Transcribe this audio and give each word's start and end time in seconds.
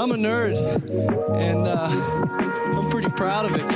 I'm 0.00 0.12
a 0.12 0.14
nerd, 0.14 0.56
and 1.38 1.68
uh, 1.68 1.88
I'm 2.78 2.88
pretty 2.88 3.10
proud 3.10 3.44
of 3.44 3.52
it. 3.54 3.66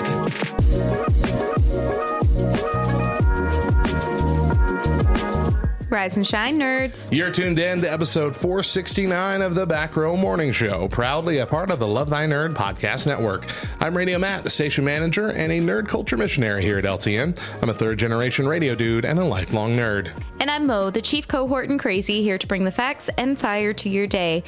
Rise 5.91 6.17
and 6.17 6.27
shine, 6.27 6.59
nerds. 6.59 7.13
You're 7.13 7.31
tuned 7.31 7.59
in 7.59 7.83
to 7.83 7.93
episode 7.93 8.35
469 8.35 9.43
of 9.43 9.55
the 9.55 9.67
Back 9.67 9.97
Row 9.97 10.17
Morning 10.17 10.51
Show, 10.51 10.89
proudly 10.89 11.41
a 11.41 11.47
part 11.47 11.71
of 11.71 11.79
the 11.79 11.87
Love 11.87 12.09
Thy 12.09 12.27
Nerd 12.27 12.55
podcast 12.55 13.07
network. 13.07 13.45
I'm 13.81 13.95
Radio 13.95 14.19
Matt, 14.19 14.45
the 14.45 14.51
station 14.51 14.83
manager 14.83 15.29
and 15.29 15.53
a 15.53 15.61
nerd 15.61 15.89
culture 15.89 16.17
missionary 16.17 16.63
here 16.63 16.79
at 16.79 16.85
LTN. 16.85 17.39
I'm 17.61 17.69
a 17.69 17.75
third 17.75 17.99
generation 17.99 18.49
radio 18.49 18.75
dude 18.75 19.05
and 19.05 19.19
a 19.19 19.25
lifelong 19.25 19.77
nerd. 19.77 20.11
And 20.41 20.51
I'm 20.51 20.67
Mo, 20.67 20.89
the 20.89 21.03
chief 21.03 21.29
cohort 21.29 21.69
and 21.69 21.79
crazy, 21.79 22.23
here 22.23 22.39
to 22.39 22.47
bring 22.47 22.65
the 22.65 22.71
facts 22.71 23.11
and 23.19 23.39
fire 23.39 23.75
to 23.75 23.91
your 23.91 24.07
day. 24.07 24.43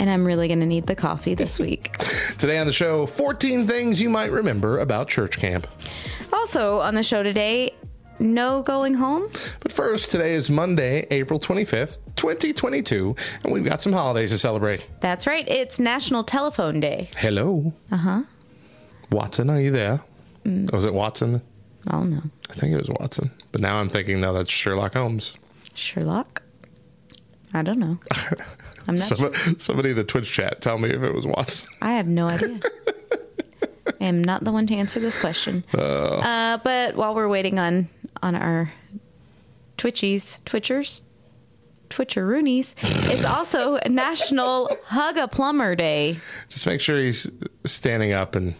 And 0.00 0.08
I'm 0.08 0.24
really 0.24 0.48
going 0.48 0.60
to 0.60 0.66
need 0.66 0.86
the 0.86 0.96
coffee 0.96 1.34
this 1.34 1.58
week. 1.58 1.94
Today 2.38 2.56
on 2.56 2.66
the 2.66 2.72
show, 2.72 3.04
14 3.04 3.66
things 3.66 4.00
you 4.00 4.08
might 4.08 4.30
remember 4.30 4.78
about 4.78 5.08
church 5.08 5.36
camp. 5.36 5.66
also, 6.32 6.80
on 6.80 6.94
the 6.94 7.02
show 7.02 7.22
today, 7.22 7.74
no 8.18 8.62
going 8.62 8.94
home. 8.94 9.30
But 9.60 9.72
first, 9.72 10.10
today 10.10 10.32
is 10.32 10.48
Monday, 10.48 11.06
April 11.10 11.38
25th, 11.38 11.98
2022, 12.16 13.14
and 13.44 13.52
we've 13.52 13.64
got 13.64 13.82
some 13.82 13.92
holidays 13.92 14.30
to 14.30 14.38
celebrate. 14.38 14.86
That's 15.00 15.26
right, 15.26 15.46
it's 15.46 15.78
National 15.78 16.24
Telephone 16.24 16.80
Day. 16.80 17.10
Hello. 17.18 17.70
Uh 17.92 17.96
huh. 17.98 18.22
Watson, 19.12 19.50
are 19.50 19.60
you 19.60 19.70
there? 19.70 20.00
Was 20.72 20.86
it 20.86 20.94
Watson? 20.94 21.42
Oh 21.90 22.04
no. 22.04 22.22
I 22.48 22.54
think 22.54 22.72
it 22.72 22.78
was 22.78 22.88
Watson. 22.88 23.30
But 23.52 23.60
now 23.60 23.76
I'm 23.76 23.90
thinking, 23.90 24.18
no, 24.20 24.32
that's 24.32 24.50
Sherlock 24.50 24.94
Holmes. 24.94 25.34
Sherlock? 25.74 26.40
I 27.52 27.62
don't 27.62 27.78
know. 27.78 27.98
I'm 28.88 28.96
not 28.96 29.08
sure. 29.16 29.32
Somebody, 29.58 29.90
in 29.90 29.96
the 29.96 30.04
Twitch 30.04 30.30
chat, 30.30 30.60
tell 30.60 30.78
me 30.78 30.90
if 30.90 31.02
it 31.02 31.14
was 31.14 31.26
Watson. 31.26 31.68
I 31.82 31.92
have 31.92 32.06
no 32.06 32.26
idea. 32.26 32.60
I 34.00 34.04
am 34.04 34.22
not 34.22 34.44
the 34.44 34.52
one 34.52 34.66
to 34.68 34.74
answer 34.74 35.00
this 35.00 35.18
question. 35.20 35.64
Uh, 35.74 36.58
but 36.58 36.96
while 36.96 37.14
we're 37.14 37.28
waiting 37.28 37.58
on 37.58 37.88
on 38.22 38.34
our 38.34 38.70
Twitchies, 39.78 40.42
Twitchers, 40.42 41.02
Twitcheroonies, 41.88 42.74
it's 43.10 43.24
also 43.26 43.78
National 43.88 44.76
Hug 44.86 45.16
a 45.16 45.28
Plumber 45.28 45.74
Day. 45.74 46.18
Just 46.48 46.66
make 46.66 46.80
sure 46.80 46.98
he's 46.98 47.30
standing 47.64 48.12
up 48.12 48.34
and 48.34 48.54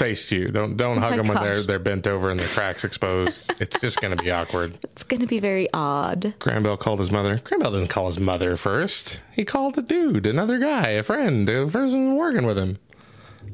face 0.00 0.32
you. 0.32 0.46
Don't 0.46 0.78
don't 0.78 0.96
oh 0.96 1.00
hug 1.00 1.12
Oh 1.12 1.16
my 1.16 1.16
them 1.18 1.28
when 1.28 1.42
they're 1.42 1.62
they're 1.62 1.78
bent 1.78 2.06
over 2.06 2.30
and 2.30 2.40
their 2.40 2.48
cracks 2.48 2.84
exposed. 2.84 3.52
it's 3.60 3.78
just 3.80 4.00
going 4.00 4.16
to 4.16 4.22
be 4.22 4.30
awkward. 4.30 4.78
It's 4.84 5.04
going 5.04 5.20
to 5.20 5.26
be 5.26 5.38
very 5.38 5.68
odd. 5.74 6.34
Graham 6.38 6.62
Bell 6.62 6.78
called 6.78 7.00
his 7.00 7.10
mother. 7.10 7.38
Graham 7.44 7.60
Bell 7.60 7.72
didn't 7.72 7.88
call 7.88 8.06
his 8.06 8.18
mother 8.18 8.56
first. 8.56 9.20
He 9.32 9.44
called 9.44 9.76
a 9.76 9.82
dude, 9.82 10.26
another 10.26 10.58
guy, 10.58 10.88
a 10.90 11.02
friend, 11.02 11.48
a 11.48 11.66
person 11.66 12.16
working 12.16 12.46
with 12.46 12.56
him. 12.56 12.78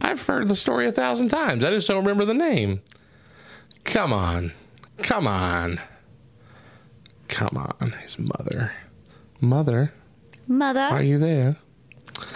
I've 0.00 0.22
heard 0.22 0.47
the 0.47 0.56
story 0.56 0.86
a 0.86 0.92
thousand 0.92 1.28
times. 1.28 1.64
I 1.64 1.70
just 1.70 1.89
don't 1.89 1.98
remember 1.98 2.24
the 2.24 2.34
name. 2.34 2.80
Come 3.83 4.12
on. 4.12 4.52
Come 4.98 5.27
on. 5.27 5.80
Come 7.27 7.57
on. 7.57 7.90
His 8.02 8.18
mother. 8.18 8.73
Mother, 9.40 9.92
Mother, 10.46 10.80
are 10.80 11.02
you 11.02 11.18
there? 11.18 11.57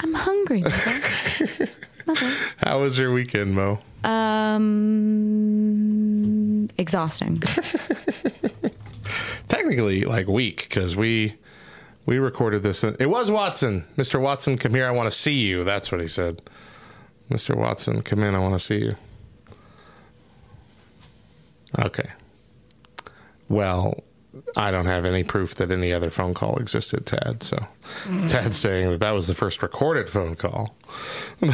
I'm 0.00 0.15
hungry. 0.15 0.62
Mother. 0.62 1.69
Mother. 2.06 2.37
How 2.65 2.81
was 2.81 2.98
your 2.98 3.12
weekend, 3.12 3.54
Mo? 3.54 3.78
Um, 4.05 4.61
exhausting. 6.78 7.41
Technically, 9.49 10.05
like 10.05 10.28
week, 10.28 10.66
because 10.69 10.97
we 10.97 11.34
we 12.06 12.19
recorded 12.19 12.62
this. 12.62 12.83
It 12.83 13.10
was 13.10 13.31
Watson. 13.31 13.84
Mr. 13.97 14.21
Watson, 14.21 14.56
come 14.59 14.75
here. 14.75 14.87
I 14.87 14.91
want 14.91 15.12
to 15.12 15.19
see 15.19 15.34
you. 15.34 15.65
That's 15.65 15.93
what 15.93 16.00
he 16.00 16.09
said. 16.09 16.41
Mr. 17.31 17.55
Watson, 17.55 18.03
come 18.03 18.22
in. 18.22 18.34
I 18.34 18.39
want 18.39 18.55
to 18.55 18.60
see 18.60 18.78
you. 18.78 18.97
Okay. 21.78 22.06
Well, 23.49 24.03
I 24.56 24.71
don't 24.71 24.87
have 24.87 25.05
any 25.05 25.22
proof 25.22 25.55
that 25.56 25.71
any 25.71 25.93
other 25.93 26.10
phone 26.10 26.34
call 26.34 26.56
existed, 26.56 27.06
Tad. 27.06 27.43
So 27.43 27.59
Tad's 28.28 28.59
saying 28.59 28.91
that 28.91 29.00
that 29.00 29.12
was 29.12 29.27
the 29.27 29.34
first 29.34 29.62
recorded 29.62 30.09
phone 30.09 30.37
call. 30.37 30.77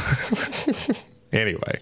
anyway, 1.33 1.81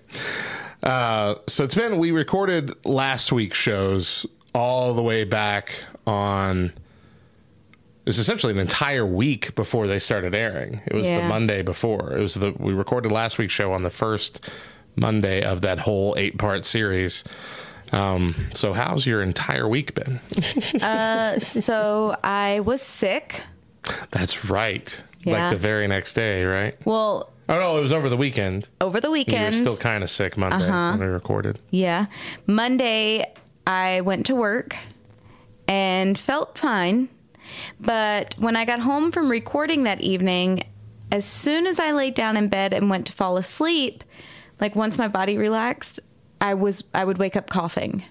uh, 0.84 1.37
so 1.47 1.65
it's 1.65 1.75
been, 1.75 1.99
we 1.99 2.12
recorded 2.12 2.84
last 2.87 3.33
week's 3.33 3.59
shows 3.59 4.27
all 4.55 4.95
the 4.95 5.03
way 5.03 5.25
back 5.25 5.75
on. 6.06 6.67
It 6.67 8.09
was 8.09 8.19
essentially 8.19 8.53
an 8.53 8.59
entire 8.59 9.06
week 9.06 9.55
before 9.55 9.87
they 9.87 9.99
started 9.99 10.34
airing. 10.34 10.83
It 10.87 10.94
was 10.94 11.06
the 11.06 11.23
Monday 11.23 11.62
before. 11.62 12.12
It 12.12 12.21
was 12.21 12.34
the 12.34 12.53
we 12.59 12.75
recorded 12.75 13.11
last 13.11 13.39
week's 13.39 13.55
show 13.55 13.73
on 13.73 13.83
the 13.83 13.91
first 13.91 14.47
Monday 14.94 15.43
of 15.43 15.62
that 15.62 15.78
whole 15.81 16.15
eight 16.19 16.37
part 16.39 16.67
series. 16.67 17.25
Um, 17.93 18.34
so 18.53 18.75
how's 18.75 19.06
your 19.06 19.23
entire 19.23 19.69
week 19.69 19.94
been? 19.94 20.21
so 21.41 22.17
I 22.23 22.61
was 22.61 22.83
sick. 22.83 23.41
That's 24.11 24.44
right. 24.50 25.03
Yeah. 25.23 25.44
Like 25.44 25.53
the 25.53 25.59
very 25.59 25.87
next 25.89 26.12
day, 26.12 26.44
right? 26.44 26.77
Well, 26.84 27.31
Oh 27.49 27.59
no, 27.59 27.77
it 27.78 27.82
was 27.82 27.93
over 27.93 28.09
the 28.09 28.16
weekend. 28.16 28.69
over 28.81 29.00
the 29.00 29.10
weekend. 29.10 29.55
You 29.55 29.60
were 29.60 29.65
still 29.71 29.77
kind 29.77 30.03
of 30.03 30.10
sick 30.10 30.37
Monday 30.37 30.66
Uh-huh. 30.66 30.97
when 30.97 31.00
we 31.06 31.12
recorded. 31.12 31.60
Yeah. 31.71 32.06
Monday, 32.47 33.32
I 33.66 34.00
went 34.03 34.27
to 34.27 34.34
work 34.34 34.77
and 35.69 36.19
felt 36.19 36.56
fine. 36.59 37.09
But 37.78 38.34
when 38.38 38.56
I 38.56 38.65
got 38.65 38.81
home 38.81 39.12
from 39.12 39.31
recording 39.31 39.84
that 39.84 40.00
evening, 40.00 40.65
as 41.12 41.25
soon 41.27 41.66
as 41.66 41.78
I 41.78 41.93
laid 41.93 42.15
down 42.15 42.37
in 42.37 42.49
bed 42.49 42.72
and 42.72 42.88
went 42.88 43.06
to 43.09 43.12
fall 43.12 43.37
asleep, 43.37 44.03
like 44.61 44.75
once 44.75 44.97
my 44.97 45.09
body 45.09 45.37
relaxed, 45.37 46.00
I 46.41 46.55
was 46.55 46.82
I 46.94 47.05
would 47.05 47.19
wake 47.19 47.37
up 47.37 47.50
coughing 47.50 48.05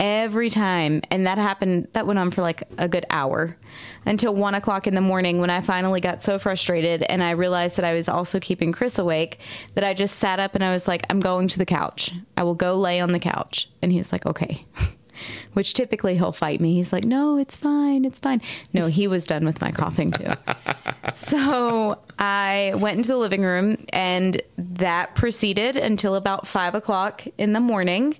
every 0.00 0.50
time, 0.50 1.02
and 1.10 1.26
that 1.26 1.38
happened. 1.38 1.88
That 1.92 2.06
went 2.06 2.18
on 2.18 2.30
for 2.30 2.42
like 2.42 2.64
a 2.78 2.88
good 2.88 3.06
hour 3.10 3.56
until 4.04 4.34
one 4.34 4.54
o'clock 4.54 4.86
in 4.86 4.94
the 4.94 5.00
morning 5.00 5.38
when 5.38 5.50
I 5.50 5.60
finally 5.60 6.00
got 6.00 6.22
so 6.22 6.38
frustrated 6.38 7.02
and 7.02 7.22
I 7.22 7.32
realized 7.32 7.76
that 7.76 7.84
I 7.84 7.94
was 7.94 8.08
also 8.08 8.40
keeping 8.40 8.72
Chris 8.72 8.98
awake 8.98 9.40
that 9.74 9.84
I 9.84 9.94
just 9.94 10.18
sat 10.18 10.40
up 10.40 10.54
and 10.54 10.64
I 10.64 10.72
was 10.72 10.86
like, 10.88 11.06
"I'm 11.10 11.20
going 11.20 11.48
to 11.48 11.58
the 11.58 11.66
couch. 11.66 12.12
I 12.36 12.42
will 12.42 12.54
go 12.54 12.76
lay 12.76 13.00
on 13.00 13.12
the 13.12 13.20
couch." 13.20 13.68
And 13.82 13.92
he 13.92 13.98
was 13.98 14.12
like, 14.12 14.26
"Okay." 14.26 14.64
Which 15.54 15.72
typically 15.72 16.14
he'll 16.16 16.32
fight 16.32 16.60
me. 16.60 16.74
He's 16.74 16.92
like, 16.92 17.04
"No, 17.04 17.38
it's 17.38 17.56
fine. 17.56 18.04
It's 18.04 18.18
fine." 18.18 18.42
No, 18.74 18.86
he 18.88 19.08
was 19.08 19.26
done 19.26 19.46
with 19.46 19.60
my 19.62 19.72
coughing 19.72 20.12
too. 20.12 20.30
so 21.14 21.98
I 22.18 22.74
went 22.76 22.98
into 22.98 23.08
the 23.08 23.16
living 23.16 23.42
room, 23.42 23.78
and 23.90 24.42
that 24.58 25.14
proceeded 25.14 25.76
until 25.76 26.16
about 26.16 26.46
five 26.46 26.74
o'clock 26.74 27.24
in 27.38 27.54
the 27.54 27.60
morning 27.60 28.16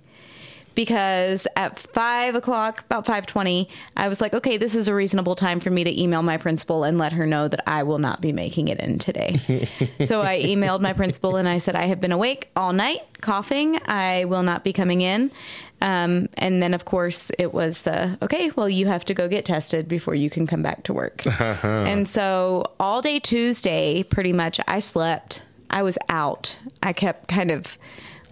because 0.76 1.48
at 1.56 1.76
five 1.78 2.36
o'clock, 2.36 2.84
about 2.84 3.04
five 3.04 3.26
twenty, 3.26 3.68
I 3.96 4.06
was 4.06 4.20
like, 4.20 4.34
okay, 4.34 4.58
this 4.58 4.76
is 4.76 4.86
a 4.86 4.94
reasonable 4.94 5.34
time 5.34 5.58
for 5.58 5.70
me 5.70 5.82
to 5.82 6.00
email 6.00 6.22
my 6.22 6.36
principal 6.36 6.84
and 6.84 6.98
let 6.98 7.12
her 7.14 7.26
know 7.26 7.48
that 7.48 7.64
I 7.66 7.82
will 7.82 7.98
not 7.98 8.20
be 8.20 8.32
making 8.32 8.68
it 8.68 8.78
in 8.78 9.00
today. 9.00 9.68
so 10.06 10.20
I 10.22 10.40
emailed 10.42 10.80
my 10.80 10.92
principal 10.92 11.34
and 11.36 11.48
I 11.48 11.58
said, 11.58 11.74
I 11.74 11.86
have 11.86 12.00
been 12.00 12.12
awake 12.12 12.50
all 12.54 12.72
night, 12.72 13.00
coughing. 13.22 13.80
I 13.86 14.26
will 14.26 14.44
not 14.44 14.62
be 14.62 14.72
coming 14.72 15.00
in. 15.00 15.32
Um, 15.80 16.28
and 16.34 16.62
then, 16.62 16.74
of 16.74 16.84
course, 16.84 17.30
it 17.38 17.52
was 17.52 17.82
the 17.82 18.16
okay. 18.22 18.50
Well, 18.50 18.68
you 18.68 18.86
have 18.86 19.04
to 19.06 19.14
go 19.14 19.28
get 19.28 19.44
tested 19.44 19.88
before 19.88 20.14
you 20.14 20.30
can 20.30 20.46
come 20.46 20.62
back 20.62 20.84
to 20.84 20.92
work. 20.92 21.26
and 21.26 22.08
so 22.08 22.72
all 22.78 23.02
day 23.02 23.18
Tuesday, 23.18 24.02
pretty 24.02 24.32
much, 24.32 24.60
I 24.68 24.78
slept. 24.78 25.42
I 25.70 25.82
was 25.82 25.98
out. 26.08 26.56
I 26.82 26.92
kept 26.92 27.28
kind 27.28 27.50
of 27.50 27.78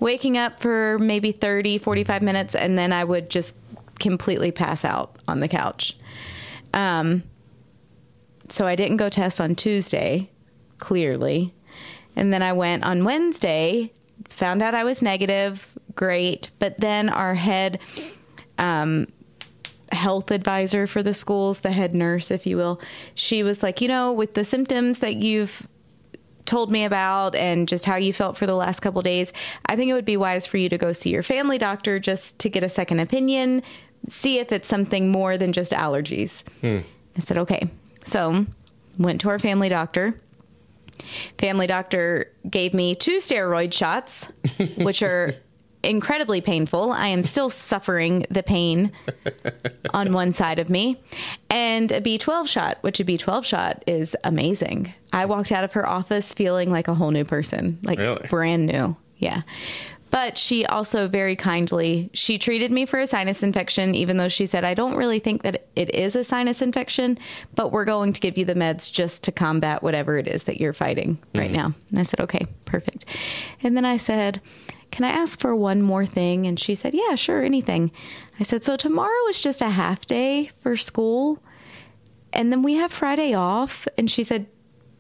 waking 0.05 0.37
up 0.37 0.61
for 0.61 0.99
maybe 0.99 1.33
30, 1.33 1.79
45 1.79 2.21
minutes, 2.21 2.55
and 2.55 2.77
then 2.77 2.93
I 2.93 3.03
would 3.05 3.31
just 3.31 3.55
completely 3.99 4.53
pass 4.53 4.85
out 4.85 5.17
on 5.27 5.41
the 5.41 5.49
couch. 5.49 5.97
Um, 6.75 7.23
so 8.51 8.67
I 8.67 8.77
didn't 8.77 8.99
go 8.99 9.09
test 9.09 9.41
on 9.41 9.55
Tuesday, 9.55 10.31
clearly. 10.77 11.55
And 12.17 12.35
then 12.35 12.43
I 12.43 12.53
went 12.53 12.85
on 12.85 13.05
Wednesday, 13.05 13.93
found 14.29 14.63
out 14.63 14.75
I 14.75 14.85
was 14.85 15.01
negative, 15.01 15.73
great. 15.95 16.51
But 16.59 16.79
then 16.81 17.09
our 17.09 17.35
head 17.35 17.81
um, 18.59 19.07
health 19.91 20.31
advisor 20.31 20.87
for 20.87 21.03
the 21.03 21.15
schools, 21.15 21.61
the 21.61 21.73
head 21.73 21.95
nurse, 21.95 22.31
if 22.31 22.47
you 22.47 22.59
will, 22.59 22.79
she 23.15 23.43
was 23.43 23.63
like, 23.63 23.81
you 23.81 23.89
know, 23.89 24.13
with 24.13 24.35
the 24.35 24.45
symptoms 24.45 24.99
that 24.99 25.17
you've 25.17 25.67
told 26.47 26.71
me 26.71 26.85
about 26.85 27.35
and 27.35 27.69
just 27.69 27.85
how 27.85 27.97
you 27.97 28.13
felt 28.13 28.37
for 28.37 28.47
the 28.47 28.55
last 28.55 28.81
couple 28.81 29.03
days, 29.03 29.33
I 29.67 29.77
think 29.77 29.91
it 29.91 29.95
would 29.95 30.05
be 30.05 30.17
wise 30.17 30.47
for 30.47 30.57
you 30.57 30.69
to 30.69 30.79
go 30.79 30.93
see 30.93 31.11
your 31.11 31.23
family 31.23 31.59
doctor 31.59 31.99
just 31.99 32.39
to 32.41 32.49
get 32.49 32.63
a 32.63 32.69
second 32.69 33.01
opinion, 33.01 33.63
see 34.09 34.39
if 34.39 34.53
it's 34.53 34.69
something 34.69 35.11
more 35.11 35.39
than 35.39 35.53
just 35.53 35.73
allergies. 35.73 36.43
Hmm. 36.61 36.79
I 37.17 37.21
said, 37.21 37.39
okay. 37.39 37.69
So 38.05 38.47
went 38.99 39.21
to 39.23 39.29
our 39.29 39.39
family 39.39 39.69
doctor. 39.69 40.21
Family 41.39 41.67
doctor 41.67 42.31
gave 42.49 42.73
me 42.73 42.95
two 42.95 43.19
steroid 43.19 43.73
shots, 43.73 44.27
which 44.77 45.03
are 45.03 45.35
incredibly 45.85 46.41
painful. 46.41 46.93
I 46.93 47.09
am 47.09 47.23
still 47.23 47.49
suffering 47.51 48.27
the 48.31 48.43
pain 48.43 48.91
on 49.95 50.13
one 50.13 50.33
side 50.35 50.59
of 50.59 50.69
me, 50.71 51.01
and 51.51 51.93
a 51.93 52.01
B12 52.01 52.49
shot, 52.49 52.79
which 52.81 52.99
a 53.01 53.05
B12 53.05 53.45
shot 53.45 53.85
is 53.87 54.17
amazing. 54.25 54.93
I 55.13 55.27
walked 55.27 55.53
out 55.53 55.65
of 55.65 55.73
her 55.75 55.89
office 55.89 56.33
feeling 56.35 56.71
like 56.71 56.89
a 56.89 56.95
whole 56.95 57.11
new 57.11 57.25
person, 57.25 57.79
like 57.83 57.99
Really? 57.99 58.27
brand 58.29 58.67
new. 58.67 58.97
Yeah. 59.19 59.43
But 60.15 60.39
she 60.39 60.65
also 60.65 61.09
very 61.09 61.35
kindly 61.35 62.09
she 62.13 62.39
treated 62.39 62.71
me 62.71 62.87
for 62.87 63.01
a 63.01 63.07
sinus 63.07 63.43
infection 63.43 63.97
even 63.97 64.17
though 64.17 64.29
she 64.29 64.47
said 64.47 64.63
I 64.63 64.73
don't 64.73 64.95
really 64.95 65.19
think 65.19 65.43
that 65.43 65.67
it 65.75 65.93
is 65.93 66.15
a 66.15 66.23
sinus 66.23 66.63
infection, 66.63 67.19
but 67.57 67.73
we're 67.73 67.85
going 67.85 68.13
to 68.13 68.21
give 68.21 68.39
you 68.39 68.45
the 68.45 68.55
meds 68.55 68.93
just 68.93 69.25
to 69.25 69.33
combat 69.33 69.83
whatever 69.83 70.17
it 70.17 70.29
is 70.29 70.45
that 70.45 70.61
you're 70.61 70.73
fighting 70.73 71.19
right 71.35 71.47
mm-hmm. 71.47 71.57
now. 71.57 71.75
And 71.91 71.99
I 71.99 72.05
said, 72.05 72.21
"Okay, 72.21 72.47
perfect." 72.65 73.07
And 73.61 73.77
then 73.77 73.85
I 73.85 73.97
said, 73.97 74.41
"Can 74.93 75.05
I 75.05 75.09
ask 75.09 75.41
for 75.41 75.57
one 75.57 75.83
more 75.83 76.07
thing?" 76.07 76.47
And 76.47 76.61
she 76.61 76.77
said, 76.77 76.95
"Yeah, 76.95 77.17
sure, 77.17 77.43
anything." 77.43 77.91
I 78.39 78.45
said, 78.45 78.63
"So 78.63 78.77
tomorrow 78.77 79.27
is 79.31 79.41
just 79.41 79.63
a 79.63 79.71
half 79.71 80.07
day 80.07 80.53
for 80.61 80.77
school, 80.77 81.43
and 82.33 82.53
then 82.53 82.63
we 82.63 82.75
have 82.75 82.93
Friday 82.93 83.35
off." 83.35 83.89
And 83.99 84.09
she 84.09 84.23
said, 84.23 84.47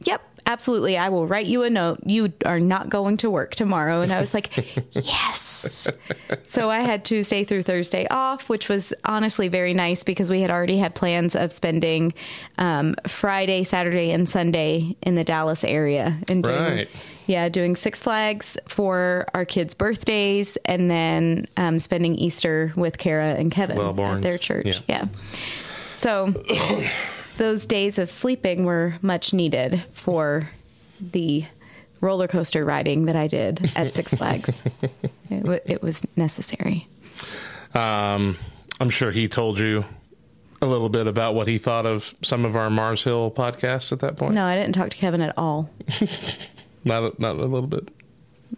Yep, 0.00 0.33
absolutely. 0.46 0.96
I 0.96 1.08
will 1.08 1.26
write 1.26 1.46
you 1.46 1.62
a 1.62 1.70
note. 1.70 2.00
You 2.04 2.32
are 2.44 2.60
not 2.60 2.88
going 2.90 3.16
to 3.18 3.30
work 3.30 3.54
tomorrow. 3.54 4.00
And 4.02 4.12
I 4.12 4.20
was 4.20 4.32
like, 4.34 4.56
yes. 4.92 5.88
So 6.46 6.70
I 6.70 6.80
had 6.80 7.04
Tuesday 7.04 7.44
through 7.44 7.62
Thursday 7.62 8.06
off, 8.08 8.48
which 8.48 8.68
was 8.68 8.92
honestly 9.04 9.48
very 9.48 9.74
nice 9.74 10.04
because 10.04 10.28
we 10.28 10.40
had 10.40 10.50
already 10.50 10.76
had 10.76 10.94
plans 10.94 11.34
of 11.34 11.52
spending 11.52 12.12
um, 12.58 12.94
Friday, 13.06 13.64
Saturday, 13.64 14.10
and 14.10 14.28
Sunday 14.28 14.96
in 15.02 15.14
the 15.14 15.24
Dallas 15.24 15.64
area. 15.64 16.18
And 16.28 16.42
doing, 16.42 16.54
Right. 16.54 16.88
Yeah, 17.26 17.48
doing 17.48 17.74
Six 17.76 18.02
Flags 18.02 18.58
for 18.68 19.26
our 19.32 19.46
kids' 19.46 19.72
birthdays 19.72 20.58
and 20.66 20.90
then 20.90 21.46
um, 21.56 21.78
spending 21.78 22.14
Easter 22.16 22.72
with 22.76 22.98
Kara 22.98 23.34
and 23.34 23.50
Kevin 23.50 23.78
Wellborns. 23.78 24.16
at 24.16 24.22
their 24.22 24.36
church. 24.38 24.66
Yeah. 24.66 24.80
yeah. 24.86 25.04
So 25.96 26.34
those 27.36 27.66
days 27.66 27.98
of 27.98 28.10
sleeping 28.10 28.64
were 28.64 28.94
much 29.02 29.32
needed 29.32 29.82
for 29.92 30.48
the 31.00 31.44
roller 32.00 32.28
coaster 32.28 32.64
riding 32.64 33.06
that 33.06 33.16
I 33.16 33.26
did 33.26 33.70
at 33.76 33.92
Six 33.94 34.12
Flags. 34.16 34.62
it, 35.30 35.40
w- 35.42 35.60
it 35.64 35.82
was 35.82 36.02
necessary. 36.16 36.86
Um, 37.74 38.36
I'm 38.80 38.90
sure 38.90 39.10
he 39.10 39.28
told 39.28 39.58
you 39.58 39.84
a 40.62 40.66
little 40.66 40.88
bit 40.88 41.06
about 41.06 41.34
what 41.34 41.46
he 41.48 41.58
thought 41.58 41.86
of 41.86 42.14
some 42.22 42.44
of 42.44 42.56
our 42.56 42.70
Mars 42.70 43.02
Hill 43.04 43.30
podcasts 43.30 43.92
at 43.92 44.00
that 44.00 44.16
point. 44.16 44.34
No, 44.34 44.44
I 44.44 44.54
didn't 44.56 44.74
talk 44.74 44.90
to 44.90 44.96
Kevin 44.96 45.20
at 45.20 45.36
all. 45.36 45.70
Not 46.86 47.02
a, 47.02 47.20
not 47.22 47.36
a 47.36 47.44
little 47.46 47.66
bit. 47.66 47.88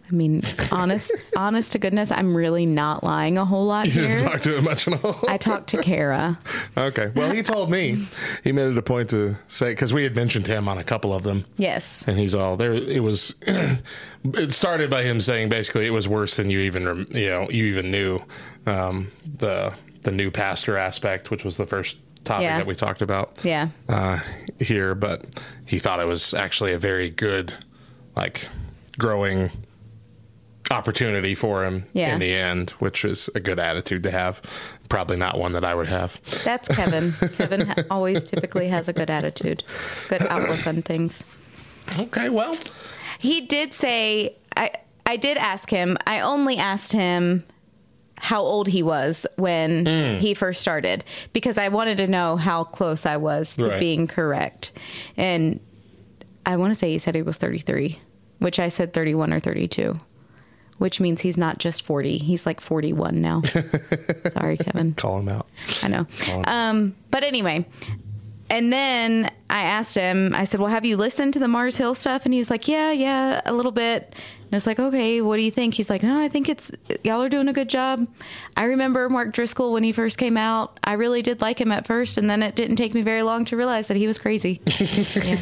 I 0.09 0.11
mean, 0.13 0.41
honest, 0.71 1.11
honest 1.35 1.71
to 1.73 1.79
goodness, 1.79 2.11
I'm 2.11 2.35
really 2.35 2.65
not 2.65 3.03
lying 3.03 3.37
a 3.37 3.45
whole 3.45 3.65
lot 3.65 3.87
You 3.87 3.93
didn't 3.93 4.19
talk 4.19 4.41
to 4.41 4.57
him 4.57 4.63
much 4.63 4.87
at 4.87 5.03
all. 5.03 5.19
I 5.27 5.37
talked 5.37 5.67
to 5.69 5.81
Kara. 5.81 6.39
okay. 6.77 7.11
Well, 7.15 7.31
he 7.31 7.43
told 7.43 7.69
me 7.71 8.05
he 8.43 8.51
made 8.51 8.67
it 8.71 8.77
a 8.77 8.81
point 8.81 9.09
to 9.11 9.35
say 9.47 9.71
because 9.71 9.93
we 9.93 10.03
had 10.03 10.15
mentioned 10.15 10.47
him 10.47 10.67
on 10.67 10.77
a 10.77 10.83
couple 10.83 11.13
of 11.13 11.23
them. 11.23 11.45
Yes. 11.57 12.03
and 12.07 12.17
he's 12.19 12.35
all 12.35 12.57
there. 12.57 12.73
It 12.73 13.01
was. 13.03 13.33
it 13.41 14.51
started 14.51 14.89
by 14.89 15.03
him 15.03 15.21
saying 15.21 15.49
basically 15.49 15.87
it 15.87 15.91
was 15.91 16.07
worse 16.07 16.35
than 16.37 16.49
you 16.49 16.59
even 16.59 17.05
you 17.11 17.27
know 17.29 17.49
you 17.49 17.65
even 17.65 17.91
knew. 17.91 18.19
Um, 18.65 19.11
the 19.37 19.73
the 20.01 20.11
new 20.11 20.31
pastor 20.31 20.77
aspect, 20.77 21.31
which 21.31 21.43
was 21.43 21.57
the 21.57 21.65
first 21.65 21.97
topic 22.23 22.43
Yeah. 22.43 22.57
that 22.57 22.67
we 22.67 22.75
talked 22.75 23.01
about. 23.01 23.39
Yeah. 23.43 23.69
Uh, 23.89 24.19
here, 24.59 24.93
but 24.95 25.41
he 25.65 25.79
thought 25.79 25.99
it 25.99 26.05
was 26.07 26.33
actually 26.33 26.73
a 26.73 26.79
very 26.79 27.09
good, 27.09 27.53
like, 28.15 28.47
growing 28.99 29.49
opportunity 30.71 31.35
for 31.35 31.63
him 31.65 31.85
Yeah. 31.93 32.13
in 32.13 32.19
the 32.19 32.33
end, 32.33 32.71
which 32.79 33.05
is 33.05 33.29
a 33.35 33.39
good 33.39 33.59
attitude 33.59 34.03
to 34.03 34.11
have. 34.11 34.41
Probably 34.89 35.17
not 35.17 35.37
one 35.37 35.53
that 35.53 35.63
I 35.63 35.73
would 35.75 35.87
have. 35.87 36.19
That's 36.43 36.67
Kevin. 36.67 37.13
Kevin 37.37 37.61
ha- 37.67 37.83
always 37.89 38.23
typically 38.25 38.67
has 38.67 38.87
a 38.87 38.93
good 38.93 39.09
attitude, 39.09 39.63
good 40.09 40.21
outlook 40.23 40.65
on 40.67 40.81
things. 40.81 41.23
Okay, 41.97 42.29
well, 42.29 42.57
He 43.19 43.41
did 43.41 43.73
say 43.73 44.35
I 44.55 44.71
I 45.05 45.15
did 45.17 45.37
ask 45.37 45.69
him. 45.69 45.97
I 46.05 46.19
only 46.19 46.57
asked 46.57 46.91
him 46.91 47.43
how 48.17 48.41
old 48.41 48.67
he 48.67 48.83
was 48.83 49.25
when 49.37 49.85
Hmm. 49.85 50.19
he 50.19 50.33
first 50.33 50.59
started 50.61 51.03
because 51.33 51.57
I 51.57 51.69
wanted 51.69 51.97
to 51.97 52.07
know 52.07 52.35
how 52.35 52.63
close 52.65 53.05
I 53.05 53.17
was 53.17 53.55
to 53.55 53.69
Right. 53.69 53.79
being 53.79 54.07
correct. 54.07 54.71
And 55.15 55.59
I 56.45 56.57
want 56.57 56.73
to 56.73 56.79
say 56.79 56.91
he 56.91 56.97
said 56.99 57.15
he 57.15 57.21
was 57.21 57.37
33, 57.37 57.99
which 58.39 58.59
I 58.59 58.69
said 58.69 58.91
31 58.93 59.31
or 59.33 59.39
32. 59.39 59.95
Which 60.77 60.99
means 60.99 61.21
he's 61.21 61.37
not 61.37 61.57
just 61.57 61.81
40. 61.83 62.19
He's 62.19 62.45
like 62.45 62.61
41 62.61 63.19
now. 63.21 63.41
Sorry, 64.31 64.57
Kevin. 64.57 64.93
call 64.93 65.19
him 65.19 65.29
out. 65.29 65.47
I 65.81 65.87
know. 65.87 66.05
Um, 66.45 66.95
but 67.09 67.23
anyway, 67.23 67.65
and 68.49 68.71
then 68.71 69.31
I 69.49 69.61
asked 69.63 69.95
him, 69.95 70.33
I 70.35 70.45
said, 70.45 70.59
Well, 70.59 70.69
have 70.69 70.85
you 70.85 70.95
listened 70.95 71.33
to 71.33 71.39
the 71.39 71.47
Mars 71.47 71.75
Hill 71.75 71.95
stuff? 71.95 72.25
And 72.25 72.33
he's 72.33 72.49
like, 72.49 72.67
Yeah, 72.67 72.91
yeah, 72.91 73.41
a 73.45 73.53
little 73.53 73.71
bit. 73.71 74.13
And 74.13 74.53
I 74.53 74.55
was 74.55 74.65
like, 74.65 74.79
Okay, 74.79 75.19
what 75.19 75.35
do 75.35 75.41
you 75.41 75.51
think? 75.51 75.73
He's 75.73 75.89
like, 75.89 76.03
No, 76.03 76.21
I 76.21 76.29
think 76.29 76.47
it's, 76.47 76.71
y'all 77.03 77.21
are 77.23 77.27
doing 77.29 77.47
a 77.49 77.53
good 77.53 77.67
job. 77.69 78.07
I 78.55 78.65
remember 78.65 79.09
Mark 79.09 79.33
Driscoll 79.33 79.73
when 79.73 79.83
he 79.83 79.91
first 79.91 80.17
came 80.17 80.37
out. 80.37 80.79
I 80.83 80.93
really 80.93 81.21
did 81.21 81.41
like 81.41 81.59
him 81.59 81.71
at 81.73 81.87
first, 81.87 82.17
and 82.17 82.29
then 82.29 82.41
it 82.41 82.55
didn't 82.55 82.77
take 82.77 82.93
me 82.93 83.01
very 83.01 83.23
long 83.23 83.43
to 83.45 83.57
realize 83.57 83.87
that 83.87 83.97
he 83.97 84.07
was 84.07 84.17
crazy. 84.17 84.61
yeah. 84.65 85.37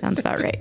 Sounds 0.00 0.18
about 0.18 0.42
right. 0.42 0.60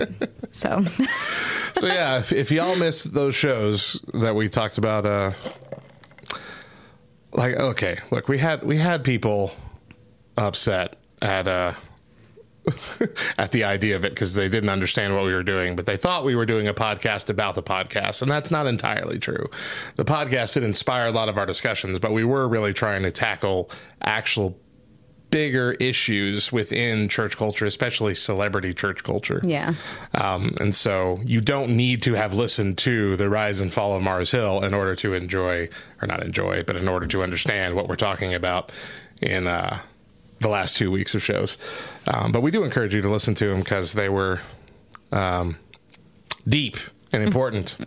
So, 0.54 0.86
so 1.86 1.94
yeah, 1.94 2.18
if, 2.18 2.32
if 2.32 2.52
y'all 2.52 2.76
missed 2.76 3.14
those 3.14 3.36
shows 3.36 4.04
that 4.16 4.36
we 4.36 4.50
talked 4.50 4.78
about, 4.78 5.06
uh, 5.06 5.32
like 7.32 7.56
okay, 7.56 8.00
look, 8.12 8.28
we 8.28 8.38
had 8.38 8.64
we 8.64 8.78
had 8.78 9.04
people 9.04 9.52
upset 10.38 10.96
at 11.22 11.48
uh 11.48 11.74
at 13.38 13.52
the 13.52 13.64
idea 13.64 13.96
of 13.96 14.04
it 14.04 14.10
because 14.10 14.34
they 14.34 14.50
didn't 14.50 14.70
understand 14.70 15.14
what 15.14 15.26
we 15.26 15.34
were 15.34 15.44
doing, 15.44 15.76
but 15.76 15.86
they 15.86 15.98
thought 15.98 16.26
we 16.26 16.36
were 16.36 16.48
doing 16.48 16.68
a 16.68 16.74
podcast 16.74 17.30
about 17.30 17.54
the 17.54 17.62
podcast, 17.62 18.24
and 18.24 18.32
that's 18.32 18.50
not 18.50 18.66
entirely 18.66 19.20
true. 19.20 19.46
The 19.96 20.06
podcast 20.06 20.56
did 20.56 20.64
inspire 20.64 21.06
a 21.06 21.12
lot 21.12 21.30
of 21.30 21.38
our 21.38 21.46
discussions, 21.46 22.00
but 22.00 22.14
we 22.14 22.24
were 22.24 22.48
really 22.48 22.74
trying 22.74 23.04
to 23.04 23.12
tackle 23.12 23.70
actual 24.02 24.58
bigger 25.32 25.74
issues 25.74 26.52
within 26.52 27.10
church 27.10 27.36
culture, 27.36 27.66
especially 27.66 28.16
celebrity 28.16 28.74
church 28.74 29.04
culture. 29.04 29.42
yeah. 29.44 29.74
Um, 30.14 30.56
and 30.60 30.74
so 30.74 31.20
you 31.24 31.42
don't 31.42 31.76
need 31.76 32.02
to 32.04 32.14
have 32.14 32.34
listened 32.34 32.78
to 32.80 33.16
the 33.18 33.30
rise 33.30 33.60
and 33.62 33.72
fall 33.74 33.96
of 33.96 34.02
Mars 34.02 34.32
Hill 34.32 34.64
in 34.64 34.74
order 34.74 34.96
to 34.96 35.14
enjoy, 35.14 35.68
or 36.02 36.08
not 36.08 36.24
enjoy, 36.24 36.64
but 36.64 36.76
in 36.76 36.88
order 36.88 37.08
to 37.08 37.24
understand 37.24 37.76
what 37.76 37.88
we're 37.88 37.96
talking 37.96 38.34
about 38.34 38.72
in 39.22 39.48
uh, 39.48 39.80
the 40.40 40.48
last 40.48 40.78
two 40.78 40.92
weeks 40.92 41.14
of 41.16 41.24
shows. 41.24 41.58
Um, 42.08 42.32
but 42.32 42.42
we 42.42 42.52
do 42.52 42.64
encourage 42.64 42.94
you 42.94 43.02
to 43.02 43.10
listen 43.10 43.36
to 43.36 43.48
them 43.48 43.60
because 43.60 43.94
they 43.94 44.10
were 44.10 44.40
um, 45.12 45.58
deep 46.48 46.78
and 47.12 47.24
important. 47.24 47.78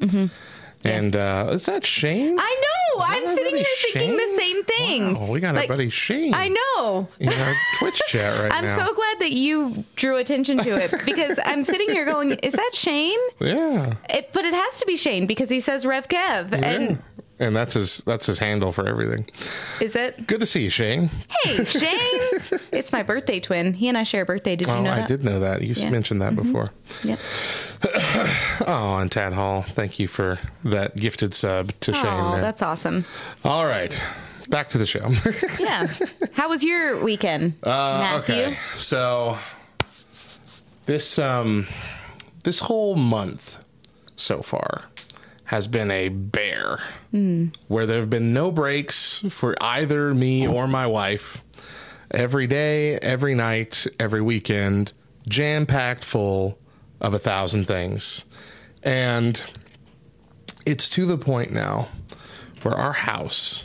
And 0.85 1.17
uh, 1.17 1.51
is 1.53 1.67
that 1.67 1.85
Shane? 1.85 2.39
I 2.39 2.63
know. 2.63 2.78
I'm 3.03 3.27
sitting 3.37 3.57
here 3.57 3.65
thinking 3.83 4.11
Shane? 4.11 4.17
the 4.17 4.37
same 4.37 4.65
thing. 4.65 5.15
Wow, 5.21 5.27
we 5.31 5.41
got 5.41 5.55
Like, 5.55 5.71
our 5.71 5.77
buddy 5.77 5.91
Shane 5.91 6.35
I 6.35 6.49
know. 6.49 7.09
in 7.19 7.29
our 7.29 7.55
Twitch 7.79 8.01
chat 8.09 8.41
right 8.41 8.51
now. 8.63 8.75
I'm 8.75 8.87
so 8.87 8.95
glad 8.95 9.21
that 9.21 9.33
you 9.33 9.85
drew 9.97 10.17
attention 10.17 10.59
to 10.59 10.71
it 10.77 11.05
because 11.05 11.39
I'm 11.45 11.65
sitting 11.65 11.89
here 11.91 12.05
going, 12.05 12.33
"Is 12.43 12.53
that 12.53 12.71
Shane?" 12.75 13.19
yeah. 13.41 13.95
It, 14.11 14.31
but 14.33 14.45
it 14.45 14.55
has 14.55 14.81
to 14.81 14.87
be 14.87 14.97
Shane 14.97 15.27
because 15.27 15.49
he 15.49 15.61
says 15.61 15.85
Rev 15.87 16.09
Kev, 16.09 16.51
yeah. 16.53 16.57
And 16.69 17.03
that's 17.39 17.73
his 17.75 17.99
that's 18.07 18.27
his 18.27 18.39
handle 18.39 18.73
for 18.73 18.87
everything. 18.89 19.27
is 19.81 19.95
it? 19.97 20.27
Good 20.27 20.41
to 20.41 20.47
see 20.47 20.63
you, 20.65 20.71
Shane. 20.71 21.11
Hey, 21.45 21.65
Shane! 21.65 21.89
it's 22.73 22.93
my 22.93 23.03
birthday 23.03 23.39
twin. 23.41 23.75
He 23.75 23.89
and 23.89 23.97
I 23.97 24.03
share 24.03 24.23
a 24.23 24.27
birthday. 24.27 24.57
Did 24.57 24.67
you 24.67 24.73
Oh, 24.73 24.83
know 24.83 24.91
I 24.91 24.97
that? 25.01 25.09
did 25.09 25.25
know 25.25 25.41
that. 25.41 25.63
You 25.63 25.75
Yeah. 25.75 25.91
mentioned 25.91 26.21
that 26.23 26.35
before. 26.37 26.71
Yep. 27.05 27.19
Oh, 28.67 28.97
and 28.97 29.11
Tad 29.11 29.33
Hall, 29.33 29.63
thank 29.75 29.99
you 30.01 30.09
for 30.09 30.39
that 30.65 30.97
gifted 30.97 31.33
sub 31.33 31.73
to 31.81 31.93
Shane. 31.93 32.05
Oh, 32.07 32.33
there. 32.33 32.41
that's 32.43 32.61
awesome. 32.61 33.05
All 33.45 33.67
right, 33.67 33.99
back 34.49 34.69
to 34.71 34.79
the 34.79 34.87
show. 34.87 35.09
Yeah. 35.61 35.87
How 36.33 36.49
was 36.49 36.65
your 36.65 37.03
weekend, 37.03 37.55
uh, 37.63 37.69
Matthew? 37.69 38.35
okay, 38.35 38.57
so 38.77 39.39
this 40.87 41.19
um 41.19 41.67
this 42.45 42.59
whole 42.61 42.97
month 42.97 43.59
so 44.17 44.43
far 44.43 44.85
has 45.49 45.67
been 45.67 45.91
a 45.91 46.11
bear 46.11 46.79
hmm. 47.11 47.47
where 47.69 47.87
there 47.87 48.01
have 48.01 48.11
been 48.11 48.35
no 48.35 48.53
breaks 48.53 49.25
for 49.31 49.57
either 49.63 50.13
me 50.13 50.47
or 50.47 50.69
my 50.69 50.87
wife. 50.87 51.43
Every 52.11 52.47
day, 52.47 52.97
every 52.97 53.35
night, 53.35 53.87
every 53.99 54.21
weekend, 54.21 54.93
jam 55.27 55.65
packed 55.65 56.05
full 56.05 56.59
of 57.01 57.15
a 57.15 57.19
thousand 57.19 57.65
things. 57.65 58.27
And 58.83 59.43
it's 60.67 60.87
to 60.91 61.07
the 61.07 61.17
point 61.17 61.51
now 61.51 61.89
where 62.61 62.75
our 62.75 62.93
house 62.93 63.65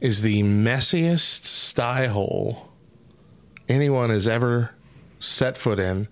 is 0.00 0.22
the 0.22 0.42
messiest 0.42 1.44
sty 1.44 2.06
hole 2.06 2.70
anyone 3.68 4.08
has 4.08 4.26
ever 4.26 4.70
set 5.18 5.54
foot 5.54 5.78
in. 5.78 6.08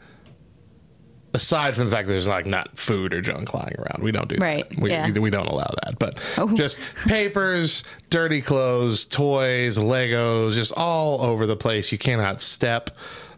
Aside 1.37 1.75
from 1.75 1.85
the 1.85 1.91
fact 1.91 2.07
that 2.09 2.15
there's 2.15 2.27
like 2.27 2.47
not 2.47 2.79
food 2.79 3.13
or 3.13 3.21
junk 3.21 3.53
lying 3.53 3.75
around, 3.79 4.03
we 4.03 4.11
don't 4.11 4.27
do 4.29 4.37
Right, 4.41 4.67
that. 4.69 4.79
We, 4.81 4.91
yeah. 4.91 5.11
we, 5.11 5.29
don't 5.29 5.47
allow 5.49 5.69
that. 5.85 5.99
But 5.99 6.19
Oh. 6.39 6.49
just 6.55 6.79
papers, 7.07 7.85
dirty 8.09 8.41
clothes, 8.41 9.05
toys, 9.05 9.77
Legos, 9.77 10.55
just 10.55 10.73
all 10.79 11.21
over 11.21 11.47
the 11.47 11.55
place. 11.57 11.93
You 11.93 11.99
cannot 11.99 12.41
step 12.41 12.89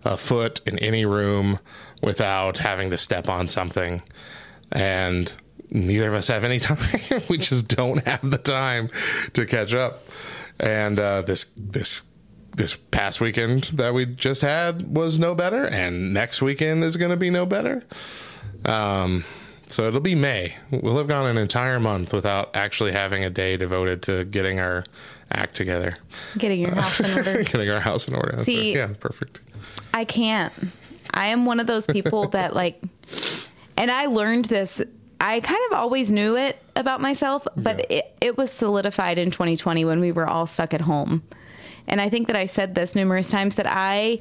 a 0.04 0.16
foot 0.16 0.60
in 0.64 0.78
any 0.78 1.06
room 1.06 1.58
without 2.00 2.56
having 2.58 2.90
to 2.90 2.98
step 2.98 3.28
on 3.28 3.48
something. 3.48 4.00
And 4.70 5.32
neither 5.70 6.06
of 6.06 6.14
us 6.14 6.28
have 6.28 6.44
any 6.44 6.58
time. 6.68 6.78
we 7.28 7.36
just 7.38 7.66
don't 7.66 8.06
have 8.06 8.30
the 8.30 8.38
time 8.38 8.90
to 9.32 9.44
catch 9.44 9.74
up. 9.74 10.06
And 10.60 11.00
uh, 11.00 11.22
this 11.22 11.46
this 11.56 12.02
this 12.58 12.74
past 12.90 13.20
weekend 13.20 13.64
that 13.74 13.94
we 13.94 14.04
just 14.04 14.42
had 14.42 14.94
was 14.94 15.18
no 15.18 15.34
better, 15.34 15.64
and 15.64 16.12
next 16.12 16.42
weekend 16.42 16.84
is 16.84 16.96
going 16.98 17.10
to 17.10 17.16
be 17.16 17.30
no 17.30 17.46
better. 17.46 17.82
Um, 18.66 19.24
so 19.68 19.86
it'll 19.86 20.00
be 20.00 20.14
May. 20.14 20.54
We'll 20.70 20.96
have 20.98 21.08
gone 21.08 21.28
an 21.30 21.38
entire 21.38 21.78
month 21.80 22.12
without 22.12 22.56
actually 22.56 22.92
having 22.92 23.24
a 23.24 23.30
day 23.30 23.56
devoted 23.56 24.02
to 24.02 24.24
getting 24.24 24.60
our 24.60 24.84
act 25.30 25.54
together, 25.54 25.96
Getting 26.38 26.60
your 26.60 26.74
house 26.74 27.00
in 27.00 27.16
order. 27.16 27.42
getting 27.44 27.70
our 27.70 27.80
house 27.80 28.08
in 28.08 28.14
order. 28.14 28.32
That's 28.32 28.46
See- 28.46 28.68
right. 28.78 28.88
yeah, 28.90 28.94
perfect. 28.98 29.40
I 29.94 30.04
can't. 30.04 30.52
I 31.12 31.28
am 31.28 31.44
one 31.46 31.60
of 31.60 31.66
those 31.66 31.86
people 31.86 32.28
that 32.30 32.54
like, 32.54 32.80
and 33.76 33.90
I 33.90 34.06
learned 34.06 34.46
this. 34.46 34.80
I 35.20 35.40
kind 35.40 35.60
of 35.70 35.76
always 35.78 36.12
knew 36.12 36.36
it 36.36 36.62
about 36.76 37.00
myself, 37.00 37.46
but 37.56 37.78
Yeah. 37.90 37.96
it, 37.98 38.16
it 38.20 38.38
was 38.38 38.50
solidified 38.52 39.18
in 39.18 39.30
2020 39.30 39.84
when 39.84 40.00
we 40.00 40.12
were 40.12 40.26
all 40.28 40.46
stuck 40.46 40.72
at 40.74 40.80
home. 40.80 41.22
And 41.88 42.00
I 42.00 42.08
think 42.08 42.26
that 42.26 42.36
I 42.36 42.46
said 42.46 42.74
this 42.74 42.94
numerous 42.94 43.28
times 43.28 43.56
that 43.56 43.66
I, 43.66 44.20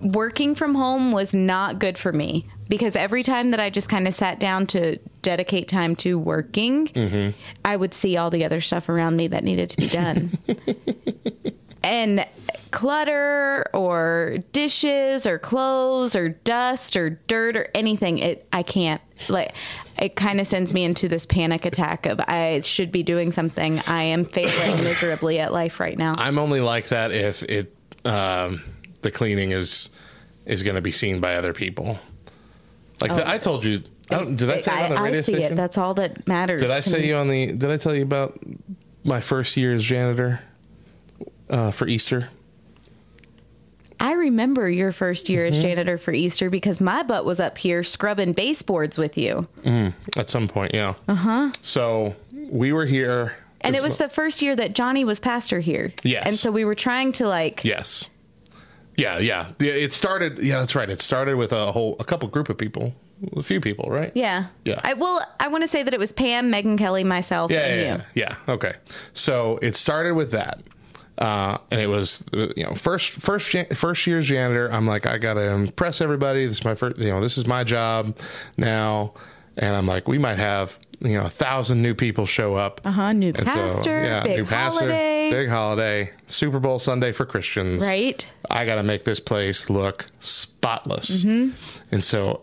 working 0.00 0.54
from 0.54 0.74
home 0.74 1.12
was 1.12 1.34
not 1.34 1.78
good 1.78 1.96
for 1.96 2.12
me 2.12 2.46
because 2.68 2.96
every 2.96 3.22
time 3.22 3.50
that 3.52 3.60
I 3.60 3.70
just 3.70 3.88
kind 3.88 4.06
of 4.06 4.14
sat 4.14 4.38
down 4.38 4.66
to 4.68 4.98
dedicate 5.22 5.68
time 5.68 5.96
to 5.96 6.18
working, 6.18 6.88
mm-hmm. 6.88 7.36
I 7.64 7.76
would 7.76 7.94
see 7.94 8.16
all 8.16 8.30
the 8.30 8.44
other 8.44 8.60
stuff 8.60 8.88
around 8.88 9.16
me 9.16 9.28
that 9.28 9.44
needed 9.44 9.70
to 9.70 9.76
be 9.76 9.88
done. 9.88 10.38
and 11.82 12.26
clutter 12.70 13.64
or 13.72 14.38
dishes 14.52 15.26
or 15.26 15.38
clothes 15.38 16.14
or 16.16 16.28
dust 16.30 16.96
or 16.96 17.10
dirt 17.28 17.56
or 17.56 17.68
anything 17.74 18.18
it 18.18 18.46
i 18.52 18.62
can't 18.62 19.00
like 19.28 19.54
it 20.00 20.16
kind 20.16 20.40
of 20.40 20.46
sends 20.46 20.72
me 20.72 20.84
into 20.84 21.08
this 21.08 21.24
panic 21.24 21.64
attack 21.64 22.04
of 22.06 22.20
i 22.28 22.60
should 22.60 22.92
be 22.92 23.02
doing 23.02 23.32
something 23.32 23.78
i 23.86 24.02
am 24.02 24.24
failing 24.24 24.82
miserably 24.84 25.38
at 25.38 25.52
life 25.52 25.80
right 25.80 25.98
now 25.98 26.14
I'm 26.18 26.38
only 26.38 26.60
like 26.60 26.88
that 26.88 27.10
if 27.12 27.42
it 27.44 27.74
um, 28.04 28.62
the 29.02 29.10
cleaning 29.10 29.50
is 29.52 29.90
is 30.46 30.62
going 30.62 30.76
to 30.76 30.80
be 30.82 30.92
seen 30.92 31.20
by 31.20 31.34
other 31.34 31.52
people. 31.52 31.98
Like 33.00 33.14
the, 33.14 33.28
I 33.28 33.38
told 33.38 33.64
you, 33.64 33.82
I 34.10 34.16
don't, 34.18 34.36
did 34.36 34.50
I 34.50 34.60
say 34.60 34.72
it 34.72 34.84
on 34.84 34.90
the 34.90 34.96
Oh. 34.96 35.04
I, 35.04 35.12
see 35.12 35.22
station? 35.22 35.52
it 35.52 35.56
that's 35.56 35.76
all 35.78 35.94
that 35.94 36.26
matters 36.26 36.62
Did 36.62 36.70
I 36.70 36.80
say 36.80 37.00
me. 37.02 37.08
you 37.08 37.16
on 37.16 37.28
the? 37.28 37.46
Did 37.52 37.70
I 37.70 37.76
tell 37.76 37.94
you 37.94 38.02
about 38.02 38.38
my 39.04 39.20
first 39.20 39.56
year 39.56 39.74
as 39.74 39.84
janitor 39.84 40.40
uh, 41.50 41.70
for 41.70 41.86
Easter? 41.88 42.28
i 44.00 44.12
remember 44.12 44.70
your 44.70 44.92
first 44.92 45.28
year 45.28 45.44
Mm-hmm. 45.46 45.56
as 45.56 45.62
janitor 45.62 45.98
for 45.98 46.12
easter 46.12 46.48
because 46.50 46.80
my 46.80 47.02
butt 47.02 47.24
was 47.24 47.40
up 47.40 47.58
here 47.58 47.82
scrubbing 47.82 48.32
baseboards 48.32 48.96
with 48.96 49.18
you 49.18 49.46
At 50.16 50.30
some 50.30 50.46
point, 50.46 50.72
yeah. 50.72 50.94
Uh 51.08 51.14
huh. 51.16 51.52
So 51.62 52.14
we 52.48 52.72
were 52.72 52.86
here, 52.86 53.34
and 53.60 53.74
it 53.74 53.82
was 53.82 53.96
the 53.96 54.08
first 54.08 54.40
year 54.40 54.54
that 54.54 54.74
johnny 54.74 55.04
was 55.04 55.18
pastor 55.18 55.58
here 55.58 55.92
Yes. 56.04 56.26
and 56.26 56.36
so 56.36 56.52
we 56.52 56.64
were 56.64 56.76
trying 56.76 57.10
to 57.12 57.26
like 57.26 57.64
yes, 57.64 58.06
yeah, 58.96 59.18
yeah. 59.18 59.50
Yeah, 59.60 59.72
It 59.72 59.92
started. 59.92 60.38
Yeah, 60.42 60.58
that's 60.60 60.74
right. 60.74 60.90
It 60.90 61.00
started 61.00 61.36
with 61.36 61.52
a 61.52 61.70
whole, 61.70 61.94
a 62.00 62.04
couple 62.04 62.26
group 62.28 62.48
of 62.48 62.58
people, 62.58 62.92
a 63.36 63.44
few 63.44 63.60
people, 63.60 63.88
right? 63.90 64.10
Yeah. 64.16 64.46
Yeah. 64.64 64.80
I 64.82 64.94
well, 64.94 65.24
I 65.38 65.46
want 65.48 65.62
to 65.62 65.68
say 65.68 65.84
that 65.84 65.94
it 65.94 66.00
was 66.00 66.10
Pam, 66.12 66.50
Megan 66.50 66.76
Kelly, 66.76 67.04
myself, 67.04 67.52
Yeah, 67.52 67.60
and 67.66 67.80
yeah, 67.80 67.96
you. 67.96 68.02
yeah, 68.14 68.36
yeah. 68.46 68.54
Okay. 68.54 68.72
So 69.12 69.58
it 69.62 69.76
started 69.76 70.14
with 70.14 70.32
that. 70.32 70.62
Uh, 71.18 71.58
and 71.72 71.80
it 71.80 71.88
was, 71.88 72.22
you 72.32 72.62
know, 72.64 72.74
first, 72.74 73.10
first, 73.10 73.50
first 73.74 74.06
year's 74.06 74.26
janitor. 74.26 74.70
I'm 74.72 74.86
like, 74.86 75.04
I 75.06 75.18
gotta 75.18 75.50
impress 75.50 76.00
everybody. 76.00 76.46
This 76.46 76.58
is 76.58 76.64
my 76.64 76.76
first, 76.76 76.98
you 76.98 77.08
know, 77.08 77.20
this 77.20 77.36
is 77.36 77.46
my 77.46 77.64
job 77.64 78.16
now. 78.56 79.14
And 79.56 79.74
I'm 79.74 79.86
like, 79.86 80.06
we 80.06 80.18
might 80.18 80.38
have, 80.38 80.78
you 81.00 81.14
know, 81.14 81.24
a 81.24 81.30
thousand 81.30 81.82
new 81.82 81.94
people 81.94 82.24
show 82.24 82.54
up. 82.54 82.80
Uh 82.84 82.92
huh. 82.92 83.12
New 83.12 83.28
And 83.28 83.38
so, 83.38 83.44
pastor, 83.44 84.22
big 84.24 84.46
holiday, 84.46 85.30
big 85.30 85.48
holiday, 85.48 86.10
Super 86.28 86.60
Bowl 86.60 86.78
Sunday 86.78 87.10
for 87.10 87.26
Christians. 87.26 87.82
right? 87.82 88.24
I 88.48 88.64
got 88.64 88.76
to 88.76 88.84
make 88.84 89.02
this 89.02 89.18
place 89.18 89.68
look 89.68 90.06
spotless. 90.20 91.24
Mm-hmm. 91.24 91.50
And 91.90 92.04
so 92.04 92.42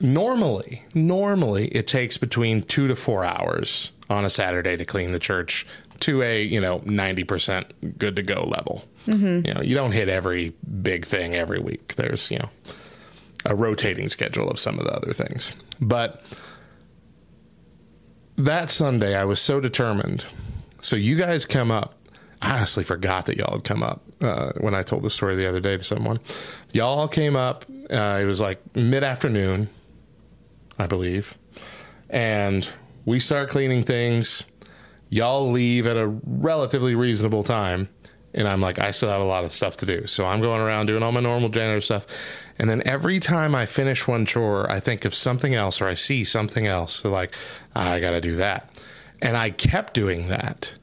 normally, 0.00 0.84
normally 0.94 1.68
it 1.68 1.86
takes 1.88 2.18
between 2.18 2.62
2 2.62 2.88
to 2.88 2.96
4 2.96 3.24
hours 3.24 3.92
on 4.10 4.24
a 4.24 4.30
Saturday 4.30 4.76
to 4.76 4.84
clean 4.84 5.12
the 5.12 5.18
church 5.18 5.66
to 6.00 6.22
a, 6.22 6.42
you 6.42 6.60
know, 6.60 6.80
90% 6.80 7.98
good 7.98 8.16
to 8.16 8.22
go 8.22 8.44
level. 8.44 8.84
Mm-hmm. 9.06 9.46
You 9.46 9.54
know, 9.54 9.60
you 9.62 9.74
don't 9.74 9.92
hit 9.92 10.08
every 10.08 10.54
big 10.82 11.04
thing 11.04 11.34
every 11.34 11.60
week. 11.60 11.94
There's, 11.96 12.30
you 12.30 12.38
know, 12.38 12.48
a 13.44 13.54
rotating 13.54 14.08
schedule 14.08 14.50
of 14.50 14.58
some 14.58 14.78
of 14.78 14.84
the 14.84 14.92
other 14.92 15.12
things. 15.12 15.54
But 15.80 16.22
that 18.36 18.70
Sunday, 18.70 19.14
I 19.14 19.24
was 19.24 19.40
so 19.40 19.60
determined. 19.60 20.24
So 20.82 20.96
you 20.96 21.16
guys 21.16 21.44
come 21.44 21.70
up. 21.70 21.94
I 22.42 22.56
honestly 22.56 22.84
forgot 22.84 23.26
that 23.26 23.36
y'all 23.36 23.52
had 23.52 23.64
come 23.64 23.82
up 23.82 24.02
uh, 24.22 24.52
when 24.60 24.74
I 24.74 24.82
told 24.82 25.02
the 25.02 25.10
story 25.10 25.36
the 25.36 25.46
other 25.46 25.60
day 25.60 25.76
to 25.76 25.84
someone. 25.84 26.20
Y'all 26.72 27.06
came 27.06 27.36
up. 27.36 27.66
Uh, 27.90 28.18
it 28.22 28.24
was 28.24 28.40
like 28.40 28.60
mid 28.74 29.04
afternoon, 29.04 29.68
I 30.78 30.86
believe, 30.86 31.36
and 32.08 32.66
we 33.04 33.20
start 33.20 33.50
cleaning 33.50 33.82
things. 33.82 34.44
Y'all 35.10 35.50
leave 35.50 35.86
at 35.86 35.96
a 35.96 36.06
relatively 36.24 36.94
reasonable 36.94 37.44
time. 37.44 37.88
And 38.32 38.46
I'm 38.46 38.60
like, 38.60 38.78
I 38.78 38.92
still 38.92 39.08
have 39.08 39.20
a 39.20 39.24
lot 39.24 39.42
of 39.42 39.50
stuff 39.50 39.78
to 39.78 39.86
do. 39.86 40.06
So 40.06 40.24
I'm 40.24 40.40
going 40.40 40.60
around 40.60 40.86
doing 40.86 41.02
all 41.02 41.10
my 41.10 41.20
normal 41.20 41.48
janitor 41.48 41.80
stuff. 41.80 42.06
And 42.60 42.70
then 42.70 42.80
every 42.86 43.18
time 43.18 43.56
I 43.56 43.66
finish 43.66 44.06
one 44.06 44.24
chore, 44.24 44.70
I 44.70 44.78
think 44.78 45.04
of 45.04 45.14
something 45.14 45.54
else 45.54 45.80
or 45.80 45.88
I 45.88 45.94
see 45.94 46.22
something 46.22 46.66
else. 46.66 47.00
So, 47.00 47.10
like, 47.10 47.34
I 47.74 47.98
got 47.98 48.12
to 48.12 48.20
do 48.20 48.36
that. 48.36 48.78
And 49.20 49.36
I 49.36 49.50
kept 49.50 49.94
doing 49.94 50.28
that 50.28 50.76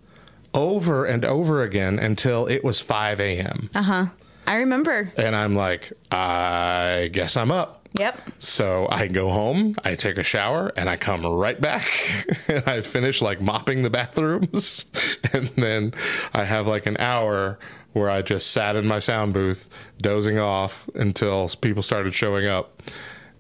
over 0.53 1.05
and 1.05 1.23
over 1.23 1.63
again 1.63 1.99
until 1.99 2.47
it 2.47 2.63
was 2.63 2.81
5 2.81 3.21
a.m. 3.21 3.69
Uh 3.73 3.81
huh. 3.81 4.05
I 4.45 4.55
remember. 4.57 5.11
And 5.17 5.35
I'm 5.35 5.55
like, 5.55 5.91
I 6.11 7.09
guess 7.11 7.37
I'm 7.37 7.51
up. 7.51 7.76
Yep. 7.93 8.19
So 8.39 8.87
I 8.89 9.07
go 9.07 9.29
home, 9.29 9.75
I 9.83 9.95
take 9.95 10.17
a 10.17 10.23
shower, 10.23 10.71
and 10.77 10.89
I 10.89 10.97
come 10.97 11.25
right 11.25 11.59
back 11.59 11.87
and 12.47 12.63
I 12.67 12.81
finish 12.81 13.21
like 13.21 13.41
mopping 13.41 13.83
the 13.83 13.89
bathrooms. 13.89 14.85
And 15.33 15.49
then 15.57 15.93
I 16.33 16.45
have 16.45 16.67
like 16.67 16.85
an 16.85 16.95
hour 16.99 17.59
where 17.93 18.09
I 18.09 18.21
just 18.21 18.51
sat 18.51 18.75
in 18.75 18.87
my 18.87 18.99
sound 18.99 19.33
booth 19.33 19.69
dozing 19.99 20.39
off 20.39 20.89
until 20.95 21.49
people 21.61 21.83
started 21.83 22.13
showing 22.13 22.47
up. 22.47 22.81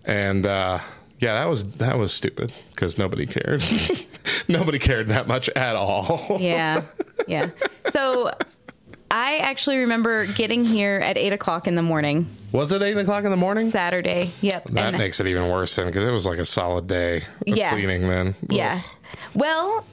And 0.03 0.45
uh, 0.45 0.79
yeah, 1.19 1.35
that 1.35 1.49
was 1.49 1.77
that 1.77 1.97
was 1.97 2.13
stupid 2.13 2.53
because 2.71 2.97
nobody 2.97 3.25
cared. 3.25 3.63
nobody 4.47 4.79
cared 4.79 5.07
that 5.07 5.27
much 5.27 5.49
at 5.49 5.75
all. 5.75 6.37
Yeah. 6.39 6.83
Yeah. 7.27 7.51
So 7.91 8.31
I 9.09 9.37
actually 9.37 9.77
remember 9.77 10.25
getting 10.25 10.65
here 10.65 10.99
at 10.99 11.17
eight 11.17 11.33
o'clock 11.33 11.67
in 11.67 11.75
the 11.75 11.81
morning, 11.81 12.27
Was 12.51 12.71
it 12.71 12.81
eight 12.81 12.97
o'clock 12.97 13.23
in 13.25 13.29
the 13.31 13.37
morning? 13.37 13.71
Saturday. 13.71 14.31
Yep. 14.41 14.65
That 14.71 14.87
And- 14.89 14.97
makes 14.97 15.19
it 15.19 15.27
even 15.27 15.49
worse 15.49 15.75
then 15.75 15.87
because 15.87 16.05
it 16.05 16.11
was 16.11 16.25
like 16.25 16.39
a 16.39 16.45
solid 16.45 16.87
day 16.87 17.17
of 17.17 17.23
Yeah. 17.57 17.71
cleaning 17.71 18.07
then. 18.07 18.35
yeah. 18.49 18.81
Well, 19.33 19.85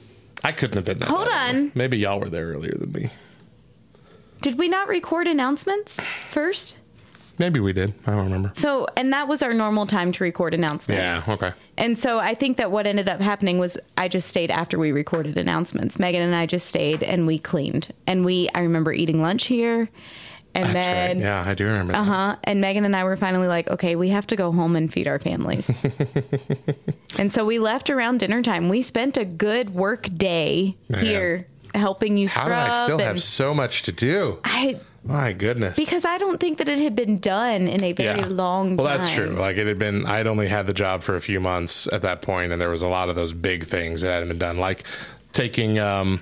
I 0.43 0.51
couldn't 0.51 0.75
have 0.77 0.85
been 0.85 0.99
that. 0.99 1.09
Hold 1.09 1.27
on. 1.27 1.71
Maybe 1.75 1.97
y'all 1.97 2.19
were 2.19 2.29
there 2.29 2.47
earlier 2.53 2.75
than 2.77 2.91
me. 2.91 3.09
did 4.41 4.59
we 4.59 4.67
not 4.67 4.87
record 4.87 5.27
announcements 5.27 5.97
first? 6.29 6.77
Maybe 7.39 7.59
we 7.59 7.73
did. 7.73 7.93
I 8.05 8.11
don't 8.11 8.25
remember. 8.25 8.51
So, 8.55 8.87
and 8.95 9.11
that 9.11 9.27
was 9.27 9.41
our 9.43 9.53
normal 9.53 9.87
time 9.87 10.11
to 10.13 10.23
record 10.23 10.53
announcements. 10.53 11.01
Yeah. 11.01 11.23
Okay. 11.33 11.51
And 11.77 11.97
so 11.97 12.19
I 12.19 12.35
think 12.35 12.57
that 12.57 12.69
what 12.71 12.85
ended 12.87 13.09
up 13.09 13.19
happening 13.19 13.57
was 13.57 13.75
I 13.97 14.07
just 14.07 14.29
stayed 14.29 14.51
after 14.51 14.77
we 14.79 14.91
recorded 14.91 15.37
announcements. 15.37 15.97
Megan 15.99 16.21
and 16.21 16.35
I 16.35 16.45
just 16.45 16.67
stayed 16.67 17.01
and 17.03 17.25
we 17.27 17.39
cleaned. 17.39 17.87
And 18.07 18.23
we, 18.23 18.47
I 18.55 18.61
remember 18.61 18.93
eating 18.93 19.19
lunch 19.21 19.45
here. 19.45 19.89
And 20.55 20.63
That's 20.63 20.73
then, 20.73 21.17
right. 21.17 21.23
Yeah, 21.25 21.43
I 21.45 21.53
do 21.53 21.65
remember. 21.65 21.93
uh 21.93 22.03
huh. 22.03 22.35
And 22.45 22.61
Megan 22.61 22.85
and 22.85 22.95
I 22.95 23.03
were 23.03 23.17
finally 23.17 23.47
like, 23.47 23.69
okay, 23.69 23.95
we 23.97 24.09
have 24.09 24.25
to 24.27 24.35
go 24.37 24.51
home 24.53 24.75
and 24.77 24.91
feed 24.91 25.05
our 25.07 25.19
families. 25.19 25.69
and 27.17 27.33
so 27.33 27.45
we 27.45 27.59
left 27.59 27.89
around 27.89 28.19
dinner 28.19 28.41
time. 28.41 28.69
We 28.69 28.81
spent 28.81 29.17
a 29.17 29.25
good 29.25 29.71
work 29.71 30.07
day 30.15 30.75
Man. 30.89 31.03
here 31.05 31.47
helping 31.73 32.17
you 32.17 32.27
How 32.29 32.43
scrub. 32.45 32.67
do 32.67 32.73
I 32.73 32.83
still 32.85 32.99
have 32.99 33.21
so 33.21 33.53
much 33.53 33.83
to 33.83 33.91
do? 33.91 34.39
I, 34.45 34.79
My 35.03 35.33
goodness. 35.33 35.75
because 35.75 36.05
I 36.05 36.17
don't 36.17 36.39
think 36.39 36.59
that 36.59 36.69
it 36.69 36.79
had 36.79 36.95
been 36.95 37.19
done 37.19 37.63
in 37.67 37.83
a 37.83 37.91
very 37.91 38.23
long 38.23 38.77
well, 38.77 38.87
time. 38.87 38.97
that's 38.99 39.13
true. 39.13 39.31
Like 39.31 39.57
it 39.57 39.67
had 39.67 39.77
been, 39.77 40.05
I'd 40.05 40.27
only 40.27 40.47
had 40.47 40.67
the 40.67 40.73
job 40.73 41.03
for 41.03 41.15
a 41.15 41.21
few 41.21 41.39
months 41.41 41.87
at 41.91 42.01
that 42.03 42.21
point, 42.21 42.51
and 42.53 42.61
there 42.61 42.69
was 42.69 42.81
a 42.81 42.87
lot 42.87 43.09
of 43.09 43.15
those 43.15 43.33
big 43.33 43.65
things 43.65 44.01
that 44.01 44.13
hadn't 44.13 44.29
been 44.29 44.37
done, 44.37 44.57
like 44.57 44.85
taking 45.33 45.79
um, 45.79 46.21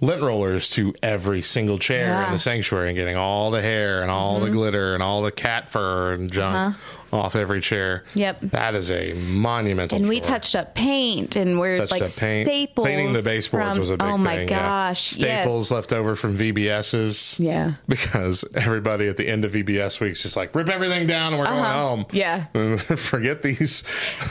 lint 0.00 0.22
rollers 0.22 0.68
to 0.70 0.94
every 1.02 1.42
single 1.42 1.78
chair 1.78 2.06
Yeah. 2.06 2.14
Mm-hmm. 2.16 2.26
in 2.26 2.32
the 2.32 2.38
sanctuary 2.38 2.88
and 2.88 2.96
getting 2.96 3.16
all 3.16 3.50
the 3.50 3.62
hair 3.62 4.02
and 4.02 4.10
all 4.10 4.40
the 4.40 4.50
glitter 4.50 4.94
and 4.94 5.02
all 5.02 5.22
the 5.22 5.32
cat 5.32 5.68
fur 5.68 6.12
and 6.12 6.30
junk 6.30 6.76
off 7.12 7.34
every 7.36 7.60
chair. 7.60 8.04
Yep. 8.14 8.40
That 8.42 8.74
is 8.74 8.90
a 8.90 9.12
monumental. 9.14 9.96
And 9.98 10.08
we 10.08 10.20
touched 10.20 10.54
up 10.54 10.74
paint 10.74 11.36
and 11.36 11.58
we're 11.58 11.78
Touched 11.78 11.90
like 11.92 12.16
paint. 12.16 12.46
staples. 12.46 12.86
Painting 12.86 13.12
the 13.12 13.22
baseboards 13.22 13.70
from- 13.72 13.78
was 13.80 13.90
a 13.90 13.96
big 13.96 14.00
thing. 14.00 14.08
oh 14.12 14.16
thing. 14.16 14.24
my 14.24 14.40
yeah. 14.40 14.44
gosh! 14.46 15.10
Staples 15.12 15.70
left 15.70 15.92
over 15.92 16.14
from 16.14 16.36
VBS's. 16.36 17.38
Yeah. 17.40 17.72
Because 17.88 18.44
everybody 18.54 19.08
at 19.08 19.16
the 19.16 19.26
end 19.28 19.44
of 19.44 19.52
VBS 19.52 20.00
week's 20.00 20.22
just 20.22 20.36
like, 20.36 20.54
rip 20.54 20.68
everything 20.68 21.06
down 21.06 21.32
and 21.32 21.40
we're 21.40 21.46
going 21.46 21.58
Uh-huh. 21.58 21.88
home. 21.88 22.06
Yeah. 22.12 22.44
Forget 22.96 23.42
these. 23.42 23.82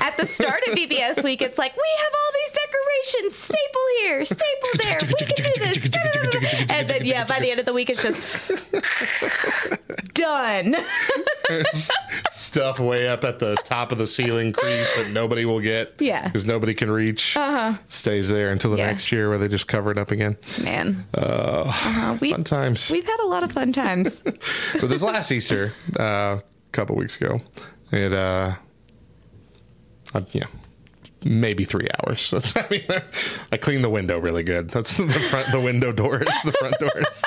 At 0.01 0.15
the 0.17 0.25
start 0.27 0.61
of 0.67 0.73
VBS 0.75 1.23
week, 1.23 1.41
it's 1.41 1.57
like 1.57 1.75
we 1.75 1.89
have 1.97 2.11
all 2.13 2.31
these 2.33 2.53
decorations. 2.53 3.37
Staple 3.37 3.81
here, 3.99 4.25
staple 4.25 4.69
there. 4.83 4.99
We 5.07 5.13
can 5.13 5.35
do 5.35 6.31
this. 6.39 6.71
And 6.71 6.87
then 6.89 7.05
yeah, 7.05 7.25
by 7.25 7.39
the 7.39 7.49
end 7.51 7.59
of 7.59 7.65
the 7.65 7.73
week, 7.73 7.89
it's 7.89 8.01
just 8.01 8.21
done. 10.13 10.75
stuff 12.31 12.66
way 12.79 13.07
up 13.07 13.23
at 13.23 13.39
the 13.39 13.55
top 13.63 13.91
of 13.91 13.97
the 13.97 14.07
ceiling 14.07 14.51
crease 14.53 14.87
that 14.95 15.11
nobody 15.11 15.45
will 15.45 15.59
get. 15.59 15.95
Yeah. 15.99 16.25
Because 16.27 16.45
nobody 16.45 16.73
can 16.73 16.91
reach. 16.91 17.35
Uh 17.37 17.51
huh. 17.73 17.77
Stays 17.85 18.27
there 18.29 18.51
until 18.51 18.71
the 18.71 18.77
Yeah. 18.77 18.87
next 18.87 19.11
year 19.11 19.29
where 19.29 19.37
they 19.37 19.47
just 19.47 19.67
cover 19.67 19.91
it 19.91 19.97
up 19.97 20.11
again. 20.11 20.37
Man. 20.63 21.05
uh-huh. 21.13 22.17
we, 22.19 22.31
Fun 22.31 22.43
times. 22.43 22.89
We've 22.89 23.05
had 23.05 23.19
a 23.21 23.27
lot 23.27 23.43
of 23.43 23.51
fun 23.51 23.71
times. 23.73 24.21
but 24.23 24.87
this 24.89 25.01
last 25.01 25.31
Easter, 25.31 25.73
uh, 25.99 26.03
a 26.03 26.43
couple 26.71 26.95
weeks 26.95 27.15
ago, 27.19 27.41
it, 27.91 28.13
uh, 28.13 28.53
uh, 30.13 30.21
yeah, 30.31 30.45
maybe 31.23 31.65
three 31.65 31.87
hours. 32.03 32.29
That's, 32.31 32.55
I 32.55 32.65
mean, 32.69 32.83
I 33.51 33.57
cleaned 33.57 33.83
the 33.83 33.89
window 33.89 34.19
really 34.19 34.43
good. 34.43 34.69
That's 34.69 34.97
the 34.97 35.07
front, 35.29 35.51
the 35.51 35.59
window 35.59 35.91
doors, 35.91 36.27
the 36.45 36.51
front 36.53 36.79
doors. 36.79 37.23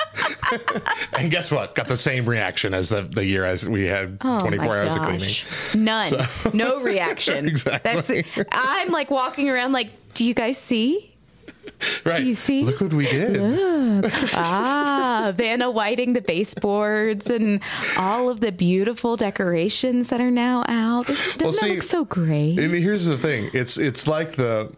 and 1.17 1.29
guess 1.31 1.51
what? 1.51 1.75
Got 1.75 1.87
the 1.87 1.97
same 1.97 2.25
reaction 2.25 2.73
as 2.73 2.89
the, 2.89 3.03
the 3.03 3.25
year 3.25 3.43
as 3.45 3.67
we 3.67 3.85
had 3.85 4.17
Oh 4.21 4.39
24 4.39 4.65
my 4.65 4.79
hours 4.79 4.95
of 4.95 5.01
cleaning. 5.03 5.19
gosh. 5.19 5.45
None. 5.75 6.27
No 6.53 6.81
reaction. 6.81 7.47
Exactly. 7.51 8.25
That's 8.35 8.49
I'm 8.51 8.89
like 8.91 9.11
walking 9.11 9.49
around 9.49 9.71
like, 9.73 9.89
do 10.13 10.23
you 10.25 10.33
guys 10.33 10.57
see? 10.57 11.10
Right. 12.05 12.17
Do 12.17 12.23
you 12.23 12.33
see? 12.35 12.63
Look 12.63 12.81
what 12.81 12.93
we 12.93 13.05
did. 13.07 13.39
Ah, 14.33 15.31
Vanna 15.35 15.69
whiting 15.69 16.13
the 16.13 16.21
baseboards 16.21 17.27
and 17.29 17.59
all 17.97 18.29
of 18.29 18.39
the 18.39 18.51
beautiful 18.51 19.15
decorations 19.15 20.07
that 20.07 20.19
are 20.19 20.31
now 20.31 20.63
out. 20.67 21.05
Doesn't 21.07 21.41
Well, 21.43 21.51
that 21.51 21.69
look 21.69 21.83
so 21.83 22.05
great? 22.05 22.57
And 22.57 22.73
here's 22.73 23.05
the 23.05 23.17
thing: 23.17 23.51
it's 23.53 23.77
it's 23.77 24.07
like 24.07 24.31
the 24.33 24.71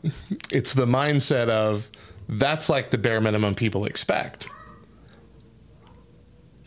it's 0.51 0.73
the 0.73 0.85
mindset 0.85 1.47
of 1.49 1.89
that's 2.27 2.67
like 2.67 2.89
the 2.89 2.97
bare 2.97 3.21
minimum 3.21 3.55
people 3.55 3.85
expect. 3.85 4.47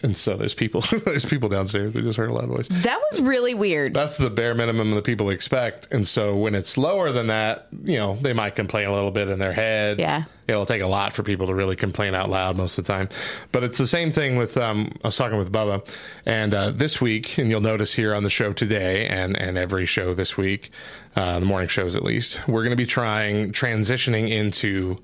And 0.03 0.17
so 0.17 0.37
there's 0.37 0.55
people 0.55 0.83
there's 1.05 1.25
people 1.25 1.49
downstairs. 1.49 1.95
We 1.95 2.03
just 2.03 2.19
heard 2.19 2.31
a 2.31 2.35
loud 2.35 2.49
voice. 2.49 2.69
that 2.69 3.00
was 3.11 3.21
really 3.21 3.55
weird. 3.55 3.95
That's 3.95 4.17
the 4.17 4.31
bare 4.31 4.55
minimum 4.55 4.91
that 4.93 5.05
people 5.05 5.31
expect. 5.31 5.88
And 5.91 6.07
so 6.07 6.37
when 6.37 6.55
it's 6.55 6.76
lower 6.76 7.12
than 7.12 7.29
that, 7.29 7.69
you 7.85 7.97
know, 7.97 8.19
they 8.21 8.33
might 8.33 8.55
complain 8.55 8.87
a 8.87 8.93
little 8.93 9.11
bit 9.11 9.29
in 9.29 9.38
their 9.38 9.53
head. 9.53 9.99
Yeah. 9.99 10.25
It'll 10.49 10.67
take 10.67 10.83
a 10.83 10.87
lot 10.87 11.12
for 11.12 11.23
people 11.25 11.49
to 11.49 11.55
really 11.55 11.75
complain 11.75 12.15
out 12.15 12.31
loud 12.31 12.57
most 12.57 12.79
of 12.79 12.85
the 12.85 12.93
time. 12.93 13.09
But 13.50 13.65
it's 13.65 13.79
the 13.79 13.87
same 13.87 14.12
thing 14.12 14.37
with, 14.37 14.57
um, 14.57 14.93
I 15.03 15.09
was 15.09 15.17
talking 15.17 15.38
with 15.38 15.50
Bubba, 15.50 15.85
and 16.25 16.55
uh, 16.55 16.71
this 16.71 17.00
week, 17.00 17.37
and 17.38 17.50
you'll 17.50 17.61
notice 17.61 17.93
here 17.93 18.15
on 18.15 18.23
the 18.23 18.31
show 18.31 18.53
today 18.53 19.09
and, 19.09 19.37
and 19.37 19.59
every 19.59 19.87
show 19.87 20.15
this 20.15 20.37
week, 20.37 20.71
uh, 21.17 21.41
the 21.41 21.47
morning 21.47 21.69
shows 21.69 21.97
at 21.97 22.05
least, 22.05 22.47
we're 22.47 22.62
going 22.62 22.71
to 22.71 22.76
be 22.76 22.87
trying 22.87 23.50
transitioning 23.53 24.29
into 24.29 24.99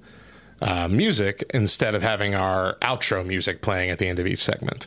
uh, 0.62 0.88
music 0.88 1.44
instead 1.53 1.94
of 1.94 2.03
having 2.03 2.35
our 2.35 2.77
outro 2.81 3.25
music 3.27 3.61
playing 3.61 3.90
at 3.90 3.98
the 3.98 4.09
end 4.09 4.18
of 4.18 4.27
each 4.27 4.42
segment. 4.42 4.87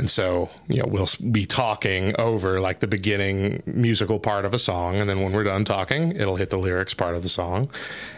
And 0.00 0.08
so, 0.08 0.48
you 0.66 0.78
know, 0.78 0.86
we'll 0.88 1.10
be 1.30 1.44
talking 1.44 2.14
over 2.18 2.58
like 2.58 2.78
the 2.78 2.86
beginning 2.86 3.62
musical 3.66 4.18
part 4.18 4.46
of 4.46 4.54
a 4.54 4.58
song. 4.58 4.96
And 4.96 5.10
then 5.10 5.20
when 5.20 5.34
we're 5.34 5.44
done 5.44 5.62
talking, 5.66 6.12
it'll 6.16 6.36
hit 6.36 6.48
the 6.48 6.56
lyrics 6.56 6.94
part 6.94 7.14
of 7.16 7.22
the 7.22 7.28
song. 7.28 7.68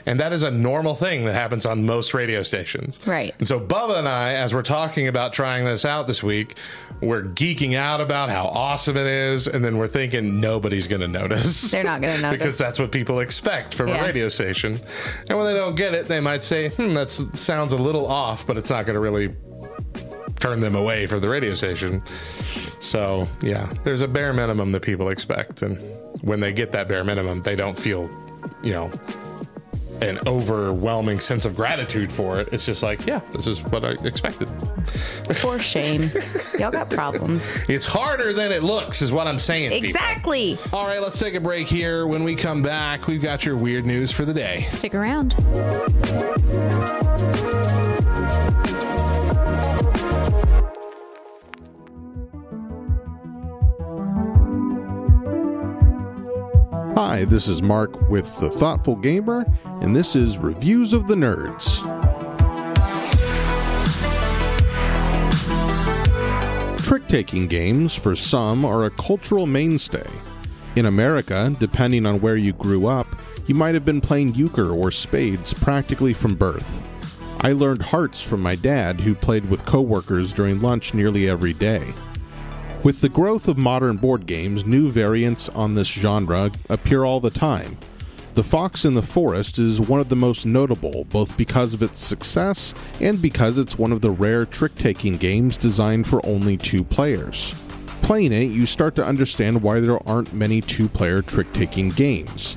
And 0.07 0.21
that 0.21 0.33
is 0.33 0.45
a 0.45 0.51
normal 0.53 0.95
thing 0.95 1.25
that 1.25 1.35
happens 1.35 1.67
on 1.67 1.85
most 1.85 2.15
radio 2.15 2.45
stations. 2.45 3.01
Right. 3.05 3.35
And 3.41 3.49
so, 3.49 3.59
Bubba 3.59 3.99
and 3.99 4.07
I, 4.09 4.35
as 4.35 4.55
we're 4.55 4.63
talking 4.63 5.09
about 5.09 5.33
trying 5.33 5.65
this 5.65 5.85
out 5.85 6.07
this 6.07 6.23
week, 6.23 6.55
we're 7.01 7.25
geeking 7.25 7.75
out 7.75 8.01
about 8.01 8.29
how 8.29 8.45
awesome 8.45 8.97
it 8.97 9.09
is. 9.09 9.49
And 9.49 9.65
then 9.65 9.77
we're 9.77 9.89
thinking 9.89 10.41
nobody's 10.41 10.87
going 10.87 11.01
to 11.03 11.09
notice. 11.09 11.69
They're 11.73 11.83
not 11.83 12.01
gonna 12.01 12.19
notice. 12.23 12.39
because 12.39 12.57
that's 12.59 12.79
what 12.79 12.93
people 12.93 13.19
expect 13.19 13.75
from 13.75 13.89
Yeah. 13.89 14.03
a 14.03 14.07
radio 14.07 14.29
station. 14.29 14.79
And 15.29 15.37
when 15.37 15.49
they 15.49 15.55
don't 15.55 15.75
get 15.75 15.95
it, 15.95 16.07
they 16.07 16.21
might 16.21 16.45
say, 16.45 16.69
hmm, 16.69 16.95
that 16.95 17.11
sounds 17.11 17.73
a 17.73 17.77
little 17.77 18.07
off, 18.07 18.47
but 18.47 18.57
it's 18.57 18.71
not 18.71 18.87
going 18.87 18.95
to 18.95 19.01
really 19.01 19.35
turn 20.43 20.59
them 20.59 20.75
away 20.75 21.07
from 21.07 21.21
the 21.21 21.29
radio 21.29 21.55
station. 21.55 22.03
So, 22.81 23.29
yeah, 23.43 23.73
there's 23.85 24.01
a 24.01 24.09
bare 24.09 24.33
minimum 24.33 24.73
that 24.73 24.83
people 24.83 25.11
expect. 25.11 25.63
And 25.63 25.79
when 26.23 26.41
they 26.41 26.53
get 26.53 26.73
that 26.73 26.89
bare 26.89 27.05
minimum, 27.05 27.43
they 27.43 27.55
don't 27.55 27.79
feel, 27.79 28.11
you 28.61 28.73
know, 28.73 28.91
an 30.01 30.19
overwhelming 30.27 31.21
sense 31.21 31.45
of 31.45 31.55
gratitude 31.55 32.11
for 32.11 32.41
it. 32.41 32.49
It's 32.53 32.67
just 32.67 32.83
like, 32.83 33.07
yeah, 33.07 33.21
this 33.31 33.47
is 33.47 33.63
what 33.63 33.85
I 33.85 33.93
expected. 34.05 34.49
For 35.37 35.61
shame. 35.61 36.11
Y'all 36.59 36.73
got 36.73 36.91
problems. 36.91 37.45
It's 37.69 37.87
harder 37.87 38.33
than 38.33 38.51
it 38.51 38.65
looks, 38.65 39.01
is 39.01 39.13
what 39.13 39.29
I'm 39.29 39.39
saying. 39.39 39.71
people. 39.71 39.91
Exactly. 39.91 40.59
All 40.73 40.89
right, 40.89 41.01
let's 41.01 41.21
take 41.21 41.35
a 41.35 41.41
break 41.41 41.69
here. 41.69 42.09
When 42.09 42.25
we 42.25 42.35
come 42.35 42.63
back, 42.63 43.07
we've 43.07 43.23
got 43.23 43.45
your 43.45 43.57
weird 43.57 43.87
news 43.87 44.11
for 44.11 44.25
the 44.25 44.35
day. 44.35 44.67
Stick 44.73 44.97
around. 44.97 45.37
Hi, 57.13 57.27
this 57.27 57.47
is 57.47 57.61
Mark 57.61 58.09
with 58.09 58.25
The 58.41 58.49
Thoughtful 58.49 58.97
Gamer, 58.97 59.45
and 59.83 59.95
this 59.95 60.17
is 60.17 60.39
Reviews 60.39 60.95
of 60.95 61.09
the 61.09 61.15
Nerds. 61.15 61.77
Trick 66.83 67.07
taking 67.09 67.49
games, 67.49 67.95
for 67.95 68.17
some, 68.17 68.65
are 68.65 68.85
a 68.85 68.91
cultural 68.93 69.45
mainstay. 69.45 70.09
In 70.75 70.87
America, 70.87 71.55
depending 71.61 72.07
on 72.07 72.23
where 72.23 72.39
you 72.39 72.55
grew 72.55 72.87
up, 72.87 73.09
you 73.47 73.55
might 73.55 73.75
have 73.75 73.85
been 73.85 74.01
playing 74.01 74.35
euchre 74.35 74.71
or 74.71 74.91
spades 74.91 75.53
practically 75.53 76.15
from 76.15 76.35
birth. 76.35 76.81
I 77.43 77.53
learned 77.53 77.83
hearts 77.83 78.23
from 78.23 78.41
my 78.41 78.55
dad, 78.55 78.99
who 78.99 79.15
played 79.15 79.51
with 79.51 79.67
coworkers 79.67 80.33
during 80.33 80.61
lunch 80.61 80.95
nearly 80.95 81.29
every 81.29 81.53
day. 81.53 81.93
With 82.85 83.01
the 83.01 83.09
growth 83.09 83.47
of 83.47 83.57
modern 83.57 83.97
board 83.97 84.27
games, 84.27 84.67
new 84.67 84.91
variants 84.91 85.49
on 85.51 85.75
this 85.75 85.87
genre 85.87 86.51
appear 86.69 87.05
all 87.05 87.21
the 87.21 87.31
time. 87.31 87.79
The 88.35 88.43
Fox 88.43 88.85
in 88.85 88.95
the 88.95 89.03
Forest 89.03 89.61
is 89.61 89.81
one 89.81 90.01
of 90.01 90.09
the 90.09 90.17
most 90.17 90.47
notable, 90.47 91.05
both 91.05 91.37
because 91.37 91.75
of 91.75 91.83
its 91.83 92.03
success 92.03 92.75
and 93.01 93.23
because 93.23 93.57
it's 93.57 93.79
one 93.79 93.93
of 93.93 94.01
the 94.01 94.11
rare 94.11 94.47
trick 94.47 94.75
taking 94.75 95.17
games 95.17 95.57
designed 95.57 96.09
for 96.09 96.27
only 96.27 96.57
two 96.57 96.83
players. 96.83 97.55
Playing 98.03 98.33
it, 98.33 98.47
you 98.47 98.67
start 98.67 98.97
to 98.97 99.07
understand 99.07 99.63
why 99.63 99.79
there 99.79 100.05
aren't 100.09 100.33
many 100.33 100.61
two 100.61 100.89
player 100.89 101.23
trick 101.23 101.53
taking 101.53 101.89
games. 101.91 102.57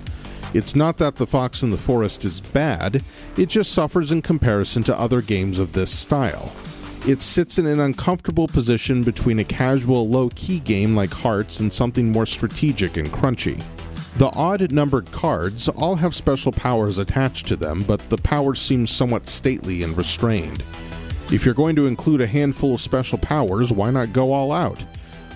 It's 0.56 0.76
not 0.76 0.98
that 0.98 1.18
The 1.18 1.28
Fox 1.28 1.62
in 1.62 1.70
the 1.70 1.78
Forest 1.78 2.26
is 2.26 2.42
bad, 2.42 3.04
it 3.38 3.46
just 3.50 3.74
suffers 3.74 4.12
in 4.12 4.24
comparison 4.24 4.82
to 4.84 5.00
other 5.00 5.22
games 5.22 5.60
of 5.60 5.74
this 5.74 5.92
style. 5.92 6.52
It 7.08 7.22
sits 7.22 7.60
in 7.60 7.68
an 7.68 7.80
uncomfortable 7.80 8.48
position 8.48 9.04
between 9.04 9.38
a 9.38 9.44
casual 9.44 10.10
low 10.10 10.30
key 10.34 10.60
game 10.60 10.96
like 10.96 11.14
Hearts 11.14 11.60
and 11.60 11.72
something 11.72 12.12
more 12.12 12.26
strategic 12.26 12.98
and 12.98 13.12
crunchy. 13.12 13.64
The 14.18 14.32
odd 14.32 14.72
numbered 14.72 15.12
cards 15.12 15.70
all 15.70 15.96
have 15.98 16.16
special 16.16 16.52
powers 16.52 16.98
attached 16.98 17.48
to 17.48 17.56
them, 17.56 17.84
but 17.84 18.10
the 18.10 18.18
powers 18.18 18.60
seem 18.60 18.88
somewhat 18.88 19.28
stately 19.28 19.84
and 19.84 19.96
restrained. 19.96 20.64
If 21.32 21.46
you're 21.46 21.54
going 21.54 21.76
to 21.76 21.86
include 21.86 22.22
a 22.22 22.28
handful 22.28 22.74
of 22.74 22.82
special 22.82 23.20
powers, 23.20 23.72
why 23.72 23.92
not 23.92 24.12
go 24.12 24.34
all 24.34 24.52
out? 24.52 24.82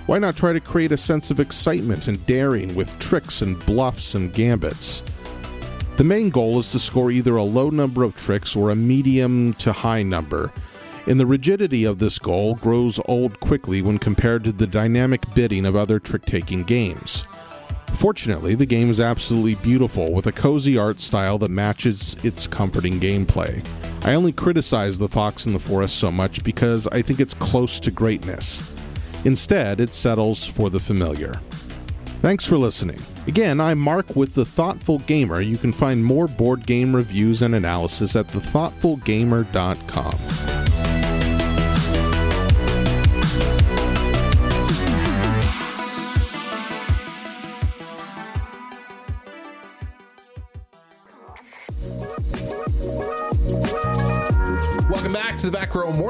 Why 0.08 0.17
not 0.17 0.36
try 0.36 0.53
to 0.53 0.60
create 0.60 0.91
a 0.91 0.97
sense 0.97 1.29
of 1.29 1.39
excitement 1.39 2.08
and 2.08 2.25
daring 2.25 2.73
with 2.73 2.97
tricks 2.97 3.43
and 3.43 3.63
bluffs 3.67 4.15
and 4.15 4.34
gambits? 4.34 5.03
The 5.97 6.03
main 6.03 6.32
goal 6.32 6.58
is 6.58 6.71
to 6.71 6.79
score 6.79 7.12
either 7.12 7.36
a 7.36 7.43
low 7.43 7.69
number 7.69 8.03
of 8.03 8.15
tricks 8.15 8.55
or 8.55 8.71
a 8.71 8.75
medium 8.75 9.53
to 9.55 9.71
high 9.71 10.01
number, 10.01 10.51
and 11.07 11.19
the 11.19 11.25
rigidity 11.25 11.85
of 11.85 11.99
this 11.99 12.19
goal 12.19 12.55
grows 12.55 12.99
old 13.05 13.39
quickly 13.39 13.81
when 13.81 13.99
compared 13.99 14.43
to 14.43 14.51
the 14.51 14.67
dynamic 14.67 15.23
bidding 15.33 15.65
of 15.65 15.75
other 15.75 15.99
trick 15.99 16.25
taking 16.25 16.63
games. 16.63 17.25
Fortunately, 17.95 18.55
the 18.55 18.65
game 18.65 18.89
is 18.89 18.99
absolutely 18.99 19.55
beautiful 19.55 20.13
with 20.13 20.27
a 20.27 20.31
cozy 20.31 20.77
art 20.77 20.99
style 20.99 21.38
that 21.39 21.51
matches 21.51 22.15
its 22.23 22.47
comforting 22.47 22.99
gameplay. 22.99 23.65
I 24.03 24.13
only 24.13 24.31
criticize 24.31 24.97
The 24.97 25.09
Fox 25.09 25.45
in 25.45 25.53
the 25.53 25.59
Forest 25.59 25.97
so 25.97 26.09
much 26.09 26.43
because 26.43 26.88
I 26.88 27.01
think 27.01 27.19
it's 27.19 27.33
close 27.33 27.79
to 27.81 27.91
greatness. 27.91 28.73
Instead, 29.25 29.81
it 29.81 29.93
settles 29.93 30.45
for 30.45 30.69
the 30.69 30.79
familiar. 30.79 31.33
Thanks 32.21 32.45
for 32.45 32.57
listening. 32.57 33.01
Again, 33.27 33.62
I'm 33.62 33.79
Mark 33.79 34.15
with 34.15 34.33
The 34.33 34.45
Thoughtful 34.45 34.99
Gamer. 34.99 35.41
You 35.41 35.57
can 35.57 35.73
find 35.73 36.03
more 36.03 36.27
board 36.27 36.65
game 36.65 36.95
reviews 36.95 37.41
and 37.41 37.55
analysis 37.55 38.15
at 38.15 38.27
thethoughtfulgamer.com. 38.27 40.59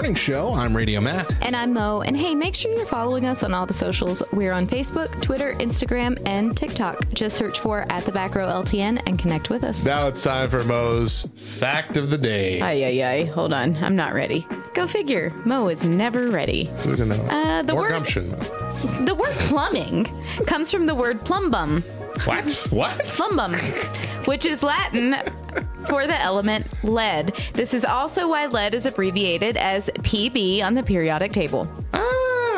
Morning 0.09 0.23
Show. 0.23 0.53
I'm 0.55 0.75
Radio 0.75 1.01
Matt. 1.01 1.31
And 1.45 1.55
I'm 1.55 1.71
Mo. 1.71 2.01
And 2.01 2.17
hey, 2.17 2.33
make 2.33 2.55
sure 2.55 2.71
you're 2.71 2.87
following 2.87 3.25
us 3.27 3.43
on 3.43 3.53
all 3.53 3.67
the 3.67 3.75
socials. 3.75 4.23
We're 4.33 4.53
on 4.53 4.65
Facebook, 4.65 5.21
Twitter, 5.21 5.53
Instagram, 5.59 6.19
and 6.27 6.57
TikTok. 6.57 7.13
Just 7.13 7.37
search 7.37 7.59
for 7.59 7.85
at 7.91 8.05
the 8.05 8.11
back 8.11 8.33
row 8.33 8.47
LTN 8.47 9.03
and 9.05 9.19
connect 9.19 9.51
with 9.51 9.63
us. 9.63 9.85
Now 9.85 10.07
it's 10.07 10.23
time 10.23 10.49
for 10.49 10.63
Mo's 10.63 11.27
Fact 11.35 11.95
of 11.95 12.09
the 12.09 12.17
Day. 12.17 12.59
Ay, 12.59 12.85
ay, 12.85 13.03
ay. 13.07 13.25
Hold 13.25 13.53
on. 13.53 13.75
I'm 13.83 13.95
not 13.95 14.13
ready. 14.15 14.47
Go 14.73 14.87
figure. 14.87 15.31
Mo 15.45 15.67
is 15.67 15.83
never 15.83 16.29
ready. 16.29 16.63
Who 16.81 16.95
to 16.95 17.05
know? 17.05 17.21
Uh, 17.29 17.61
the 17.61 17.73
More 17.73 17.83
word- 17.83 17.89
gumption. 17.91 18.31
Mo. 18.31 18.37
The 19.05 19.13
word 19.13 19.33
plumbing 19.33 20.05
comes 20.47 20.71
from 20.71 20.87
the 20.87 20.95
word 20.95 21.23
plumbum. 21.23 21.83
What? 22.25 22.51
What? 22.71 22.97
Plumbum, 23.09 23.53
which 24.25 24.43
is 24.43 24.63
Latin 24.63 25.11
for 25.87 26.07
the 26.07 26.19
element 26.21 26.65
lead. 26.83 27.33
This 27.53 27.73
is 27.73 27.83
also 27.85 28.27
why 28.29 28.45
lead 28.47 28.73
is 28.75 28.85
abbreviated 28.85 29.57
as 29.57 29.87
PB 29.99 30.61
on 30.63 30.73
the 30.73 30.83
periodic 30.83 31.31
table. 31.33 31.67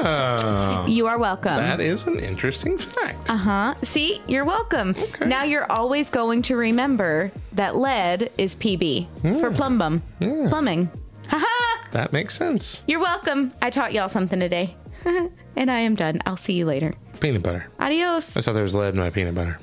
Ah, 0.03 0.85
You 0.87 1.07
are 1.07 1.17
welcome. 1.19 1.55
that 1.57 1.79
is 1.79 2.05
an 2.07 2.19
interesting 2.19 2.77
fact. 2.77 3.29
Uh 3.29 3.37
huh. 3.37 3.75
See, 3.83 4.21
you're 4.27 4.45
welcome. 4.45 4.95
Okay. 4.97 5.25
Now 5.27 5.43
you're 5.43 5.71
always 5.71 6.09
going 6.09 6.41
to 6.43 6.55
remember 6.55 7.31
that 7.53 7.75
lead 7.75 8.31
is 8.37 8.55
PB 8.55 9.07
for 9.39 9.51
plumbum. 9.51 10.01
Plumbing. 10.19 10.89
Haha! 11.27 11.87
That 11.91 12.11
makes 12.13 12.35
sense. 12.37 12.81
You're 12.87 12.99
welcome. 12.99 13.53
I 13.61 13.69
taught 13.69 13.93
y'all 13.93 14.09
something 14.09 14.39
today. 14.39 14.75
and 15.55 15.71
I 15.71 15.79
am 15.79 15.95
done. 15.95 16.19
I'll 16.25 16.37
see 16.37 16.53
you 16.53 16.65
later. 16.65 16.93
Peanut 17.19 17.43
butter. 17.43 17.67
Adios. 17.79 18.35
I 18.35 18.41
thought 18.41 18.53
there 18.53 18.63
was 18.63 18.75
lead 18.75 18.93
in 18.93 18.99
my 18.99 19.09
peanut 19.11 19.35
butter. 19.35 19.59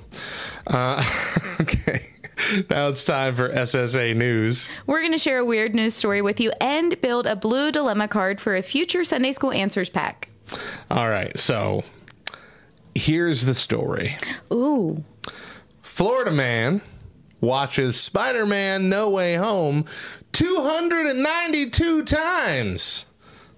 Uh, 0.66 1.02
okay. 1.60 2.06
Now 2.70 2.88
it's 2.88 3.04
time 3.04 3.34
for 3.34 3.48
SSA 3.48 4.16
News. 4.16 4.68
We're 4.86 5.00
going 5.00 5.12
to 5.12 5.18
share 5.18 5.38
a 5.38 5.44
weird 5.44 5.74
news 5.74 5.94
story 5.94 6.22
with 6.22 6.40
you 6.40 6.52
and 6.60 7.00
build 7.00 7.26
a 7.26 7.36
blue 7.36 7.72
dilemma 7.72 8.08
card 8.08 8.40
for 8.40 8.56
a 8.56 8.62
future 8.62 9.04
Sunday 9.04 9.32
School 9.32 9.52
Answers 9.52 9.90
pack. 9.90 10.28
All 10.90 11.08
right. 11.08 11.36
So 11.36 11.84
here's 12.94 13.44
the 13.44 13.54
story 13.54 14.16
Ooh. 14.52 14.96
Florida 15.82 16.30
man 16.30 16.80
watches 17.40 17.98
Spider 17.98 18.46
Man 18.46 18.88
No 18.88 19.10
Way 19.10 19.34
Home 19.34 19.84
292 20.32 22.04
times, 22.04 23.04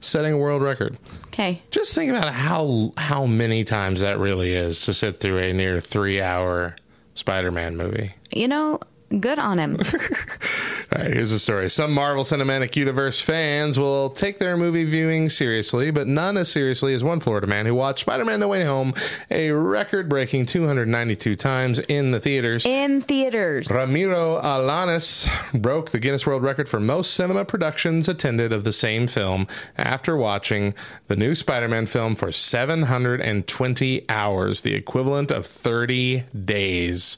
setting 0.01 0.35
a 0.35 0.39
world 0.39 0.63
record. 0.63 0.99
Okay. 1.29 1.63
Just 1.71 1.95
think 1.95 2.11
about 2.11 2.33
how 2.33 2.93
how 2.97 3.27
many 3.27 3.65
times 3.65 4.01
that 4.01 4.19
really 4.19 4.53
is 4.53 4.85
to 4.87 4.95
sit 4.95 5.17
through 5.17 5.39
a 5.39 5.53
near 5.53 5.81
three 5.81 6.21
hour 6.21 6.77
Spider 7.15 7.51
Man 7.51 7.77
movie. 7.77 8.15
You 8.35 8.49
know, 8.49 8.81
good 9.19 9.39
on 9.39 9.59
him. 9.59 9.79
All 10.93 11.03
right, 11.03 11.13
here's 11.13 11.31
the 11.31 11.39
story. 11.39 11.71
Some 11.71 11.93
Marvel 11.93 12.25
Cinematic 12.25 12.75
Universe 12.75 13.21
fans 13.21 13.79
will 13.79 14.11
take 14.11 14.41
their 14.41 14.57
movie 14.57 14.83
viewing 14.83 15.29
seriously, 15.29 15.93
but 15.93 16.09
none 16.09 16.37
as 16.37 16.51
seriously 16.51 16.95
as 16.95 17.05
one 17.05 17.21
Florida 17.21 17.47
man 17.47 17.65
who 17.65 17.77
watched 17.77 18.01
Spider 18.01 18.25
Man 18.25 18.41
No 18.41 18.49
Way 18.49 18.65
Home 18.65 18.93
a 19.31 19.53
record 19.53 20.09
breaking 20.09 20.47
292 20.47 21.37
times 21.37 21.79
in 21.79 22.11
the 22.11 22.19
theaters. 22.19 22.67
In 22.67 23.01
theaters. 23.03 23.71
Ramiro 23.71 24.41
Alanis 24.43 25.29
broke 25.63 25.91
the 25.91 26.01
Guinness 26.01 26.27
World 26.27 26.43
Record 26.43 26.69
for 26.69 26.81
most 26.81 27.15
cinema 27.15 27.45
productions 27.45 28.09
attended 28.09 28.53
of 28.53 28.65
the 28.65 28.73
same 28.73 29.07
film 29.07 29.47
after 29.79 30.17
watching 30.17 30.75
the 31.07 31.15
new 31.15 31.37
Spider 31.37 31.69
Man 31.69 31.87
film 31.87 32.17
for 32.17 32.33
720 32.33 34.07
hours, 34.09 34.63
the 34.63 34.75
equivalent 34.75 35.31
of 35.31 35.47
30 35.47 36.25
days, 36.45 37.17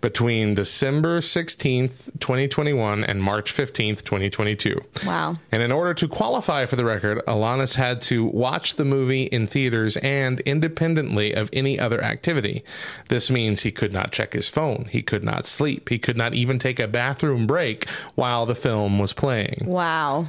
between 0.00 0.54
December 0.54 1.20
16th, 1.20 2.10
2021 2.18 3.11
and 3.12 3.22
March 3.22 3.54
15th, 3.54 4.02
2022. 4.04 4.80
Wow. 5.06 5.36
And 5.52 5.62
in 5.62 5.70
order 5.70 5.92
to 5.92 6.08
qualify 6.08 6.64
for 6.64 6.76
the 6.76 6.84
record, 6.84 7.22
Alanis 7.28 7.74
had 7.74 8.00
to 8.02 8.24
watch 8.24 8.76
the 8.76 8.86
movie 8.86 9.24
in 9.24 9.46
theaters 9.46 9.98
and 9.98 10.40
independently 10.40 11.34
of 11.34 11.50
any 11.52 11.78
other 11.78 12.02
activity. 12.02 12.64
This 13.08 13.30
means 13.30 13.60
he 13.60 13.70
could 13.70 13.92
not 13.92 14.12
check 14.12 14.32
his 14.32 14.48
phone, 14.48 14.86
he 14.90 15.02
could 15.02 15.22
not 15.22 15.44
sleep, 15.46 15.90
he 15.90 15.98
could 15.98 16.16
not 16.16 16.32
even 16.32 16.58
take 16.58 16.80
a 16.80 16.88
bathroom 16.88 17.46
break 17.46 17.86
while 18.14 18.46
the 18.46 18.54
film 18.54 18.98
was 18.98 19.12
playing. 19.12 19.64
Wow. 19.66 20.26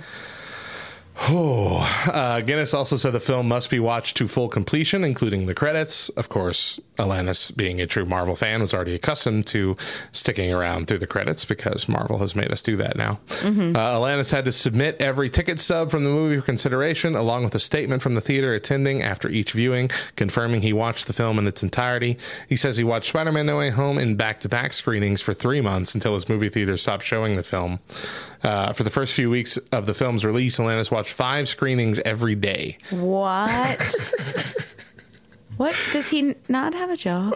Oh, 1.30 1.78
uh, 2.08 2.42
Guinness 2.42 2.74
also 2.74 2.98
said 2.98 3.12
the 3.12 3.20
film 3.20 3.48
must 3.48 3.70
be 3.70 3.80
watched 3.80 4.18
to 4.18 4.28
full 4.28 4.50
completion, 4.50 5.04
including 5.04 5.46
the 5.46 5.54
credits. 5.54 6.10
Of 6.10 6.28
course, 6.28 6.80
Alanis, 6.98 7.56
being 7.56 7.80
a 7.80 7.86
true 7.86 8.06
Marvel 8.06 8.36
fan, 8.36 8.62
was 8.62 8.74
already 8.74 8.96
accustomed 8.96 9.46
to 9.48 9.78
sticking 10.12 10.52
around 10.52 10.88
through 10.88 10.98
the 10.98 11.08
credits 11.08 11.46
because 11.46 11.88
Marvel 11.88 12.18
has 12.18 12.36
made 12.36 12.52
us 12.52 12.62
do 12.64 12.76
that 12.78 12.98
now. 12.98 13.20
Uh, 13.44 13.46
Alanis 13.46 14.32
had 14.32 14.46
to 14.46 14.52
submit 14.52 15.02
every 15.02 15.30
ticket 15.30 15.60
stub 15.60 15.92
from 15.92 16.04
the 16.04 16.10
movie 16.10 16.38
for 16.40 16.46
consideration, 16.46 17.16
along 17.16 17.44
with 17.44 17.54
a 17.56 17.60
statement 17.60 18.02
from 18.02 18.16
the 18.16 18.22
theater 18.22 18.54
attending 18.54 19.04
after 19.04 19.30
each 19.30 19.52
viewing, 19.52 19.90
confirming 20.16 20.62
he 20.62 20.74
watched 20.74 21.06
the 21.08 21.14
film 21.14 21.38
in 21.38 21.46
its 21.48 21.62
entirety. 21.62 22.18
He 22.50 22.56
says 22.56 22.76
he 22.76 22.84
watched 22.84 23.10
Spider 23.10 23.32
Man 23.32 23.46
No 23.46 23.58
Way 23.60 23.70
Home 23.70 24.00
in 24.00 24.16
back 24.18 24.40
to 24.42 24.50
back 24.50 24.74
screenings 24.74 25.22
for 25.22 25.34
three 25.34 25.62
months 25.62 25.94
until 25.94 26.16
his 26.16 26.28
movie 26.28 26.50
theater 26.50 26.76
stopped 26.76 27.04
showing 27.04 27.36
the 27.36 27.44
film. 27.44 27.80
Uh, 28.44 28.74
for 28.74 28.84
the 28.84 28.90
first 28.90 29.14
few 29.14 29.30
weeks 29.30 29.58
of 29.72 29.86
the 29.86 29.94
film's 29.94 30.26
release, 30.26 30.58
Alanis 30.58 30.92
watched 30.92 31.03
five 31.08 31.48
screenings 31.48 32.00
every 32.00 32.36
day. 32.36 32.78
What? 32.90 33.96
what? 35.58 35.76
Does 35.92 36.08
he 36.10 36.36
not 36.48 36.74
have 36.74 36.90
a 36.90 36.98
job? 36.98 37.34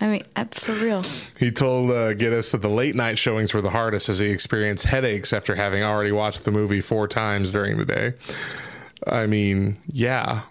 I 0.00 0.08
mean, 0.08 0.24
uh, 0.34 0.46
for 0.50 0.72
real. 0.72 1.04
He 1.38 1.52
told 1.52 1.92
uh, 1.92 2.14
Guinness 2.14 2.50
that 2.50 2.58
the 2.58 2.68
late 2.68 2.96
night 2.96 3.18
showings 3.18 3.54
were 3.54 3.60
the 3.60 3.70
hardest 3.70 4.08
as 4.08 4.18
he 4.18 4.26
experienced 4.26 4.84
headaches 4.84 5.32
after 5.32 5.54
having 5.54 5.84
already 5.84 6.10
watched 6.10 6.44
the 6.44 6.50
movie 6.50 6.80
four 6.80 7.06
times 7.06 7.52
during 7.52 7.78
the 7.78 7.84
day. 7.84 8.14
I 9.06 9.26
mean, 9.26 9.78
yeah. 9.86 10.42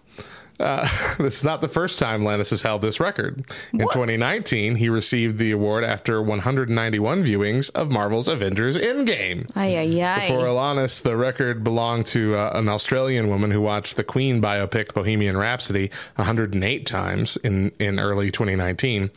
Uh, 0.61 0.87
this 1.17 1.37
is 1.37 1.43
not 1.43 1.61
the 1.61 1.67
first 1.67 1.99
time 1.99 2.21
Alanis 2.21 2.51
has 2.51 2.61
held 2.61 2.81
this 2.81 2.99
record. 2.99 3.43
In 3.73 3.79
2019, 3.79 4.75
he 4.75 4.89
received 4.89 5.37
the 5.37 5.51
award 5.51 5.83
after 5.83 6.21
191 6.21 7.23
viewings 7.23 7.69
of 7.71 7.89
Marvel's 7.91 8.27
Avengers 8.27 8.77
Endgame. 8.77 9.49
Ay, 9.55 9.77
ay, 9.77 10.01
ay. 10.03 10.27
For 10.27 10.45
Alanis, 10.45 11.01
the 11.01 11.17
record 11.17 11.63
belonged 11.63 12.05
to 12.07 12.35
uh, 12.35 12.51
an 12.53 12.69
Australian 12.69 13.29
woman 13.29 13.51
who 13.51 13.61
watched 13.61 13.95
the 13.95 14.03
Queen 14.03 14.41
biopic 14.41 14.93
Bohemian 14.93 15.35
Rhapsody 15.35 15.89
108 16.15 16.85
times 16.85 17.37
in, 17.37 17.71
in 17.79 17.99
early 17.99 18.31
2019. 18.31 19.11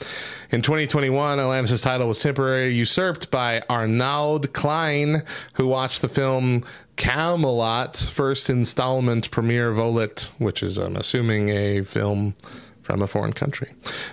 In 0.50 0.62
2021, 0.62 1.38
Alanis' 1.38 1.82
title 1.82 2.08
was 2.08 2.20
temporarily 2.20 2.72
usurped 2.72 3.30
by 3.30 3.62
Arnaud 3.68 4.40
Klein, 4.52 5.22
who 5.54 5.66
watched 5.66 6.00
the 6.00 6.08
film 6.08 6.64
Kaamelott, 6.96 7.96
first 8.10 8.48
installment 8.48 9.30
premiere 9.30 9.72
volet, 9.72 10.30
which 10.38 10.62
is, 10.62 10.78
I'm 10.78 10.96
assuming, 10.96 11.48
a 11.50 11.82
film 11.82 12.34
from 12.82 13.02
a 13.02 13.06
foreign 13.06 13.32
country, 13.32 13.72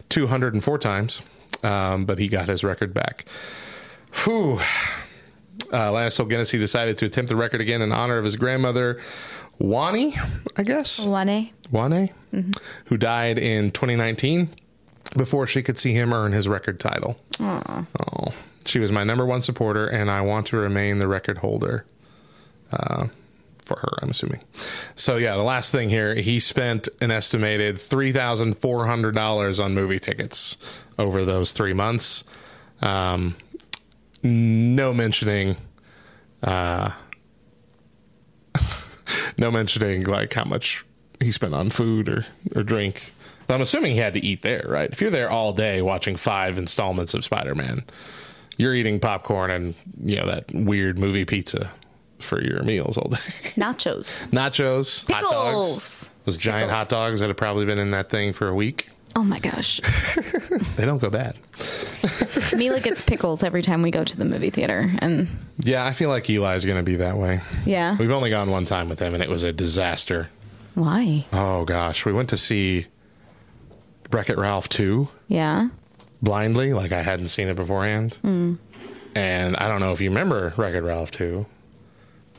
204 0.10 0.78
times, 0.78 1.22
um, 1.64 2.06
but 2.06 2.18
he 2.18 2.28
got 2.28 2.48
his 2.48 2.64
record 2.64 2.94
back. 2.94 3.26
Whew. 4.24 4.60
Uh, 5.72 5.92
Lance 5.92 6.16
told 6.16 6.30
Guinness 6.30 6.50
he 6.50 6.58
decided 6.58 6.98
to 6.98 7.06
attempt 7.06 7.30
the 7.30 7.36
record 7.36 7.62
again 7.62 7.82
in 7.82 7.92
honor 7.92 8.18
of 8.18 8.26
his 8.26 8.36
grandmother, 8.36 9.00
Wani, 9.60 10.16
I 10.58 10.64
guess. 10.64 11.00
One 11.70 11.92
Wane, 11.92 12.10
who 12.86 12.98
died 12.98 13.38
in 13.38 13.72
2019 13.72 14.50
before 15.16 15.46
she 15.46 15.62
could 15.62 15.78
see 15.78 15.94
him 15.94 16.14
earn 16.14 16.32
his 16.32 16.48
record 16.48 16.80
title. 16.80 17.18
Oh, 18.00 18.34
she 18.66 18.80
was 18.80 18.92
my 18.92 19.04
number 19.04 19.26
one 19.26 19.42
supporter, 19.42 19.88
and 19.88 20.10
I 20.10 20.22
want 20.22 20.48
to 20.48 20.58
remain 20.58 20.98
the 20.98 21.08
record 21.08 21.38
holder 21.38 21.86
uh, 22.72 23.08
for 23.66 23.80
her. 23.80 24.00
I'm 24.02 24.10
assuming. 24.10 24.42
So 24.96 25.18
yeah, 25.18 25.36
the 25.36 25.44
last 25.44 25.72
thing 25.72 25.90
here, 25.90 26.16
he 26.16 26.40
spent 26.40 26.90
an 27.02 27.12
estimated 27.12 27.80
three 27.80 28.12
thousand 28.12 28.58
four 28.58 28.86
hundred 28.86 29.16
dollars 29.16 29.60
on 29.60 29.74
movie 29.74 30.00
tickets 30.00 30.58
over 31.00 31.24
those 31.26 31.52
three 31.52 31.74
months. 31.74 32.24
Um, 32.82 33.36
no 34.24 34.94
mentioning. 34.94 35.56
Uh, 36.44 36.92
no 39.38 39.52
mentioning 39.52 40.04
like 40.04 40.34
how 40.34 40.46
much 40.46 40.84
he 41.20 41.32
spent 41.32 41.54
on 41.54 41.70
food 41.70 42.10
or, 42.10 42.26
or 42.56 42.64
drink. 42.64 43.14
I'm 43.48 43.62
assuming 43.62 43.92
he 43.94 43.98
had 43.98 44.14
to 44.14 44.26
eat 44.26 44.44
there, 44.44 44.66
right? 44.68 44.90
If 44.90 45.02
you're 45.02 45.12
there 45.12 45.30
all 45.30 45.52
day 45.52 45.82
watching 45.82 46.16
five 46.16 46.58
installments 46.58 47.14
of 47.14 47.24
Spider 47.24 47.54
Man, 47.54 47.84
you're 48.58 48.74
eating 48.74 49.00
popcorn 49.00 49.52
and 49.52 49.76
you 50.04 50.16
know 50.16 50.26
that 50.26 50.52
weird 50.54 50.98
movie 50.98 51.26
pizza 51.26 51.70
for 52.22 52.42
your 52.42 52.64
meals 52.64 52.98
all 52.98 53.10
day. 53.10 53.18
Nachos. 53.56 54.06
Nachos, 54.32 55.10
hot 55.12 55.24
dogs, 55.30 56.10
those 56.26 56.38
giant 56.38 56.72
hot 56.72 56.90
dogs 56.90 57.20
that 57.20 57.28
have 57.28 57.38
probably 57.38 57.66
been 57.66 57.78
in 57.80 57.92
that 57.92 58.10
thing 58.10 58.34
for 58.34 58.48
a 58.48 58.56
week. 58.56 58.90
Oh 59.16 59.24
my 59.24 59.40
gosh. 59.40 59.82
They 60.78 60.86
don't 60.86 61.00
go 61.00 61.10
bad. 61.10 61.36
Mila 62.56 62.80
gets 62.80 63.02
pickles 63.02 63.44
every 63.44 63.62
time 63.62 63.82
we 63.82 63.92
go 63.92 64.04
to 64.04 64.18
the 64.18 64.26
movie 64.26 64.50
theater. 64.50 64.90
And 65.00 65.28
Yeah, 65.60 65.86
I 65.86 65.92
feel 65.94 66.10
like 66.10 66.30
Eli's 66.30 66.66
going 66.66 66.78
to 66.78 66.84
be 66.84 66.96
that 66.96 67.18
way. 67.18 67.42
yeah. 67.66 67.96
We've 67.98 68.10
only 68.10 68.30
gone 68.30 68.50
one 68.50 68.66
time 68.66 68.90
with 68.90 69.00
him, 69.00 69.14
and 69.14 69.22
it 69.22 69.30
was 69.30 69.44
a 69.44 69.52
disaster. 69.54 70.30
Why? 70.76 71.26
Oh 71.34 71.66
gosh, 71.66 72.06
we 72.06 72.14
went 72.14 72.30
to 72.30 72.38
see 72.38 72.88
Wreck 74.12 74.30
It 74.30 74.38
Ralph 74.38 74.70
two 74.70 75.10
Yeah. 75.28 75.68
blindly, 76.22 76.74
like 76.74 76.92
I 76.94 77.02
hadn't 77.02 77.28
seen 77.28 77.48
it 77.50 77.56
beforehand. 77.58 78.18
Mm. 78.24 78.58
And 79.16 79.56
I 79.58 79.68
don't 79.68 79.82
know 79.82 79.92
if 79.92 80.00
you 80.02 80.10
remember 80.10 80.54
Wreck 80.58 80.74
It 80.74 80.82
Ralph 80.82 81.12
two, 81.12 81.46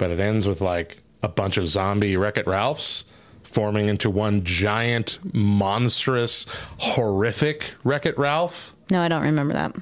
but 0.03 0.11
it 0.11 0.19
ends 0.19 0.49
with 0.49 0.61
like 0.61 1.01
a 1.23 1.29
bunch 1.29 1.57
of 1.59 1.69
zombie 1.69 2.17
Wreck 2.17 2.37
It 2.37 2.49
Ralphs 2.49 3.05
forming 3.45 3.89
into 3.89 4.11
one 4.11 4.43
giant, 4.43 5.21
monstrous, 5.33 6.45
horrific 6.79 7.73
Wreck 7.85 8.05
It 8.05 8.19
Ralph. 8.19 8.75
No, 8.91 9.01
I 9.01 9.07
don't 9.07 9.23
remember 9.23 9.55
that. 9.55 9.77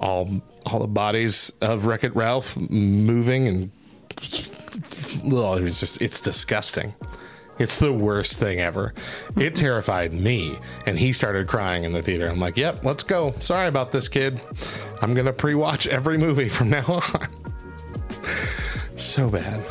All 0.00 0.42
all 0.66 0.80
the 0.80 0.88
bodies 0.88 1.52
of 1.60 1.86
Wreck 1.86 2.02
It 2.02 2.16
Ralph 2.16 2.56
moving 2.68 3.46
and 3.46 3.70
oh, 5.32 5.54
it 5.54 5.62
was 5.62 5.78
just 5.78 6.02
it's 6.02 6.18
disgusting. 6.18 6.92
It's 7.60 7.78
the 7.78 7.92
worst 7.92 8.40
thing 8.40 8.58
ever. 8.58 8.92
It 9.36 9.54
terrified 9.54 10.12
me, 10.12 10.58
and 10.86 10.98
he 10.98 11.12
started 11.12 11.46
crying 11.46 11.84
in 11.84 11.92
the 11.92 12.02
theater. 12.02 12.26
I'm 12.26 12.40
like, 12.40 12.56
"Yep, 12.56 12.84
let's 12.84 13.04
go." 13.04 13.32
Sorry 13.38 13.68
about 13.68 13.92
this, 13.92 14.08
kid. 14.08 14.40
I'm 15.00 15.14
gonna 15.14 15.32
pre-watch 15.32 15.86
every 15.86 16.18
movie 16.18 16.48
from 16.48 16.70
now 16.70 16.84
on. 16.88 17.28
so 18.96 19.30
bad, 19.30 19.62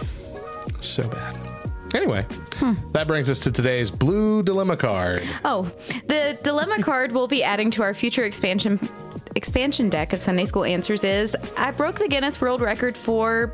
so 0.81 1.07
bad. 1.07 1.37
Anyway, 1.93 2.25
hmm. 2.55 2.73
that 2.91 3.07
brings 3.07 3.29
us 3.29 3.39
to 3.39 3.51
today's 3.51 3.91
blue 3.91 4.41
dilemma 4.41 4.75
card. 4.75 5.21
Oh, 5.45 5.71
the 6.07 6.37
dilemma 6.43 6.81
card 6.81 7.11
we'll 7.11 7.27
be 7.27 7.43
adding 7.43 7.69
to 7.71 7.83
our 7.83 7.93
future 7.93 8.23
expansion 8.23 8.79
expansion 9.35 9.89
deck 9.89 10.13
of 10.13 10.19
Sunday 10.19 10.45
School 10.45 10.63
Answers 10.63 11.03
is 11.03 11.35
I 11.57 11.71
broke 11.71 11.99
the 11.99 12.07
Guinness 12.07 12.41
World 12.41 12.61
Record 12.61 12.97
for 12.97 13.53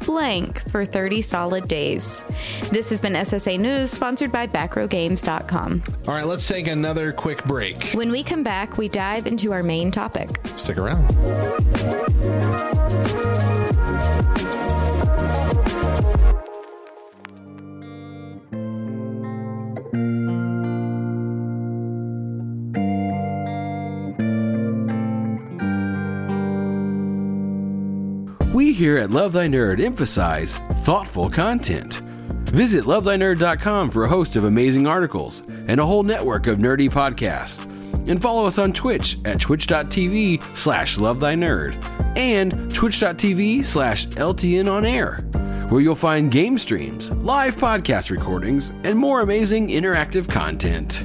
blank 0.00 0.68
for 0.70 0.84
30 0.84 1.22
solid 1.22 1.68
days. 1.68 2.22
This 2.70 2.90
has 2.90 3.00
been 3.00 3.12
SSA 3.12 3.58
News, 3.58 3.90
sponsored 3.90 4.32
by 4.32 4.46
BackrowGames.com. 4.46 5.82
All 6.06 6.14
right, 6.14 6.26
let's 6.26 6.46
take 6.46 6.66
another 6.66 7.12
quick 7.12 7.44
break. 7.44 7.90
When 7.92 8.10
we 8.10 8.22
come 8.22 8.42
back, 8.42 8.78
we 8.78 8.88
dive 8.88 9.26
into 9.26 9.52
our 9.52 9.62
main 9.62 9.90
topic. 9.90 10.40
Stick 10.56 10.78
around. 10.78 11.06
At 29.00 29.10
Love 29.10 29.32
Thy 29.32 29.46
Nerd 29.46 29.82
emphasize 29.82 30.56
thoughtful 30.84 31.28
content. 31.28 31.94
Visit 32.50 32.84
lovethynerd.com 32.84 33.90
for 33.90 34.04
a 34.04 34.08
host 34.08 34.36
of 34.36 34.44
amazing 34.44 34.86
articles 34.86 35.42
and 35.68 35.80
a 35.80 35.86
whole 35.86 36.02
network 36.02 36.46
of 36.46 36.58
nerdy 36.58 36.90
podcasts. 36.90 37.64
And 38.08 38.20
follow 38.20 38.44
us 38.46 38.58
on 38.58 38.72
Twitch 38.72 39.18
at 39.24 39.40
twitch.tv 39.40 40.56
slash 40.56 40.96
lovethynerd 40.96 42.16
and 42.16 42.72
twitch.tv 42.74 43.64
slash 43.64 44.06
LTN 44.08 44.70
on 44.70 44.84
air, 44.84 45.16
where 45.70 45.80
you'll 45.80 45.94
find 45.94 46.30
game 46.30 46.58
streams, 46.58 47.10
live 47.16 47.56
podcast 47.56 48.10
recordings, 48.10 48.70
and 48.84 48.98
more 48.98 49.20
amazing 49.20 49.68
interactive 49.68 50.28
content. 50.28 51.04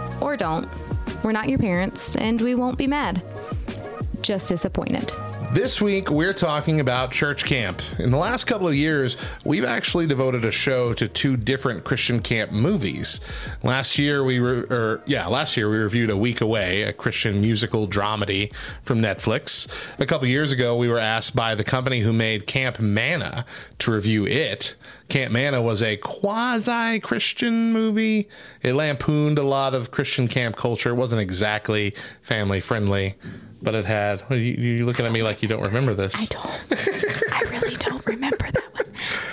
Or 0.21 0.37
don't. 0.37 0.67
We're 1.23 1.31
not 1.31 1.49
your 1.49 1.59
parents, 1.59 2.15
and 2.15 2.39
we 2.39 2.55
won't 2.55 2.77
be 2.77 2.87
mad. 2.87 3.21
Just 4.21 4.49
disappointed. 4.49 5.11
This 5.53 5.81
week, 5.81 6.09
we're 6.09 6.31
talking 6.31 6.79
about 6.79 7.11
church 7.11 7.43
camp. 7.43 7.81
In 7.99 8.09
the 8.09 8.15
last 8.17 8.45
couple 8.45 8.69
of 8.69 8.73
years, 8.73 9.17
we've 9.43 9.65
actually 9.65 10.07
devoted 10.07 10.45
a 10.45 10.51
show 10.51 10.93
to 10.93 11.09
two 11.09 11.35
different 11.35 11.83
Christian 11.83 12.21
camp 12.21 12.53
movies. 12.53 13.19
Last 13.61 13.97
year, 13.97 14.23
we 14.23 14.39
re- 14.39 14.63
or 14.69 15.01
yeah, 15.05 15.27
last 15.27 15.57
year 15.57 15.69
we 15.69 15.75
reviewed 15.75 16.09
A 16.09 16.15
Week 16.15 16.39
Away, 16.39 16.83
a 16.83 16.93
Christian 16.93 17.41
musical 17.41 17.85
dramedy 17.85 18.55
from 18.83 19.01
Netflix. 19.01 19.67
A 19.99 20.05
couple 20.05 20.25
years 20.25 20.53
ago, 20.53 20.77
we 20.77 20.87
were 20.87 20.99
asked 20.99 21.35
by 21.35 21.53
the 21.53 21.65
company 21.65 21.99
who 21.99 22.13
made 22.13 22.47
Camp 22.47 22.79
Manna 22.79 23.43
to 23.79 23.91
review 23.91 24.25
it. 24.25 24.77
Camp 25.09 25.33
Manna 25.33 25.61
was 25.61 25.81
a 25.81 25.97
quasi 25.97 27.01
Christian 27.01 27.73
movie. 27.73 28.29
It 28.61 28.73
lampooned 28.73 29.37
a 29.37 29.43
lot 29.43 29.73
of 29.73 29.91
Christian 29.91 30.29
camp 30.29 30.55
culture. 30.55 30.91
It 30.91 30.95
wasn't 30.95 31.19
exactly 31.19 31.93
family 32.21 32.61
friendly 32.61 33.17
but 33.61 33.75
it 33.75 33.85
had. 33.85 34.23
You, 34.29 34.37
you 34.37 34.85
looking 34.85 35.05
at 35.05 35.11
me 35.11 35.23
like 35.23 35.41
you 35.41 35.47
don't 35.47 35.63
remember 35.63 35.93
this? 35.93 36.13
I 36.15 36.25
don't. 36.25 37.31
I 37.31 37.41
really 37.49 37.75
don't 37.75 38.05
remember 38.05 38.49
that 38.51 38.73
one. 38.73 38.85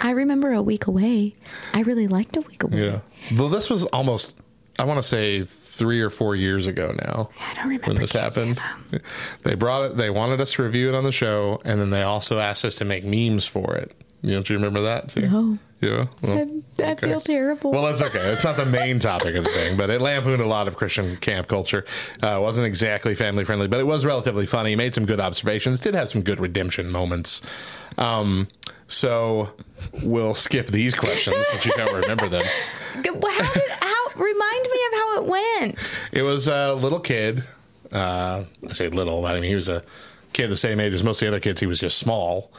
I 0.02 0.10
remember 0.10 0.52
a 0.52 0.62
week 0.62 0.86
away. 0.86 1.34
I 1.72 1.80
really 1.82 2.06
liked 2.06 2.36
a 2.36 2.40
week 2.42 2.62
away. 2.62 2.84
Yeah. 2.84 3.00
Well, 3.36 3.48
this 3.48 3.68
was 3.70 3.84
almost. 3.86 4.40
I 4.78 4.84
want 4.84 4.98
to 4.98 5.02
say 5.02 5.44
three 5.44 6.00
or 6.00 6.10
four 6.10 6.36
years 6.36 6.66
ago 6.66 6.94
now. 7.06 7.30
I 7.40 7.54
don't 7.54 7.64
remember 7.64 7.86
when 7.88 7.96
this 7.96 8.12
happened. 8.12 8.60
Um, 8.60 9.00
they 9.44 9.54
brought 9.54 9.90
it. 9.90 9.96
They 9.96 10.10
wanted 10.10 10.40
us 10.40 10.52
to 10.52 10.62
review 10.62 10.88
it 10.88 10.94
on 10.94 11.04
the 11.04 11.12
show, 11.12 11.60
and 11.64 11.80
then 11.80 11.90
they 11.90 12.02
also 12.02 12.38
asked 12.38 12.64
us 12.64 12.74
to 12.76 12.84
make 12.84 13.04
memes 13.04 13.46
for 13.46 13.74
it. 13.76 13.94
You 14.22 14.34
don't 14.34 14.48
you 14.48 14.56
remember 14.56 14.82
that 14.82 15.08
too? 15.08 15.28
No. 15.28 15.58
Yeah. 15.80 16.06
Well, 16.22 16.50
I, 16.80 16.84
I 16.84 16.94
feel 16.96 17.20
terrible. 17.20 17.70
Well, 17.70 17.84
that's 17.84 18.02
okay. 18.02 18.32
It's 18.32 18.42
not 18.42 18.56
the 18.56 18.64
main 18.64 18.98
topic 18.98 19.36
of 19.36 19.44
the 19.44 19.50
thing, 19.50 19.76
but 19.76 19.90
it 19.90 20.00
lampooned 20.00 20.42
a 20.42 20.46
lot 20.46 20.66
of 20.66 20.76
Christian 20.76 21.16
camp 21.18 21.46
culture. 21.46 21.84
Uh, 22.20 22.38
it 22.38 22.40
wasn't 22.40 22.66
exactly 22.66 23.14
family 23.14 23.44
friendly, 23.44 23.68
but 23.68 23.78
it 23.78 23.86
was 23.86 24.04
relatively 24.04 24.44
funny. 24.44 24.74
Made 24.74 24.92
some 24.94 25.06
good 25.06 25.20
observations. 25.20 25.78
Did 25.78 25.94
have 25.94 26.10
some 26.10 26.22
good 26.22 26.40
redemption 26.40 26.90
moments. 26.90 27.42
Um, 27.96 28.48
so 28.88 29.50
we'll 30.02 30.34
skip 30.34 30.66
these 30.66 30.96
questions 30.96 31.36
since 31.52 31.66
you 31.66 31.72
don't 31.76 31.94
remember 31.94 32.28
them. 32.28 32.44
How 32.94 33.02
did, 33.02 33.22
how, 33.22 34.08
remind 34.16 34.62
me 34.64 34.80
of 34.86 34.92
how 34.94 35.16
it 35.18 35.24
went. 35.26 35.92
It 36.10 36.22
was 36.22 36.48
a 36.48 36.74
little 36.74 36.98
kid. 36.98 37.44
Uh, 37.92 38.44
I 38.68 38.72
say 38.72 38.88
little, 38.88 39.24
I 39.24 39.34
mean 39.34 39.44
he 39.44 39.54
was 39.54 39.68
a 39.68 39.84
kid 40.32 40.48
the 40.48 40.56
same 40.56 40.80
age 40.80 40.92
as 40.92 41.04
most 41.04 41.22
of 41.22 41.26
the 41.26 41.28
other 41.28 41.40
kids. 41.40 41.60
He 41.60 41.66
was 41.66 41.78
just 41.78 41.98
small. 41.98 42.50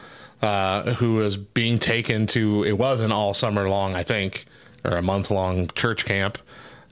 Uh, 0.42 0.94
who 0.94 1.16
was 1.16 1.36
being 1.36 1.78
taken 1.78 2.26
to 2.26 2.64
it 2.64 2.72
was 2.72 3.00
an 3.00 3.12
all 3.12 3.34
summer 3.34 3.68
long, 3.68 3.94
I 3.94 4.02
think, 4.02 4.46
or 4.84 4.96
a 4.96 5.02
month 5.02 5.30
long 5.30 5.68
church 5.74 6.06
camp, 6.06 6.38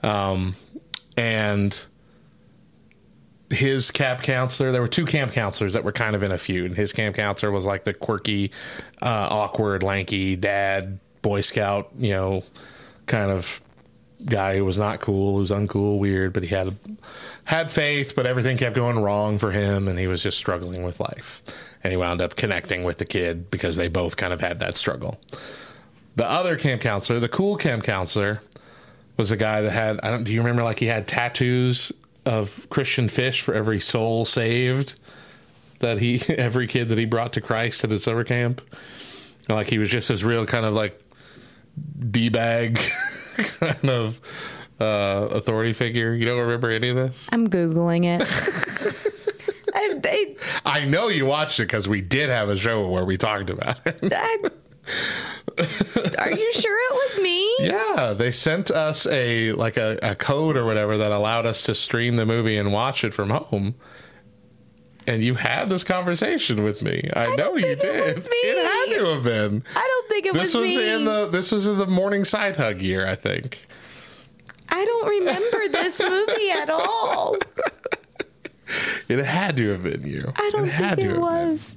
um, 0.02 0.54
and 1.16 1.78
his 3.50 3.90
camp 3.90 4.22
counselor. 4.22 4.72
There 4.72 4.80
were 4.80 4.88
two 4.88 5.06
camp 5.06 5.32
counselors 5.32 5.72
that 5.72 5.84
were 5.84 5.92
kind 5.92 6.14
of 6.14 6.22
in 6.22 6.32
a 6.32 6.38
feud. 6.38 6.66
And 6.66 6.76
his 6.76 6.92
camp 6.92 7.16
counselor 7.16 7.50
was 7.50 7.64
like 7.64 7.84
the 7.84 7.94
quirky, 7.94 8.52
uh, 9.00 9.28
awkward, 9.30 9.82
lanky 9.82 10.36
dad, 10.36 10.98
Boy 11.22 11.40
Scout, 11.40 11.90
you 11.98 12.10
know, 12.10 12.44
kind 13.06 13.30
of 13.30 13.60
guy 14.24 14.56
who 14.56 14.64
was 14.64 14.78
not 14.78 15.00
cool, 15.00 15.34
who 15.34 15.40
was 15.40 15.50
uncool, 15.50 15.98
weird, 15.98 16.32
but 16.32 16.42
he 16.42 16.48
had 16.48 16.76
had 17.44 17.70
faith, 17.70 18.14
but 18.14 18.26
everything 18.26 18.56
kept 18.56 18.74
going 18.74 19.00
wrong 19.00 19.38
for 19.38 19.50
him, 19.50 19.88
and 19.88 19.98
he 19.98 20.06
was 20.06 20.22
just 20.22 20.38
struggling 20.38 20.82
with 20.84 21.00
life. 21.00 21.42
And 21.82 21.92
he 21.92 21.96
wound 21.96 22.20
up 22.20 22.36
connecting 22.36 22.84
with 22.84 22.98
the 22.98 23.04
kid 23.04 23.50
because 23.50 23.76
they 23.76 23.88
both 23.88 24.16
kind 24.16 24.32
of 24.32 24.40
had 24.40 24.60
that 24.60 24.76
struggle. 24.76 25.20
The 26.16 26.28
other 26.28 26.56
camp 26.56 26.82
counselor, 26.82 27.20
the 27.20 27.28
cool 27.28 27.56
camp 27.56 27.84
counselor, 27.84 28.42
was 29.16 29.30
a 29.30 29.36
guy 29.36 29.62
that 29.62 29.70
had 29.70 30.00
I 30.02 30.10
don't 30.10 30.24
do 30.24 30.32
you 30.32 30.40
remember 30.40 30.62
like 30.62 30.78
he 30.78 30.86
had 30.86 31.06
tattoos 31.06 31.92
of 32.24 32.66
Christian 32.70 33.08
fish 33.08 33.42
for 33.42 33.54
every 33.54 33.80
soul 33.80 34.24
saved 34.24 34.98
that 35.80 35.98
he 35.98 36.22
every 36.28 36.66
kid 36.66 36.88
that 36.88 36.98
he 36.98 37.04
brought 37.04 37.34
to 37.34 37.40
Christ 37.40 37.84
at 37.84 37.90
his 37.90 38.02
summer 38.02 38.24
camp. 38.24 38.62
Like 39.48 39.68
he 39.68 39.78
was 39.78 39.88
just 39.88 40.08
this 40.08 40.22
real 40.22 40.46
kind 40.46 40.66
of 40.66 40.74
like 40.74 41.00
d 42.10 42.28
bag 42.28 42.80
kind 43.60 43.90
of 43.90 44.20
uh, 44.80 45.28
authority 45.30 45.72
figure? 45.72 46.14
You 46.14 46.26
don't 46.26 46.40
remember 46.40 46.70
any 46.70 46.88
of 46.88 46.96
this? 46.96 47.28
I'm 47.32 47.48
Googling 47.48 48.04
it. 48.04 48.26
I, 49.74 50.36
I 50.64 50.84
know 50.86 51.08
you 51.08 51.26
watched 51.26 51.60
it 51.60 51.64
because 51.64 51.88
we 51.88 52.00
did 52.00 52.30
have 52.30 52.48
a 52.48 52.56
show 52.56 52.88
where 52.88 53.04
we 53.04 53.16
talked 53.16 53.50
about 53.50 53.78
it. 53.86 54.12
I, 54.12 54.38
are 56.18 56.30
you 56.30 56.52
sure 56.52 56.78
it 56.78 57.16
was 57.16 57.22
me? 57.22 57.56
Yeah, 57.60 58.14
they 58.16 58.30
sent 58.30 58.70
us 58.70 59.06
a 59.06 59.52
like 59.52 59.76
a, 59.76 59.98
a 60.02 60.14
code 60.14 60.56
or 60.56 60.64
whatever 60.64 60.98
that 60.98 61.12
allowed 61.12 61.46
us 61.46 61.64
to 61.64 61.74
stream 61.74 62.16
the 62.16 62.26
movie 62.26 62.56
and 62.56 62.72
watch 62.72 63.04
it 63.04 63.14
from 63.14 63.30
home. 63.30 63.74
And 65.08 65.24
you 65.24 65.34
had 65.34 65.70
this 65.70 65.82
conversation 65.84 66.62
with 66.64 66.82
me. 66.82 67.08
I, 67.14 67.34
know 67.36 67.56
you 67.56 67.66
it 67.66 67.80
did. 67.80 68.16
was 68.16 68.24
me. 68.24 68.30
It 68.36 68.64
had 68.92 68.98
to 68.98 69.06
have 69.14 69.24
been. 69.24 69.64
I 69.74 69.80
don't 69.80 70.08
think 70.08 70.26
it 70.26 70.34
This 70.34 70.54
was 70.54 70.54
was 70.56 70.76
me. 70.76 70.88
in 70.90 71.04
the 71.06 71.28
this 71.28 71.50
was 71.50 71.66
in 71.66 71.78
the 71.78 71.86
morning 71.86 72.24
side 72.24 72.56
hug 72.56 72.82
year, 72.82 73.06
I 73.06 73.14
think. 73.14 73.66
I 74.68 74.84
don't 74.84 75.08
remember 75.08 75.68
this 75.68 75.98
movie 76.08 76.50
at 76.50 76.70
all. 76.70 77.36
It 79.08 79.24
had 79.24 79.56
to 79.56 79.70
have 79.70 79.82
been 79.82 80.06
you. 80.06 80.30
I 80.36 80.50
don't 80.50 80.68
it 80.68 80.72
think 80.72 80.76
to 80.76 80.82
it 80.82 80.82
have 80.82 80.96
been. 80.98 81.20
was. 81.22 81.76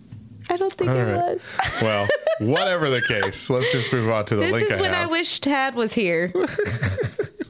I 0.50 0.58
don't 0.58 0.74
think 0.74 0.92
All 0.92 0.98
it 0.98 1.04
right. 1.04 1.16
was. 1.32 1.50
Well, 1.82 2.08
whatever 2.40 2.90
the 2.90 3.02
case, 3.02 3.50
let's 3.50 3.72
just 3.72 3.94
move 3.94 4.10
on 4.10 4.26
to 4.26 4.36
the 4.36 4.42
This 4.42 4.52
link 4.52 4.66
is 4.66 4.78
I 4.78 4.82
when 4.82 4.94
I 4.94 5.06
wish 5.06 5.40
Tad 5.40 5.76
was 5.76 5.94
here. 5.94 6.34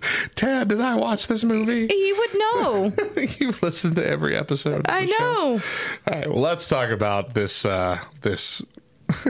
Tad, 0.35 0.67
did 0.69 0.81
I 0.81 0.95
watch 0.95 1.27
this 1.27 1.43
movie? 1.43 1.87
He 1.87 2.13
would 2.13 2.33
know. 2.39 2.93
You've 3.39 3.61
listened 3.61 3.95
to 3.97 4.07
every 4.07 4.35
episode. 4.35 4.79
Of 4.79 4.85
I 4.87 5.01
the 5.05 5.07
show. 5.11 5.17
know. 5.19 5.49
All 5.53 5.59
right, 6.19 6.27
well, 6.29 6.39
let's 6.41 6.67
talk 6.67 6.89
about 6.89 7.33
this. 7.33 7.65
Uh, 7.65 7.99
this. 8.21 8.61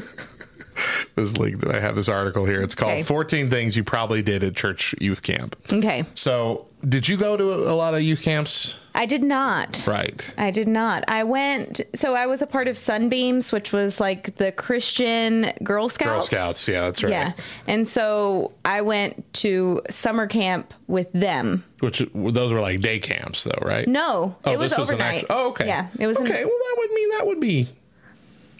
this 1.16 1.38
link 1.38 1.60
that 1.60 1.76
I 1.76 1.80
have 1.80 1.96
this 1.96 2.10
article 2.10 2.46
here. 2.46 2.62
It's 2.62 2.76
called 2.76 2.92
Okay. 2.94 3.04
14 3.04 3.50
Things 3.50 3.76
You 3.76 3.84
Probably 3.84 4.22
Did 4.22 4.44
at 4.44 4.56
Church 4.56 4.96
Youth 5.00 5.22
Camp. 5.22 5.56
Okay. 5.72 6.06
So, 6.16 6.68
did 6.88 7.08
you 7.08 7.18
go 7.18 7.36
to 7.38 7.44
a 7.44 7.76
lot 7.76 7.94
of 7.94 8.02
youth 8.02 8.22
camps? 8.22 8.76
I 8.94 9.06
did 9.06 9.24
not. 9.24 9.84
Right. 9.88 10.34
I 10.38 10.52
did 10.52 10.68
not. 10.68 11.06
I 11.08 11.24
went, 11.24 11.80
so 11.96 12.14
I 12.14 12.26
was 12.28 12.42
a 12.42 12.48
part 12.48 12.68
of 12.68 12.78
Sunbeams, 12.78 13.52
which 13.52 13.72
was 13.72 14.00
like 14.00 14.36
the 14.36 14.52
Christian 14.52 15.54
Girl 15.64 15.88
Scouts. 15.88 16.10
Girl 16.10 16.22
Scouts. 16.22 16.68
Yeah, 16.68 16.82
that's 16.82 17.02
right. 17.04 17.10
Yeah. 17.12 17.34
And 17.68 17.88
so 17.88 18.52
I 18.66 18.82
went 18.82 19.34
to 19.36 19.82
summer 19.90 20.28
camp 20.28 20.74
with 20.88 21.12
them. 21.14 21.64
Which 21.80 22.04
those 22.14 22.52
were 22.52 22.60
like 22.60 22.82
day 22.82 23.00
camps, 23.00 23.44
though, 23.46 23.58
right? 23.62 23.88
No, 23.88 24.36
Oh, 24.46 24.52
it 24.52 24.60
was 24.60 24.72
this 24.72 24.80
was 24.80 24.90
an 24.90 24.96
overnight. 24.96 25.24
actual- 25.24 25.36
oh, 25.38 25.50
okay. 25.52 25.68
Yeah, 25.68 25.88
it 25.98 26.06
was. 26.08 26.18
an- 26.18 26.24
Okay, 26.28 26.44
well, 26.44 26.54
that 26.60 26.76
would 26.78 26.92
mean 26.92 27.10
that 27.18 27.28
would 27.28 27.40
be 27.40 27.70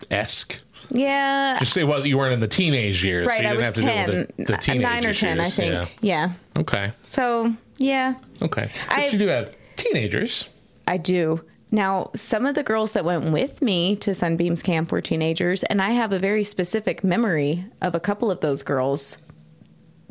esque. 0.10 0.60
yeah. 0.90 1.58
Just 1.60 1.78
it 1.78 1.84
was 1.84 2.06
you 2.06 2.18
weren't 2.18 2.34
in 2.34 2.40
the 2.40 2.48
teenage 2.48 3.04
years, 3.04 3.28
right. 3.28 3.38
so 3.38 3.42
you 3.44 3.48
I 3.50 3.52
didn't 3.52 3.58
was 3.58 3.66
have 3.66 3.74
to 3.76 3.82
deal 3.82 3.90
10. 3.90 4.08
with 4.08 4.48
the, 4.48 4.72
the 4.74 4.80
nine 4.80 5.06
or 5.06 5.14
10, 5.14 5.40
I 5.40 5.50
think. 5.50 5.74
Yeah. 5.74 5.88
Yeah. 6.02 6.60
Okay. 6.62 6.92
So, 7.04 7.54
yeah, 7.78 8.16
Okay. 8.42 8.70
But 8.88 8.96
I- 8.98 9.08
you 9.08 9.20
do 9.20 9.28
have 9.28 9.54
teenagers. 9.82 10.50
I 10.88 10.98
do. 10.98 11.44
Now, 11.72 12.12
some 12.16 12.46
of 12.46 12.56
the 12.56 12.64
girls 12.64 12.92
that 12.94 13.06
went 13.06 13.32
with 13.32 13.62
me 13.62 13.96
to 13.98 14.14
Sunbeams 14.14 14.62
camp 14.62 14.92
were 14.92 15.02
teenagers, 15.02 15.64
and 15.64 15.82
I 15.82 15.92
have 15.92 16.12
a 16.12 16.20
very 16.20 16.44
specific 16.44 17.04
memory 17.04 17.64
of 17.82 17.96
a 17.96 18.00
couple 18.00 18.30
of 18.30 18.42
those 18.42 18.62
girls. 18.62 19.18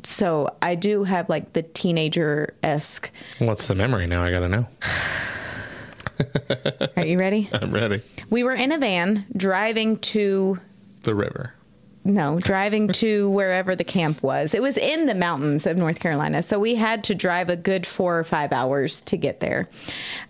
So 0.02 0.56
I 0.62 0.74
do 0.74 1.04
have 1.04 1.28
like 1.28 1.52
the 1.52 1.62
teenager 1.62 2.54
esque. 2.62 3.11
What's 3.38 3.68
the 3.68 3.74
memory 3.74 4.06
now? 4.06 4.24
I 4.24 4.30
got 4.30 4.40
to 4.40 4.48
know. 4.48 4.66
Are 6.96 7.04
you 7.04 7.18
ready? 7.18 7.50
I'm 7.52 7.72
ready. 7.72 8.02
We 8.30 8.42
were 8.42 8.54
in 8.54 8.72
a 8.72 8.78
van 8.78 9.26
driving 9.37 9.98
to 9.98 10.59
The 11.02 11.14
river. 11.14 11.52
No, 12.02 12.40
driving 12.40 12.88
to 12.88 13.30
wherever 13.30 13.76
the 13.76 13.84
camp 13.84 14.22
was. 14.22 14.54
It 14.54 14.62
was 14.62 14.78
in 14.78 15.06
the 15.06 15.14
mountains 15.14 15.66
of 15.66 15.76
North 15.76 16.00
Carolina. 16.00 16.42
So 16.42 16.58
we 16.58 16.74
had 16.74 17.04
to 17.04 17.14
drive 17.14 17.50
a 17.50 17.56
good 17.56 17.86
four 17.86 18.18
or 18.18 18.24
five 18.24 18.52
hours 18.52 19.02
to 19.02 19.18
get 19.18 19.40
there. 19.40 19.68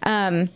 Um, 0.02 0.48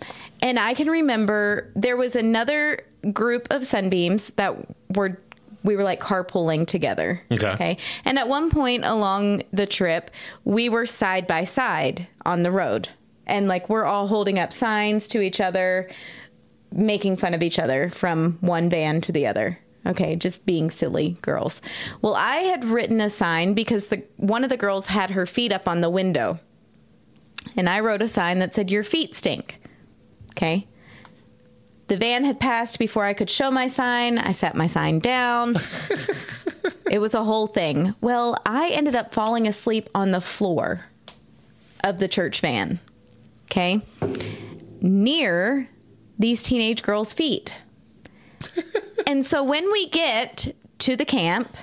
and 0.43 0.59
I 0.59 0.75
can 0.75 0.89
remember 0.89 1.71
there 1.77 1.97
was 1.97 2.17
another 2.17 2.81
group 3.13 3.47
of 3.51 3.67
sunbeams 3.67 4.29
that 4.37 4.57
were. 4.95 5.19
We 5.63 5.77
were 5.77 5.83
like 5.83 5.99
carpooling 5.99 6.67
together. 6.67 7.23
Okay. 7.33 7.79
And 8.05 8.19
at 8.19 8.29
one 8.29 8.51
point 8.51 8.85
along 8.85 9.45
the 9.51 9.65
trip, 9.65 10.11
we 10.45 10.69
were 10.69 10.85
side 10.85 11.27
by 11.27 11.45
side 11.45 12.07
on 12.27 12.43
the 12.43 12.51
road. 12.51 12.91
And 13.27 13.49
like 13.49 13.71
we're 13.71 13.85
all 13.85 14.07
holding 14.07 14.39
up 14.39 14.53
signs 14.53 15.09
to 15.09 15.23
each 15.23 15.41
other, 15.41 15.89
making 16.71 17.17
fun 17.17 17.33
of 17.33 17.43
each 17.43 17.59
other 17.59 17.89
from 17.89 18.37
one 18.43 18.69
van 18.69 19.01
to 19.03 19.13
the 19.13 19.27
other. 19.27 19.59
Okay, 19.87 20.17
just 20.17 20.47
being 20.47 20.71
silly 20.71 21.17
girls. 21.21 21.61
Well, 22.01 22.15
I 22.15 22.37
had 22.37 22.65
written 22.65 23.01
a 23.01 23.11
sign 23.11 23.55
because 23.55 23.87
the 23.87 24.03
one 24.17 24.43
of 24.43 24.51
the 24.51 24.57
girls 24.57 24.87
had 24.87 25.11
her 25.11 25.27
feet 25.27 25.53
up 25.53 25.69
on 25.69 25.81
the 25.81 25.91
window. 25.91 26.39
And 27.57 27.69
I 27.69 27.81
wrote 27.81 28.03
a 28.03 28.09
sign 28.09 28.39
that 28.39 28.55
said 28.55 28.71
your 28.71 28.83
feet 28.83 29.15
stink. 29.15 29.61
Okay? 30.33 30.67
The 31.89 31.97
van 31.99 32.25
had 32.25 32.41
passed 32.41 32.79
before 32.79 33.05
I 33.05 33.13
could 33.13 33.29
show 33.29 33.51
my 33.51 33.69
sign. 33.69 34.17
I 34.17 34.33
sat 34.33 34.57
my 34.57 34.67
sign 34.67 35.01
down. 35.01 35.57
it 36.91 36.99
was 36.99 37.13
a 37.13 37.23
whole 37.23 37.47
thing. 37.47 37.95
Well, 38.01 38.39
I 38.47 38.71
ended 38.71 38.95
up 38.95 39.13
falling 39.13 39.47
asleep 39.47 39.91
on 39.95 40.11
the 40.11 40.21
floor 40.23 40.87
of 41.83 41.99
the 41.99 42.09
church 42.09 42.41
van. 42.41 42.81
Okay? 43.51 43.83
Near 44.81 45.69
these 46.19 46.43
teenage 46.43 46.83
girls' 46.83 47.13
feet. 47.13 47.55
and 49.07 49.25
so 49.25 49.45
when 49.45 49.71
we 49.71 49.89
get 49.89 50.55
to 50.79 50.97
the 50.97 51.05
camp 51.05 51.57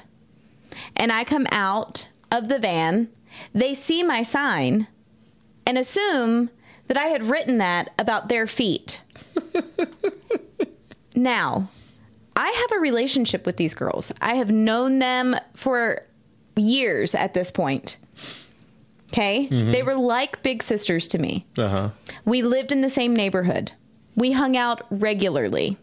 and 0.96 1.12
I 1.12 1.24
come 1.24 1.48
out 1.52 2.08
of 2.32 2.48
the 2.48 2.60
van, 2.60 3.10
they 3.54 3.74
see 3.74 4.04
my 4.04 4.24
sign 4.24 4.88
and 5.66 5.78
assume 5.78 6.50
that 6.88 6.98
I 6.98 7.06
had 7.06 7.24
written 7.24 7.58
that 7.60 7.92
about 7.98 8.28
their 8.28 8.48
feet. 8.48 9.02
now, 11.16 11.70
I 12.36 12.50
have 12.50 12.78
a 12.78 12.82
relationship 12.82 13.46
with 13.46 13.58
these 13.58 13.74
girls. 13.74 14.12
I 14.22 14.36
have 14.36 14.52
known 14.52 15.00
them 15.00 15.36
for 15.56 16.06
years 16.56 17.16
at 17.16 17.34
this 17.34 17.52
point. 17.52 17.98
Okay? 19.12 19.48
They 19.48 19.84
were 19.84 19.96
like 19.96 20.42
big 20.42 20.64
sisters 20.64 21.08
to 21.10 21.18
me. 21.18 21.46
Uh 21.58 21.68
huh. 21.68 21.90
We 22.24 22.42
lived 22.42 22.72
in 22.72 22.82
the 22.82 22.90
same 22.90 23.14
neighborhood. 23.14 23.74
We 24.16 24.32
hung 24.32 24.56
out 24.56 24.86
regularly. 24.90 25.78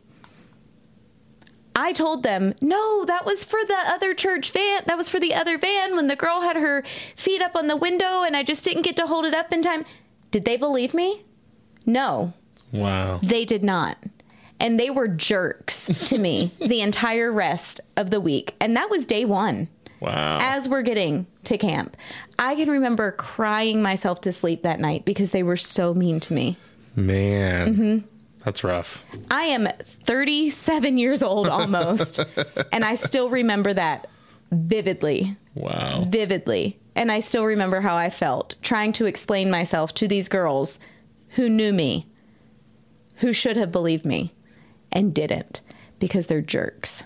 I 1.80 1.92
told 1.92 2.24
them, 2.24 2.54
no, 2.60 3.04
that 3.04 3.24
was 3.24 3.44
for 3.44 3.60
the 3.64 3.76
other 3.86 4.12
church 4.12 4.50
van. 4.50 4.82
That 4.86 4.98
was 4.98 5.08
for 5.08 5.20
the 5.20 5.34
other 5.34 5.58
van 5.58 5.94
when 5.94 6.08
the 6.08 6.16
girl 6.16 6.40
had 6.40 6.56
her 6.56 6.82
feet 7.14 7.40
up 7.40 7.54
on 7.54 7.68
the 7.68 7.76
window 7.76 8.22
and 8.22 8.36
I 8.36 8.42
just 8.42 8.64
didn't 8.64 8.82
get 8.82 8.96
to 8.96 9.06
hold 9.06 9.24
it 9.26 9.34
up 9.34 9.52
in 9.52 9.62
time. 9.62 9.84
Did 10.32 10.44
they 10.44 10.56
believe 10.56 10.92
me? 10.92 11.24
No, 11.86 12.32
Wow. 12.72 13.20
they 13.22 13.44
did 13.44 13.62
not. 13.62 13.96
And 14.60 14.78
they 14.78 14.90
were 14.90 15.06
jerks 15.06 15.86
to 16.06 16.18
me 16.18 16.50
the 16.58 16.80
entire 16.80 17.30
rest 17.32 17.80
of 17.96 18.10
the 18.10 18.20
week. 18.20 18.54
And 18.60 18.76
that 18.76 18.90
was 18.90 19.06
day 19.06 19.24
one 19.24 19.68
Wow. 20.00 20.38
as 20.42 20.68
we're 20.68 20.82
getting 20.82 21.26
to 21.44 21.56
camp. 21.58 21.96
I 22.40 22.56
can 22.56 22.68
remember 22.68 23.12
crying 23.12 23.80
myself 23.82 24.20
to 24.22 24.32
sleep 24.32 24.62
that 24.64 24.80
night 24.80 25.04
because 25.04 25.30
they 25.30 25.44
were 25.44 25.56
so 25.56 25.94
mean 25.94 26.18
to 26.20 26.34
me. 26.34 26.56
Man. 26.96 27.74
Mm-hmm. 27.74 28.06
That's 28.44 28.62
rough. 28.64 29.04
I 29.30 29.44
am 29.44 29.68
37 29.80 30.96
years 30.98 31.22
old 31.22 31.48
almost, 31.48 32.18
and 32.72 32.84
I 32.84 32.94
still 32.94 33.28
remember 33.28 33.72
that 33.74 34.06
vividly, 34.52 35.36
Wow. 35.54 36.06
vividly. 36.08 36.78
And 36.94 37.12
I 37.12 37.20
still 37.20 37.44
remember 37.44 37.80
how 37.80 37.96
I 37.96 38.10
felt 38.10 38.54
trying 38.62 38.92
to 38.94 39.06
explain 39.06 39.50
myself 39.50 39.94
to 39.94 40.08
these 40.08 40.28
girls 40.28 40.78
who 41.30 41.48
knew 41.48 41.72
me, 41.72 42.06
who 43.16 43.32
should 43.32 43.56
have 43.56 43.70
believed 43.70 44.04
me, 44.06 44.32
and 44.92 45.14
didn't 45.14 45.60
because 45.98 46.26
they're 46.26 46.40
jerks. 46.40 47.02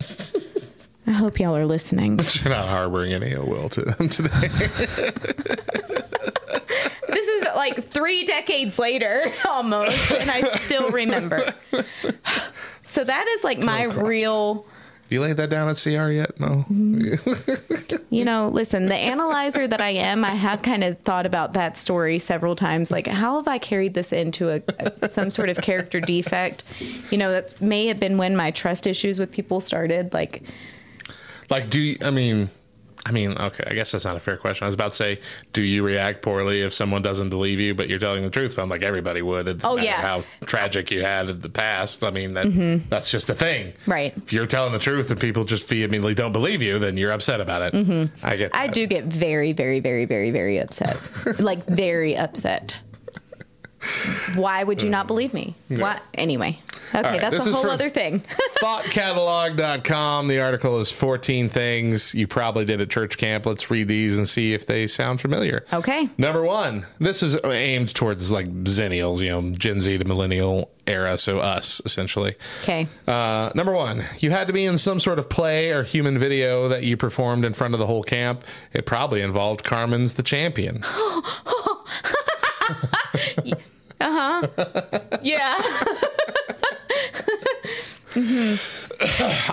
I 1.06 1.10
hope 1.10 1.38
y'all 1.38 1.54
are 1.56 1.66
listening. 1.66 2.18
You're 2.42 2.54
not 2.54 2.68
harboring 2.68 3.12
any 3.12 3.32
ill 3.32 3.46
will 3.46 3.68
to 3.70 3.82
them 3.82 4.08
today. 4.08 4.48
Like 7.64 7.82
three 7.88 8.26
decades 8.26 8.78
later 8.78 9.22
almost, 9.48 10.10
and 10.10 10.30
I 10.30 10.58
still 10.58 10.90
remember. 10.90 11.54
So 12.82 13.02
that 13.04 13.26
is 13.26 13.42
like 13.42 13.58
my 13.58 13.84
real. 13.84 14.66
you 15.08 15.20
laid 15.22 15.38
that 15.38 15.48
down 15.48 15.68
at 15.70 15.76
CR 15.82 16.10
yet? 16.10 16.38
No. 16.38 16.64
You 18.10 18.24
know, 18.24 18.48
listen, 18.48 18.86
the 18.86 18.94
analyzer 18.94 19.66
that 19.66 19.80
I 19.80 19.90
am, 19.90 20.24
I 20.24 20.34
have 20.36 20.62
kind 20.62 20.84
of 20.84 20.96
thought 21.00 21.26
about 21.26 21.52
that 21.54 21.76
story 21.76 22.20
several 22.20 22.54
times. 22.54 22.90
Like, 22.92 23.08
how 23.08 23.36
have 23.38 23.48
I 23.48 23.58
carried 23.58 23.94
this 23.94 24.12
into 24.12 24.50
a, 24.50 24.62
a 25.00 25.10
some 25.10 25.30
sort 25.30 25.48
of 25.48 25.56
character 25.56 25.98
defect? 26.00 26.62
You 27.10 27.18
know, 27.18 27.32
that 27.32 27.60
may 27.60 27.88
have 27.88 27.98
been 27.98 28.16
when 28.16 28.36
my 28.36 28.52
trust 28.52 28.86
issues 28.86 29.18
with 29.18 29.32
people 29.32 29.60
started. 29.60 30.12
Like, 30.12 30.42
Like, 31.50 31.70
do 31.70 31.80
you, 31.80 31.96
I 32.02 32.10
mean, 32.10 32.50
I 33.06 33.12
mean, 33.12 33.36
okay, 33.38 33.64
I 33.66 33.74
guess 33.74 33.92
that's 33.92 34.04
not 34.04 34.16
a 34.16 34.20
fair 34.20 34.36
question. 34.38 34.64
I 34.64 34.68
was 34.68 34.74
about 34.74 34.92
to 34.92 34.96
say, 34.96 35.20
do 35.52 35.62
you 35.62 35.84
react 35.84 36.22
poorly 36.22 36.62
if 36.62 36.72
someone 36.72 37.02
doesn't 37.02 37.28
believe 37.28 37.60
you, 37.60 37.74
but 37.74 37.88
you're 37.88 37.98
telling 37.98 38.22
the 38.22 38.30
truth? 38.30 38.56
But 38.56 38.62
I'm 38.62 38.70
like, 38.70 38.82
everybody 38.82 39.20
would. 39.20 39.46
It 39.46 39.60
Oh, 39.62 39.76
yeah. 39.76 40.00
How 40.00 40.24
tragic 40.46 40.90
you 40.90 41.02
had 41.02 41.28
in 41.28 41.40
the 41.40 41.50
past. 41.50 42.02
I 42.02 42.10
mean, 42.10 42.34
that 42.34 42.82
that's 42.88 43.10
just 43.10 43.28
a 43.28 43.34
thing. 43.34 43.74
Right. 43.86 44.16
If 44.16 44.32
you're 44.32 44.46
telling 44.46 44.72
the 44.72 44.78
truth 44.78 45.10
and 45.10 45.20
people 45.20 45.44
just 45.44 45.68
vehemently 45.68 46.14
don't 46.14 46.32
believe 46.32 46.62
you, 46.62 46.78
then 46.78 46.96
you're 46.96 47.12
upset 47.12 47.40
about 47.40 47.62
it. 47.62 47.74
Mm-hmm. 47.74 48.26
I 48.26 48.36
get. 48.36 48.56
I 48.56 48.68
do 48.68 48.86
get 48.86 49.04
very, 49.04 49.52
very, 49.52 49.80
very, 49.80 50.06
very, 50.06 50.30
very 50.30 50.58
upset. 50.58 50.98
like 51.38 51.64
very 51.66 52.16
upset. 52.16 52.74
Why 54.34 54.64
would 54.64 54.82
you 54.82 54.90
not 54.90 55.06
believe 55.06 55.34
me? 55.34 55.54
What? 55.68 56.02
Anyway. 56.14 56.58
Okay, 56.94 57.02
right, 57.02 57.20
that's 57.20 57.44
a 57.44 57.52
whole 57.52 57.68
other 57.68 57.88
thing. 57.88 58.20
thoughtcatalog.com. 58.62 60.28
The 60.28 60.40
article 60.40 60.80
is 60.80 60.92
14 60.92 61.48
things 61.48 62.14
you 62.14 62.26
probably 62.28 62.64
did 62.64 62.80
at 62.80 62.88
church 62.90 63.16
camp. 63.16 63.46
Let's 63.46 63.70
read 63.70 63.88
these 63.88 64.16
and 64.16 64.28
see 64.28 64.52
if 64.52 64.66
they 64.66 64.86
sound 64.86 65.20
familiar. 65.20 65.64
Okay. 65.72 66.08
Number 66.18 66.42
one, 66.42 66.86
this 67.00 67.22
is 67.22 67.36
aimed 67.44 67.94
towards 67.94 68.30
like 68.30 68.46
zennials, 68.64 69.20
you 69.20 69.30
know, 69.30 69.50
Gen 69.56 69.80
Z 69.80 69.98
to 69.98 70.04
millennial 70.04 70.70
era, 70.86 71.18
so 71.18 71.38
us 71.38 71.80
essentially. 71.84 72.36
Okay. 72.62 72.86
Uh, 73.08 73.50
number 73.54 73.72
one, 73.72 74.04
you 74.18 74.30
had 74.30 74.46
to 74.46 74.52
be 74.52 74.64
in 74.64 74.78
some 74.78 75.00
sort 75.00 75.18
of 75.18 75.28
play 75.28 75.70
or 75.70 75.82
human 75.82 76.18
video 76.18 76.68
that 76.68 76.84
you 76.84 76.96
performed 76.96 77.44
in 77.44 77.52
front 77.54 77.74
of 77.74 77.80
the 77.80 77.86
whole 77.86 78.04
camp. 78.04 78.44
It 78.72 78.86
probably 78.86 79.20
involved 79.20 79.64
Carmen's 79.64 80.14
the 80.14 80.22
Champion. 80.22 80.84
Yeah. 85.22 85.62
Hmm. 88.12 88.54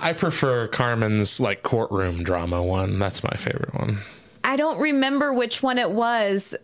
I 0.00 0.12
prefer 0.16 0.68
Carmen's 0.68 1.40
like 1.40 1.62
courtroom 1.62 2.22
drama 2.22 2.62
one. 2.62 2.98
That's 2.98 3.24
my 3.24 3.36
favorite 3.36 3.74
one. 3.74 3.98
I 4.44 4.56
don't 4.56 4.78
remember 4.78 5.32
which 5.32 5.62
one 5.62 5.78
it 5.78 5.90
was. 5.90 6.54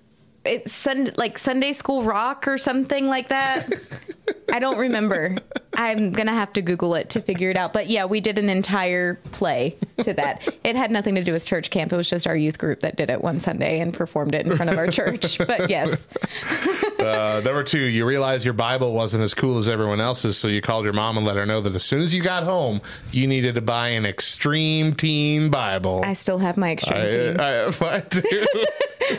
It's 0.49 0.73
sun, 0.73 1.13
like 1.17 1.39
Sunday 1.39 1.73
School 1.73 2.03
Rock 2.03 2.49
or 2.49 2.59
something 2.59 3.07
like 3.07 3.29
that. 3.29 3.71
I 4.53 4.59
don't 4.59 4.79
remember. 4.79 5.37
I'm 5.75 6.11
going 6.13 6.27
to 6.27 6.33
have 6.33 6.53
to 6.55 6.63
Google 6.63 6.95
it 6.95 7.11
to 7.11 7.21
figure 7.21 7.51
it 7.51 7.57
out. 7.57 7.73
But 7.73 7.89
yeah, 7.89 8.07
we 8.07 8.21
did 8.21 8.39
an 8.39 8.49
entire 8.49 9.15
play 9.33 9.77
to 10.03 10.13
that. 10.15 10.49
It 10.65 10.75
had 10.75 10.91
nothing 10.91 11.15
to 11.17 11.23
do 11.23 11.33
with 11.33 11.45
church 11.45 11.71
camp. 11.71 11.93
It 11.93 11.97
was 11.97 12.09
just 12.09 12.27
our 12.27 12.37
youth 12.37 12.59
group 12.59 12.81
that 12.81 12.97
did 12.97 13.11
it 13.11 13.21
one 13.23 13.41
Sunday 13.41 13.81
and 13.81 13.93
performed 13.93 14.35
it 14.35 14.47
in 14.47 14.57
front 14.57 14.71
of 14.71 14.79
our 14.79 14.89
church. 14.89 15.39
But 15.49 15.71
yes. 15.71 16.07
Uh, 16.99 17.41
number 17.45 17.63
two, 17.63 17.79
you 17.79 18.05
realized 18.05 18.45
your 18.45 18.53
Bible 18.55 18.93
wasn't 18.93 19.23
as 19.23 19.33
cool 19.33 19.57
as 19.59 19.69
everyone 19.69 20.01
else's, 20.01 20.37
so 20.37 20.49
you 20.49 20.61
called 20.61 20.85
your 20.85 20.93
mom 20.93 21.17
and 21.17 21.25
let 21.25 21.37
her 21.37 21.47
know 21.47 21.61
that 21.61 21.73
as 21.73 21.85
soon 21.85 22.03
as 22.03 22.13
you 22.13 22.21
got 22.21 22.43
home, 22.43 22.83
you 23.13 23.29
needed 23.29 23.55
to 23.55 23.61
buy 23.61 23.91
an 23.91 24.05
extreme 24.05 24.93
teen 24.95 25.49
Bible. 25.49 26.03
I 26.05 26.15
still 26.15 26.39
have 26.39 26.57
my 26.57 26.73
extreme 26.73 27.01
I, 27.01 27.09
team 27.09 27.37
I, 27.39 27.87
I 27.87 28.01
do. 28.01 28.47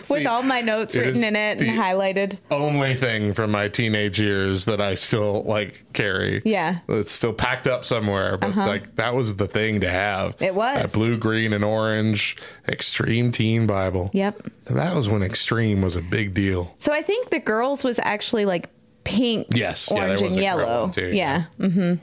with 0.09 0.25
all 0.27 0.43
my 0.43 0.59
notes 0.59 0.93
it 0.95 1.15
written 1.21 1.35
in 1.35 1.59
it 1.59 1.67
and 1.67 1.77
highlighted. 1.79 2.37
only 2.51 2.95
thing 2.95 3.33
from 3.33 3.51
my 3.51 3.67
teenage 3.67 4.19
years 4.19 4.65
that 4.65 4.81
I 4.81 4.95
still 4.95 5.43
like 5.43 5.91
carry. 5.93 6.41
Yeah. 6.45 6.79
Uh-huh. 6.87 6.99
It's 6.99 7.11
still 7.11 7.33
packed 7.33 7.67
up 7.67 7.85
somewhere, 7.85 8.37
but 8.37 8.55
like 8.55 8.95
that 8.95 9.13
was 9.13 9.35
the 9.35 9.47
thing 9.47 9.79
to 9.81 9.89
have. 9.89 10.35
It 10.41 10.55
was. 10.55 10.81
That 10.81 10.91
blue, 10.91 11.17
green, 11.17 11.53
and 11.53 11.63
orange 11.63 12.37
Extreme 12.67 13.31
Teen 13.31 13.67
Bible. 13.67 14.09
Yep. 14.13 14.43
That 14.65 14.95
was 14.95 15.09
when 15.09 15.23
Extreme 15.23 15.81
was 15.81 15.95
a 15.95 16.01
big 16.01 16.33
deal. 16.33 16.75
So 16.79 16.91
I 16.91 17.01
think 17.01 17.29
the 17.29 17.39
girls 17.39 17.83
was 17.83 17.99
actually 18.01 18.45
like 18.45 18.69
pink, 19.03 19.47
Yes, 19.55 19.91
orange, 19.91 20.21
was 20.21 20.35
and 20.35 20.43
yellow. 20.43 20.91
too, 20.93 21.07
yeah. 21.13 21.45
Mm-hmm. 21.59 21.95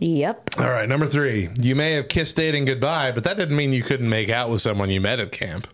Yep. 0.00 0.50
All 0.58 0.68
right, 0.68 0.88
number 0.88 1.06
three. 1.06 1.48
You 1.54 1.76
may 1.76 1.92
have 1.92 2.08
kissed 2.08 2.34
dating 2.34 2.64
goodbye, 2.64 3.12
but 3.12 3.22
that 3.24 3.36
didn't 3.36 3.56
mean 3.56 3.72
you 3.72 3.82
couldn't 3.84 4.08
make 4.08 4.30
out 4.30 4.50
with 4.50 4.60
someone 4.60 4.90
you 4.90 5.00
met 5.00 5.20
at 5.20 5.30
camp. 5.30 5.68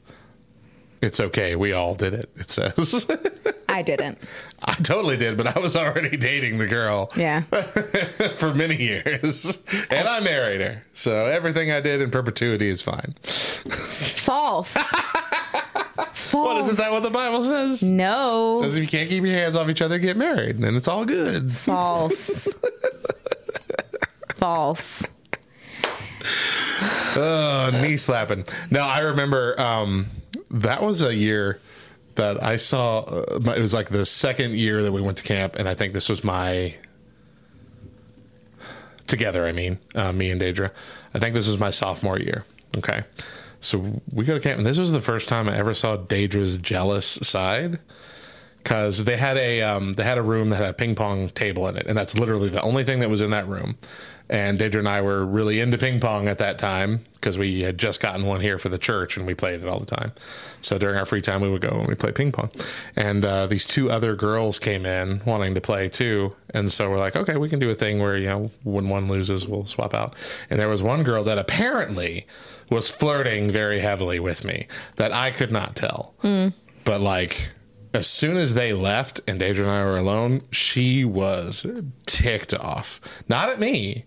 It's 1.01 1.21
okay. 1.21 1.55
We 1.55 1.73
all 1.73 1.95
did 1.95 2.15
it, 2.15 2.31
it 2.37 2.51
says. 2.51 3.07
I 3.69 3.83
didn't. 3.83 4.19
I 4.63 4.75
totally 4.75 5.17
did, 5.17 5.37
but 5.37 5.57
I 5.57 5.61
was 5.61 5.77
already 5.77 6.17
dating 6.17 6.59
the 6.59 6.67
girl. 6.67 7.13
Yeah. 7.17 7.43
for 8.39 8.53
many 8.55 8.77
years. 8.77 9.59
And 9.91 10.09
I 10.09 10.21
married 10.21 10.61
her. 10.61 10.83
So 10.95 11.27
everything 11.27 11.71
I 11.71 11.81
did 11.81 12.01
in 12.01 12.11
perpetuity 12.11 12.69
is 12.69 12.83
fine. 12.83 13.15
False. 14.17 14.73
False. 14.73 14.95
What 16.31 16.57
is, 16.59 16.73
is 16.73 16.77
that 16.77 16.93
what 16.93 17.03
the 17.03 17.11
Bible 17.11 17.43
says? 17.43 17.83
No. 17.83 18.61
says 18.63 18.75
if 18.75 18.83
you 18.83 18.89
can't 18.89 19.09
keep 19.09 19.25
your 19.25 19.33
hands 19.33 19.57
off 19.57 19.71
each 19.71 19.81
other, 19.81 19.99
get 19.99 20.17
married, 20.17 20.57
and 20.57 20.65
then 20.65 20.77
it's 20.77 20.87
all 20.87 21.07
good. 21.07 21.51
False. 21.53 22.47
False. 24.37 25.05
Oh, 27.17 27.71
knee 27.73 27.97
slapping. 27.97 28.45
No, 28.71 28.81
I 28.81 29.01
remember 29.01 29.59
um, 29.59 30.07
that 30.51 30.83
was 30.83 31.03
a 31.03 31.15
year 31.15 31.61
that 32.15 32.43
I 32.43 32.57
saw. 32.57 33.01
Uh, 33.01 33.53
it 33.57 33.61
was 33.61 33.75
like 33.75 33.89
the 33.89 34.05
second 34.05 34.55
year 34.55 34.83
that 34.83 34.93
we 34.93 35.01
went 35.01 35.19
to 35.19 35.23
camp, 35.23 35.57
and 35.57 35.69
I 35.69 35.75
think 35.75 35.93
this 35.93 36.09
was 36.09 36.25
my 36.25 36.75
together. 39.07 39.47
I 39.47 39.53
mean, 39.53 39.79
uh, 39.95 40.13
me 40.13 40.31
and 40.31 40.41
Deidre. 40.41 40.71
I 41.15 41.19
think 41.19 41.35
this 41.35 41.49
was 41.49 41.59
my 41.59 41.71
sophomore 41.71 42.19
year. 42.19 42.45
Okay, 42.77 43.03
so 43.61 44.01
we 44.13 44.25
go 44.25 44.35
to 44.35 44.41
camp, 44.41 44.59
and 44.59 44.67
this 44.67 44.79
was 44.79 44.93
the 44.93 45.01
first 45.01 45.29
time 45.29 45.49
I 45.49 45.57
ever 45.57 45.75
saw 45.75 45.97
Deidre's 45.97 46.57
jealous 46.59 47.07
side 47.23 47.79
because 48.63 49.05
they 49.05 49.17
had 49.17 49.37
a 49.37 49.63
um, 49.63 49.95
they 49.95 50.05
had 50.05 50.19
a 50.19 50.23
room 50.23 50.51
that 50.51 50.57
had 50.57 50.71
a 50.71 50.75
ping 50.75 50.95
pong 50.95 51.31
table 51.31 51.67
in 51.69 51.77
it, 51.77 51.87
and 51.87 51.97
that's 51.97 52.17
literally 52.19 52.49
the 52.49 52.63
only 52.63 52.85
thing 52.85 53.01
that 53.01 53.11
was 53.11 53.21
in 53.21 53.31
that 53.31 53.49
room. 53.49 53.77
And 54.31 54.59
Deidre 54.59 54.81
and 54.81 54.89
I 54.89 55.01
were 55.01 55.25
really 55.25 55.61
into 55.61 55.79
ping 55.79 56.01
pong 56.01 56.29
at 56.29 56.39
that 56.39 56.59
time 56.59 57.05
because 57.15 57.39
we 57.39 57.61
had 57.61 57.79
just 57.79 58.01
gotten 58.01 58.27
one 58.27 58.41
here 58.41 58.59
for 58.59 58.69
the 58.69 58.79
church, 58.79 59.17
and 59.17 59.27
we 59.27 59.35
played 59.35 59.63
it 59.63 59.69
all 59.69 59.81
the 59.81 59.87
time. 59.87 60.13
So 60.61 60.79
during 60.79 60.97
our 60.97 61.07
free 61.07 61.21
time, 61.21 61.41
we 61.41 61.51
would 61.51 61.63
go 61.63 61.71
and 61.71 61.89
we 61.89 61.95
play 61.95 62.13
ping 62.13 62.31
pong. 62.33 62.51
And 62.95 63.25
uh, 63.25 63.47
these 63.47 63.67
two 63.67 63.91
other 63.91 64.15
girls 64.15 64.59
came 64.59 64.87
in 64.87 65.23
wanting 65.25 65.55
to 65.55 65.61
play 65.61 65.89
too, 65.89 66.37
and 66.55 66.71
so 66.71 66.91
we're 66.91 66.99
like, 66.99 67.17
okay, 67.17 67.37
we 67.37 67.49
can 67.49 67.59
do 67.59 67.71
a 67.71 67.75
thing 67.75 68.01
where 68.01 68.17
you 68.17 68.27
know 68.27 68.51
when 68.65 68.89
one 68.89 69.09
loses, 69.09 69.47
we'll 69.49 69.67
swap 69.67 69.95
out. 69.95 70.15
And 70.51 70.61
there 70.61 70.69
was 70.69 70.83
one 70.83 71.03
girl 71.03 71.25
that 71.25 71.39
apparently 71.39 72.27
was 72.71 72.89
flirting 72.89 73.51
very 73.51 73.79
heavily 73.81 74.21
with 74.21 74.45
me 74.45 74.69
that 74.97 75.13
I 75.13 75.31
could 75.31 75.51
not 75.51 75.75
tell, 75.75 76.15
but 76.85 77.01
like 77.01 77.51
as 77.95 78.07
soon 78.07 78.37
as 78.37 78.55
they 78.55 78.73
left 78.73 79.21
and 79.27 79.41
Deidre 79.41 79.61
and 79.61 79.71
I 79.71 79.85
were 79.85 79.97
alone, 79.97 80.43
she 80.51 81.05
was 81.05 81.67
ticked 82.07 82.53
off. 82.55 83.01
Not 83.29 83.49
at 83.49 83.59
me, 83.59 84.05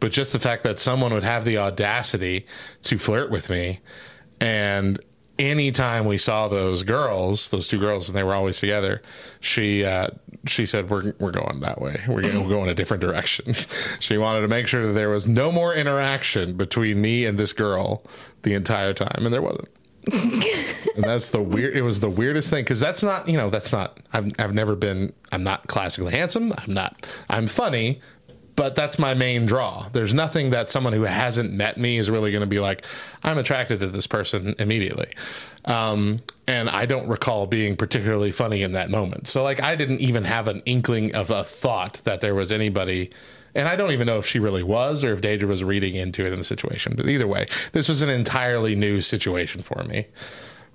but 0.00 0.12
just 0.12 0.32
the 0.32 0.38
fact 0.38 0.64
that 0.64 0.78
someone 0.78 1.12
would 1.12 1.22
have 1.22 1.44
the 1.44 1.58
audacity 1.58 2.46
to 2.82 2.98
flirt 2.98 3.30
with 3.30 3.50
me. 3.50 3.80
And 4.40 4.98
anytime 5.38 6.06
we 6.06 6.18
saw 6.18 6.48
those 6.48 6.82
girls, 6.82 7.48
those 7.48 7.68
two 7.68 7.78
girls, 7.78 8.08
and 8.08 8.16
they 8.16 8.22
were 8.22 8.34
always 8.34 8.58
together, 8.58 9.02
she 9.40 9.84
uh, 9.84 10.08
she 10.46 10.66
said, 10.66 10.90
"We're 10.90 11.14
we're 11.20 11.30
going 11.30 11.60
that 11.60 11.80
way. 11.80 12.00
We're 12.08 12.22
going 12.22 12.42
to 12.42 12.48
go 12.48 12.62
in 12.62 12.68
a 12.68 12.74
different 12.74 13.02
direction." 13.02 13.54
she 14.00 14.18
wanted 14.18 14.40
to 14.42 14.48
make 14.48 14.66
sure 14.66 14.86
that 14.86 14.92
there 14.92 15.10
was 15.10 15.28
no 15.28 15.52
more 15.52 15.74
interaction 15.74 16.56
between 16.56 17.00
me 17.00 17.26
and 17.26 17.38
this 17.38 17.52
girl 17.52 18.04
the 18.42 18.54
entire 18.54 18.94
time, 18.94 19.24
and 19.24 19.32
there 19.32 19.42
wasn't 19.42 19.68
and 20.12 21.04
that's 21.04 21.28
the 21.28 21.42
weird 21.42 21.76
it 21.76 21.82
was 21.82 22.00
the 22.00 22.08
weirdest 22.08 22.48
thing 22.48 22.64
because 22.64 22.80
that's 22.80 23.02
not 23.02 23.28
you 23.28 23.36
know 23.36 23.50
that's 23.50 23.70
not 23.70 24.00
I've, 24.14 24.32
I've 24.38 24.54
never 24.54 24.74
been 24.74 25.12
i'm 25.30 25.44
not 25.44 25.66
classically 25.66 26.12
handsome 26.12 26.54
i'm 26.56 26.72
not 26.72 27.06
i'm 27.28 27.46
funny 27.46 28.00
but 28.56 28.74
that's 28.74 28.98
my 28.98 29.14
main 29.14 29.46
draw 29.46 29.88
there's 29.92 30.14
nothing 30.14 30.50
that 30.50 30.70
someone 30.70 30.92
who 30.92 31.02
hasn't 31.02 31.52
met 31.52 31.76
me 31.76 31.98
is 31.98 32.10
really 32.10 32.30
going 32.30 32.40
to 32.40 32.46
be 32.46 32.60
like 32.60 32.84
i'm 33.22 33.38
attracted 33.38 33.80
to 33.80 33.88
this 33.88 34.06
person 34.06 34.54
immediately 34.58 35.08
um, 35.66 36.20
and 36.46 36.68
i 36.70 36.86
don't 36.86 37.08
recall 37.08 37.46
being 37.46 37.76
particularly 37.76 38.30
funny 38.30 38.62
in 38.62 38.72
that 38.72 38.90
moment 38.90 39.26
so 39.26 39.42
like 39.42 39.62
i 39.62 39.74
didn't 39.74 40.00
even 40.00 40.24
have 40.24 40.48
an 40.48 40.62
inkling 40.66 41.14
of 41.14 41.30
a 41.30 41.44
thought 41.44 42.00
that 42.04 42.20
there 42.20 42.34
was 42.34 42.52
anybody 42.52 43.10
and 43.54 43.68
I 43.68 43.74
don't 43.76 43.90
even 43.90 44.06
know 44.06 44.18
if 44.18 44.26
she 44.26 44.38
really 44.38 44.62
was 44.62 45.02
or 45.02 45.12
if 45.12 45.20
Deidre 45.20 45.48
was 45.48 45.64
reading 45.64 45.94
into 45.94 46.24
it 46.24 46.32
in 46.32 46.38
the 46.38 46.44
situation. 46.44 46.94
But 46.96 47.08
either 47.08 47.26
way, 47.26 47.48
this 47.72 47.88
was 47.88 48.00
an 48.00 48.08
entirely 48.08 48.76
new 48.76 49.00
situation 49.00 49.62
for 49.62 49.82
me 49.84 50.06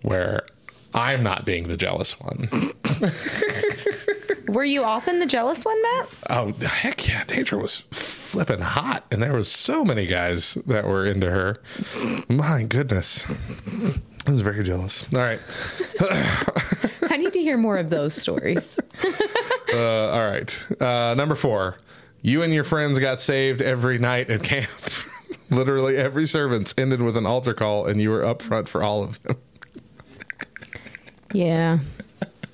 where 0.01 0.45
I'm 0.93 1.23
not 1.23 1.45
being 1.45 1.67
the 1.67 1.77
jealous 1.77 2.19
one. 2.19 2.49
Were 4.47 4.63
you 4.63 4.83
often 4.83 5.19
the 5.19 5.25
jealous 5.25 5.65
one, 5.65 5.81
Matt? 5.81 6.07
Oh, 6.29 6.51
heck 6.65 7.07
yeah. 7.07 7.23
Deidre 7.25 7.59
was 7.61 7.77
flipping 7.91 8.59
hot. 8.59 9.03
And 9.11 9.21
there 9.21 9.33
was 9.33 9.49
so 9.51 9.83
many 9.83 10.05
guys 10.05 10.55
that 10.67 10.85
were 10.85 11.05
into 11.05 11.29
her. 11.31 11.57
My 12.29 12.63
goodness. 12.63 13.23
I 14.27 14.31
was 14.31 14.41
very 14.41 14.63
jealous. 14.63 15.03
All 15.13 15.21
right. 15.21 15.39
I 17.09 17.17
need 17.17 17.33
to 17.33 17.41
hear 17.41 17.57
more 17.57 17.77
of 17.77 17.89
those 17.89 18.13
stories. 18.13 18.77
Uh, 19.73 20.07
all 20.09 20.23
right. 20.25 20.81
Uh, 20.81 21.13
number 21.15 21.35
four. 21.35 21.75
You 22.21 22.43
and 22.43 22.53
your 22.53 22.63
friends 22.63 22.97
got 22.97 23.19
saved 23.19 23.61
every 23.61 23.97
night 23.97 24.29
at 24.29 24.41
camp. 24.41 24.69
Literally 25.49 25.97
every 25.97 26.27
service 26.27 26.73
ended 26.77 27.01
with 27.01 27.17
an 27.17 27.25
altar 27.25 27.53
call, 27.53 27.85
and 27.87 27.99
you 27.99 28.09
were 28.09 28.23
up 28.23 28.41
front 28.41 28.69
for 28.69 28.81
all 28.81 29.03
of 29.03 29.21
them. 29.23 29.35
Yeah. 31.33 31.79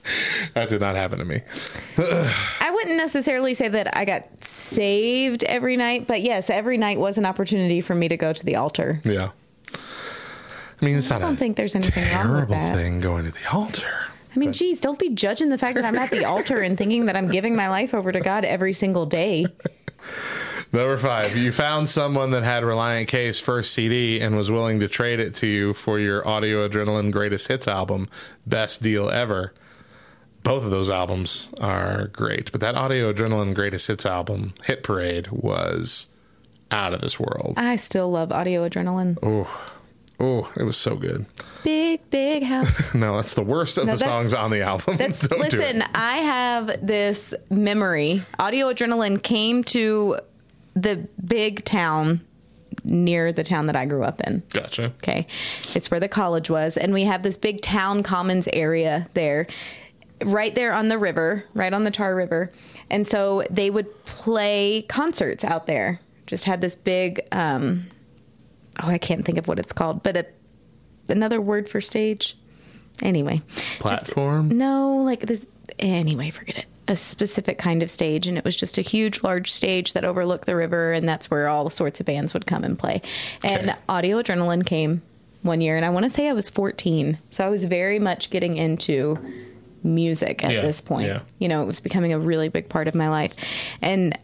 That 0.54 0.68
did 0.68 0.82
not 0.82 0.96
happen 0.96 1.20
to 1.20 1.26
me. 1.26 1.42
I 1.98 2.72
wouldn't 2.74 2.98
necessarily 2.98 3.54
say 3.54 3.70
that 3.70 3.96
I 3.96 4.04
got 4.04 4.44
saved 4.44 5.44
every 5.46 5.78
night, 5.78 6.08
but 6.08 6.22
yes, 6.22 6.50
every 6.50 6.78
night 6.78 6.98
was 7.00 7.18
an 7.18 7.26
opportunity 7.26 7.80
for 7.82 7.96
me 7.96 8.08
to 8.10 8.18
go 8.18 8.34
to 8.34 8.46
the 8.46 8.56
altar. 8.56 9.00
Yeah. 9.06 9.30
I 9.74 10.86
mean, 10.86 10.98
it's 10.98 11.10
not 11.10 11.22
I 11.22 11.26
don't 11.26 11.34
a 11.34 11.38
think 11.38 11.56
there's 11.56 11.76
anything 11.76 12.04
wrong 12.04 12.32
with 12.32 12.50
terrible 12.50 12.56
that. 12.56 12.76
thing 12.76 13.00
going 13.00 13.26
to 13.26 13.32
the 13.32 13.54
altar. 13.54 13.88
I 14.36 14.40
mean, 14.40 14.52
geez, 14.54 14.80
don't 14.80 14.98
be 15.00 15.10
judging 15.10 15.50
the 15.50 15.58
fact 15.58 15.76
that 15.76 15.86
I'm 15.86 15.98
at 15.98 16.10
the 16.10 16.26
altar 16.26 16.60
and 16.62 16.78
thinking 16.78 17.06
that 17.06 17.16
I'm 17.16 17.30
giving 17.30 17.56
my 17.56 17.70
life 17.70 17.94
over 17.94 18.12
to 18.12 18.20
God 18.20 18.44
every 18.44 18.74
single 18.74 19.06
day. 19.06 19.46
Number 20.74 20.96
five, 20.96 21.36
you 21.36 21.52
found 21.52 21.90
someone 21.90 22.32
that 22.32 22.44
had 22.44 22.64
Relient 22.64 23.08
K's 23.10 23.40
first 23.40 23.74
CD 23.74 24.22
and 24.22 24.38
was 24.38 24.50
willing 24.50 24.80
to 24.80 24.88
trade 24.88 25.20
it 25.20 25.34
to 25.36 25.48
you 25.48 25.74
for 25.74 26.00
your 26.00 26.26
Audio 26.26 26.68
Adrenaline 26.68 27.12
Greatest 27.12 27.48
Hits 27.50 27.68
album. 27.68 28.08
Best 28.48 28.82
deal 28.82 29.10
ever. 29.10 29.54
Both 30.44 30.64
of 30.64 30.72
those 30.72 30.90
albums 30.90 31.50
are 31.60 32.08
great, 32.08 32.52
but 32.52 32.62
that 32.62 32.76
Audio 32.76 33.14
Adrenaline 33.14 33.54
Greatest 33.54 33.88
Hits 33.88 34.06
album, 34.06 34.54
Hit 34.66 34.82
Parade, 34.84 35.28
was 35.30 36.08
out 36.72 36.94
of 36.94 37.02
this 37.02 37.20
world. 37.20 37.54
I 37.58 37.76
still 37.76 38.10
love 38.10 38.32
audio 38.32 38.68
adrenaline. 38.68 39.18
Oh, 39.22 39.72
oh, 40.20 40.52
it 40.58 40.64
was 40.64 40.78
so 40.78 40.96
good. 40.96 41.26
Big, 41.64 42.00
big 42.10 42.44
house. 42.44 42.94
No, 42.96 43.16
that's 43.18 43.34
the 43.34 43.44
worst 43.44 43.78
of 43.78 43.86
No, 43.86 43.94
the 43.94 43.98
songs 44.00 44.34
on 44.34 44.52
the 44.52 44.62
album. 44.62 44.98
Listen. 45.38 45.84
I 45.94 46.18
have 46.18 46.86
this 46.86 47.34
memory. 47.50 48.24
Audio 48.40 48.74
Adrenaline 48.74 49.22
came 49.22 49.64
to 49.66 50.18
the 50.76 51.08
big 51.26 51.64
town 51.66 52.22
near 52.84 53.32
the 53.32 53.44
town 53.44 53.68
that 53.68 53.76
I 53.76 53.86
grew 53.86 54.04
up 54.04 54.22
in. 54.22 54.42
Gotcha. 54.54 54.86
Okay, 55.04 55.28
it's 55.76 55.92
where 55.92 56.00
the 56.00 56.08
college 56.08 56.50
was, 56.50 56.78
and 56.78 56.94
we 56.94 57.04
have 57.04 57.22
this 57.22 57.38
big 57.38 57.62
town 57.62 58.02
commons 58.02 58.48
area 58.54 59.08
there, 59.14 59.46
right 60.26 60.54
there 60.56 60.74
on 60.74 60.88
the 60.88 60.98
river, 60.98 61.44
right 61.54 61.74
on 61.74 61.84
the 61.84 61.92
Tar 61.92 62.16
River, 62.16 62.52
and 62.90 63.08
so 63.08 63.44
they 63.50 63.70
would 63.70 64.06
play 64.06 64.84
concerts 64.84 65.44
out 65.44 65.68
there. 65.68 66.00
Just 66.28 66.46
had 66.46 66.62
this 66.62 66.76
big, 66.76 67.22
um, 67.32 67.86
oh, 68.82 68.88
I 68.88 68.98
can't 68.98 69.26
think 69.26 69.38
of 69.38 69.48
what 69.48 69.60
it's 69.60 69.74
called, 69.74 70.04
but 70.04 70.18
a, 70.18 70.26
another 71.10 71.42
word 71.42 71.68
for 71.68 71.82
stage. 71.82 72.38
Anyway, 73.02 73.42
Platform? 73.80 74.50
no, 74.50 74.98
like 74.98 75.22
this. 75.22 75.46
Anyway, 75.80 76.30
forget 76.30 76.58
it. 76.58 76.66
A 76.88 76.96
specific 76.96 77.58
kind 77.58 77.82
of 77.82 77.90
stage, 77.90 78.28
and 78.28 78.38
it 78.38 78.44
was 78.44 78.56
just 78.56 78.78
a 78.78 78.82
huge, 78.82 79.24
large 79.24 79.52
stage 79.52 79.94
that 79.94 80.04
overlooked 80.04 80.46
the 80.46 80.56
river, 80.56 80.92
and 80.92 81.08
that's 81.08 81.32
where 81.32 81.48
all 81.48 81.70
sorts 81.70 82.00
of 82.00 82.06
bands 82.06 82.34
would 82.34 82.46
come 82.46 82.64
and 82.64 82.78
play. 82.78 83.02
And 83.44 83.76
Audio 83.88 84.22
Adrenaline 84.22 84.66
came 84.66 85.02
one 85.42 85.62
year, 85.62 85.78
and 85.78 85.86
I 85.86 85.90
want 85.90 86.04
to 86.04 86.10
say 86.10 86.28
I 86.28 86.34
was 86.34 86.50
14, 86.50 87.18
so 87.32 87.46
I 87.46 87.50
was 87.50 87.64
very 87.64 87.98
much 87.98 88.30
getting 88.30 88.58
into 88.58 89.18
music 89.84 90.44
at 90.44 90.52
Yeah, 90.54 90.62
this 90.62 90.82
point. 90.82 91.08
yeah. 91.08 91.22
You 91.40 91.48
know, 91.48 91.62
it 91.64 91.66
was 91.66 91.80
becoming 91.80 92.14
a 92.14 92.20
really 92.20 92.50
big 92.50 92.70
part 92.70 92.88
of 92.88 92.96
my 92.96 93.10
life, 93.10 93.34
and 93.82 94.18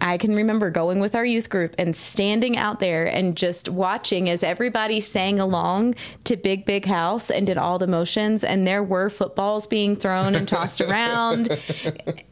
I 0.00 0.18
can 0.18 0.34
remember 0.36 0.70
going 0.70 1.00
with 1.00 1.14
our 1.16 1.26
youth 1.26 1.50
group 1.50 1.74
and 1.76 1.94
standing 1.94 2.56
out 2.56 2.78
there 2.78 3.04
and 3.06 3.36
just 3.36 3.68
watching 3.68 4.30
as 4.30 4.42
everybody 4.44 5.00
sang 5.00 5.38
along 5.40 5.96
to 6.24 6.36
Big 6.36 6.64
Big 6.64 6.86
House 6.86 7.28
and 7.28 7.44
did 7.44 7.58
all 7.58 7.78
the 7.78 7.88
motions. 7.88 8.42
And 8.44 8.66
there 8.66 8.84
were 8.84 9.10
footballs 9.10 9.66
being 9.66 9.96
thrown 9.96 10.36
and 10.36 10.46
tossed 10.48 10.80
around. 10.86 11.48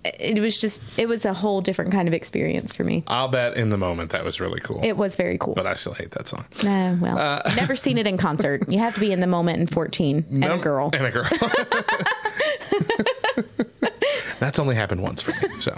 It 0.04 0.38
was 0.40 0.56
just, 0.56 0.98
it 0.98 1.08
was 1.08 1.24
a 1.24 1.34
whole 1.34 1.60
different 1.60 1.90
kind 1.92 2.06
of 2.06 2.14
experience 2.14 2.72
for 2.72 2.84
me. 2.84 3.02
I'll 3.08 3.28
bet 3.28 3.56
in 3.56 3.68
the 3.70 3.76
moment 3.76 4.12
that 4.12 4.24
was 4.24 4.40
really 4.40 4.60
cool. 4.60 4.80
It 4.82 4.96
was 4.96 5.16
very 5.16 5.36
cool. 5.36 5.54
but 5.54 5.66
I 5.66 5.74
still 5.74 5.94
hate 5.94 6.12
that 6.12 6.28
song. 6.28 6.46
Nah, 6.62 6.94
well, 6.94 7.18
uh, 7.18 7.42
never 7.56 7.74
seen 7.74 7.98
it 7.98 8.06
in 8.06 8.16
concert. 8.16 8.66
You 8.68 8.78
have 8.78 8.94
to 8.94 9.00
be 9.00 9.12
in 9.12 9.18
the 9.20 9.26
moment 9.26 9.58
and 9.58 9.68
14 9.68 10.24
and 10.30 10.44
a 10.44 10.58
girl. 10.58 10.90
And 10.94 11.04
a 11.06 11.10
girl. 11.10 11.28
That's 14.38 14.58
only 14.60 14.76
happened 14.76 15.02
once 15.02 15.20
for 15.20 15.32
me. 15.32 15.60
So, 15.60 15.76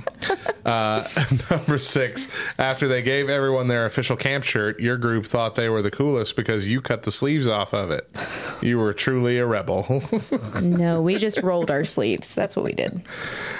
uh, 0.67 1.09
number 1.51 1.79
six, 1.79 2.29
after 2.59 2.89
they 2.89 3.01
gave 3.01 3.31
everyone 3.31 3.69
their 3.69 3.87
official 3.87 4.17
camp 4.17 4.45
shirt, 4.45 4.79
your 4.81 4.99
group 4.99 5.25
thought 5.25 5.55
they 5.55 5.69
were 5.71 5.81
the 5.81 5.91
coolest 5.91 6.37
because 6.37 6.67
you 6.67 6.83
cut 6.83 7.03
the 7.03 7.11
sleeves 7.11 7.49
off 7.49 7.73
of 7.73 7.91
it. 7.91 8.09
You 8.61 8.79
were 8.79 8.93
truly 8.93 9.39
a 9.39 9.47
rebel. 9.47 10.03
No, 10.63 11.01
we 11.01 11.17
just 11.17 11.39
rolled 11.43 11.71
our 11.71 11.85
sleeves. 11.85 12.35
That's 12.35 12.55
what 12.55 12.65
we 12.65 12.73
did. 12.73 13.03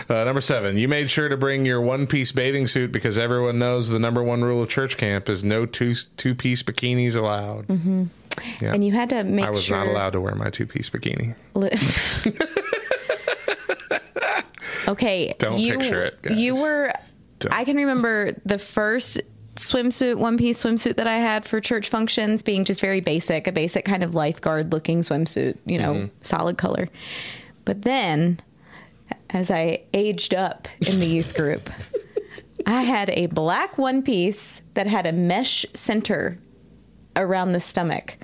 Uh, 0.09 0.25
number 0.25 0.41
seven, 0.41 0.77
you 0.77 0.87
made 0.87 1.11
sure 1.11 1.29
to 1.29 1.37
bring 1.37 1.65
your 1.65 1.81
one 1.81 2.07
piece 2.07 2.31
bathing 2.33 2.67
suit 2.67 2.93
because 2.93 3.17
everyone 3.19 3.59
knows 3.59 3.89
the 3.89 3.99
number 3.99 4.23
one 4.23 4.43
rule 4.43 4.63
of 4.63 4.69
church 4.69 4.97
camp 4.97 5.29
is 5.29 5.43
no 5.43 5.67
two 5.67 5.95
two 6.17 6.35
piece 6.35 6.63
bikinis 6.63 7.17
allowed. 7.17 7.67
Yeah. 8.61 8.75
And 8.75 8.85
you 8.85 8.93
had 8.93 9.11
to 9.11 9.25
make 9.25 9.45
I 9.45 9.51
was 9.51 9.65
sure. 9.65 9.77
not 9.77 9.87
allowed 9.87 10.11
to 10.13 10.21
wear 10.21 10.35
my 10.35 10.51
two 10.51 10.67
piece 10.67 10.91
bikini. 10.91 11.35
Okay. 14.89 15.35
Don't 15.39 15.59
you, 15.59 15.79
picture 15.79 16.05
it, 16.05 16.23
guys. 16.23 16.37
You 16.39 16.55
were. 16.57 16.93
Don't. 17.39 17.53
I 17.53 17.65
can 17.65 17.77
remember 17.77 18.33
the 18.45 18.59
first 18.59 19.21
swimsuit, 19.57 20.17
one 20.17 20.37
piece 20.39 20.63
swimsuit 20.63 20.97
that 20.97 21.07
I 21.07 21.19
had 21.19 21.45
for 21.45 21.61
church 21.61 21.89
functions 21.89 22.43
being 22.43 22.65
just 22.65 22.81
very 22.81 23.01
basic, 23.01 23.47
a 23.47 23.53
basic 23.53 23.85
kind 23.85 24.03
of 24.03 24.15
lifeguard 24.15 24.73
looking 24.73 25.01
swimsuit, 25.03 25.59
you 25.67 25.79
know, 25.79 25.95
Mm-hmm. 25.95 26.15
solid 26.23 26.57
color. 26.59 26.89
But 27.65 27.83
then, 27.83 28.41
as 29.31 29.51
I 29.51 29.83
aged 29.93 30.35
up 30.35 30.69
in 30.81 30.99
the 31.01 31.07
youth 31.07 31.35
group, 31.35 31.69
I 32.67 32.83
had 32.83 33.11
a 33.11 33.27
black 33.27 33.77
one 33.79 34.03
piece 34.03 34.61
that 34.75 34.87
had 34.87 35.07
a 35.07 35.13
mesh 35.13 35.67
center 35.75 36.39
around 37.17 37.53
the 37.53 37.61
stomach. 37.61 38.17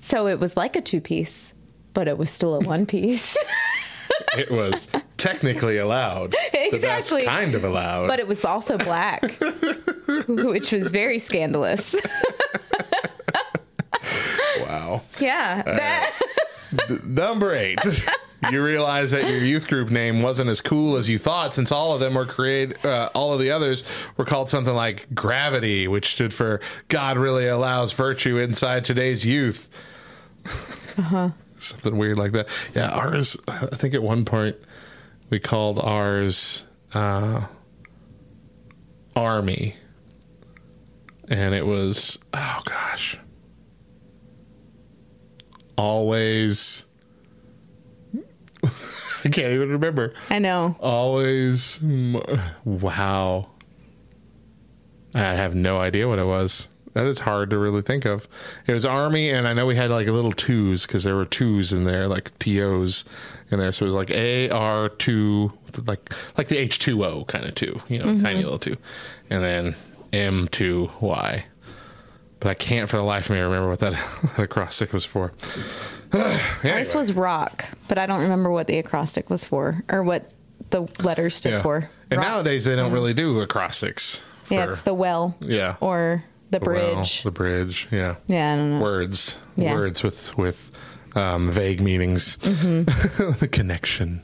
So 0.00 0.26
it 0.26 0.40
was 0.40 0.56
like 0.56 0.74
a 0.74 0.80
two 0.80 1.00
piece, 1.00 1.54
but 1.94 2.08
it 2.08 2.18
was 2.18 2.30
still 2.30 2.54
a 2.54 2.60
one 2.60 2.86
piece. 2.86 3.36
It 4.36 4.50
was 4.50 4.88
technically 5.18 5.78
allowed. 5.78 6.34
Exactly. 6.54 7.24
kind 7.24 7.54
of 7.54 7.64
allowed. 7.64 8.08
but 8.08 8.18
it 8.18 8.26
was 8.26 8.44
also 8.44 8.78
black, 8.78 9.22
which 10.28 10.72
was 10.72 10.90
very 10.90 11.18
scandalous. 11.18 11.94
wow. 14.60 15.02
yeah. 15.20 15.62
that- 15.62 16.12
Number 17.04 17.54
eight. 17.54 17.78
You 18.50 18.64
realize 18.64 19.10
that 19.12 19.28
your 19.28 19.38
youth 19.38 19.68
group 19.68 19.90
name 19.90 20.22
wasn't 20.22 20.48
as 20.50 20.60
cool 20.60 20.96
as 20.96 21.08
you 21.08 21.18
thought, 21.18 21.52
since 21.54 21.70
all 21.70 21.92
of 21.92 22.00
them 22.00 22.14
were 22.14 22.24
created. 22.26 22.84
Uh, 22.84 23.10
all 23.14 23.32
of 23.32 23.38
the 23.40 23.50
others 23.50 23.84
were 24.16 24.24
called 24.24 24.48
something 24.48 24.74
like 24.74 25.06
Gravity, 25.14 25.86
which 25.86 26.14
stood 26.14 26.32
for 26.32 26.60
God 26.88 27.18
really 27.18 27.46
allows 27.46 27.92
virtue 27.92 28.38
inside 28.38 28.84
today's 28.84 29.24
youth. 29.24 29.68
Uh-huh. 30.98 31.30
Something 31.62 31.96
weird 31.96 32.18
like 32.18 32.32
that. 32.32 32.48
Yeah, 32.74 32.90
ours. 32.90 33.36
I 33.46 33.66
think 33.66 33.94
at 33.94 34.02
one 34.02 34.24
point 34.24 34.56
we 35.30 35.38
called 35.38 35.78
ours 35.78 36.64
uh, 36.92 37.46
Army, 39.14 39.76
and 41.28 41.54
it 41.54 41.64
was 41.64 42.18
oh 42.34 42.60
gosh, 42.64 43.16
always. 45.76 46.84
I 49.24 49.28
can't 49.28 49.52
even 49.52 49.70
remember. 49.70 50.14
I 50.30 50.40
know. 50.40 50.76
Always. 50.80 51.78
Wow. 52.64 53.50
I 55.14 55.20
have 55.20 55.54
no 55.54 55.78
idea 55.78 56.08
what 56.08 56.18
it 56.18 56.24
was. 56.24 56.66
That 56.92 57.06
is 57.06 57.18
hard 57.20 57.50
to 57.50 57.58
really 57.58 57.82
think 57.82 58.04
of. 58.04 58.28
It 58.66 58.74
was 58.74 58.84
Army, 58.84 59.30
and 59.30 59.48
I 59.48 59.52
know 59.54 59.66
we 59.66 59.76
had 59.76 59.90
like 59.90 60.08
a 60.08 60.12
little 60.12 60.32
twos 60.32 60.86
because 60.86 61.04
there 61.04 61.16
were 61.16 61.24
twos 61.24 61.72
in 61.72 61.84
there, 61.84 62.06
like 62.06 62.36
TOs 62.38 63.04
in 63.50 63.58
there. 63.58 63.72
So 63.72 63.86
it 63.86 63.92
was 63.92 63.94
like 63.94 64.10
AR 64.52 64.90
two, 64.90 65.52
like 65.86 66.12
like 66.36 66.48
the 66.48 66.58
H 66.58 66.78
two 66.78 67.04
O 67.04 67.24
kind 67.24 67.44
of 67.46 67.54
two, 67.54 67.80
you 67.88 67.98
know, 67.98 68.06
mm-hmm. 68.06 68.22
tiny 68.22 68.42
little 68.42 68.58
two, 68.58 68.76
and 69.30 69.42
then 69.42 69.74
M 70.12 70.48
two 70.48 70.90
Y. 71.00 71.44
But 72.40 72.48
I 72.50 72.54
can't 72.54 72.90
for 72.90 72.96
the 72.96 73.04
life 73.04 73.26
of 73.26 73.36
me 73.36 73.40
remember 73.40 73.68
what 73.68 73.78
that, 73.78 73.92
that 74.36 74.42
acrostic 74.42 74.92
was 74.92 75.04
for. 75.04 75.32
Ours 76.12 76.40
Anyway. 76.64 76.94
was 76.94 77.12
rock, 77.12 77.64
but 77.88 77.98
I 77.98 78.06
don't 78.06 78.20
remember 78.20 78.50
what 78.50 78.66
the 78.66 78.78
acrostic 78.78 79.30
was 79.30 79.44
for 79.44 79.82
or 79.88 80.02
what 80.02 80.30
the 80.70 80.82
letters 81.02 81.36
stood 81.36 81.52
Yeah. 81.52 81.62
for. 81.62 81.88
And 82.10 82.18
Rock. 82.18 82.28
nowadays 82.28 82.64
they 82.64 82.76
don't 82.76 82.86
mm-hmm. 82.86 82.94
really 82.94 83.14
do 83.14 83.40
acrostics. 83.40 84.20
For, 84.44 84.54
yeah, 84.54 84.70
it's 84.70 84.82
the 84.82 84.92
well. 84.92 85.36
Yeah. 85.40 85.76
Or 85.80 86.24
the 86.52 86.60
the 86.60 86.70
well, 86.70 86.94
bridge. 86.94 87.22
the 87.22 87.30
bridge. 87.30 87.88
Yeah. 87.90 88.16
yeah, 88.28 88.52
I 88.52 88.56
don't 88.56 88.70
know. 88.78 88.82
Words. 88.82 89.36
Yeah. 89.56 89.74
Words 89.74 90.02
with 90.02 90.36
with 90.38 90.70
um, 91.16 91.50
vague 91.50 91.80
meanings. 91.80 92.36
Mm-hmm. 92.36 93.30
the 93.40 93.48
connection. 93.48 94.22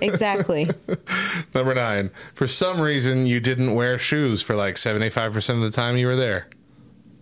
Exactly. 0.00 0.70
Number 1.54 1.74
nine. 1.74 2.10
For 2.34 2.46
some 2.46 2.80
reason, 2.80 3.26
you 3.26 3.40
didn't 3.40 3.74
wear 3.74 3.98
shoes 3.98 4.40
for 4.42 4.54
like 4.54 4.76
seventy 4.76 5.08
five 5.10 5.32
percent 5.32 5.58
of 5.58 5.64
the 5.64 5.74
time 5.74 5.96
you 5.96 6.06
were 6.06 6.16
there. 6.16 6.46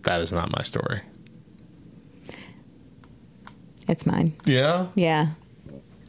That 0.03 0.21
is 0.21 0.31
not 0.31 0.51
my 0.51 0.63
story. 0.63 1.01
it's 3.87 4.05
mine. 4.05 4.33
Yeah. 4.45 4.87
Yeah. 4.95 5.27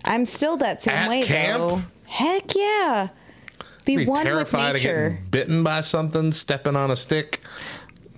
I'm 0.04 0.24
still 0.24 0.56
that 0.58 0.82
same 0.82 0.94
At 0.94 1.08
way 1.08 1.22
camp? 1.22 1.58
though. 1.58 1.82
Heck 2.04 2.54
yeah. 2.54 3.08
Be, 3.88 3.96
Be 3.96 4.06
one 4.06 4.18
with 4.18 4.26
terrified 4.26 4.76
of 4.76 4.82
nature. 4.82 5.08
getting 5.08 5.30
bitten 5.30 5.64
by 5.64 5.80
something, 5.80 6.30
stepping 6.32 6.76
on 6.76 6.90
a 6.90 6.96
stick. 6.96 7.40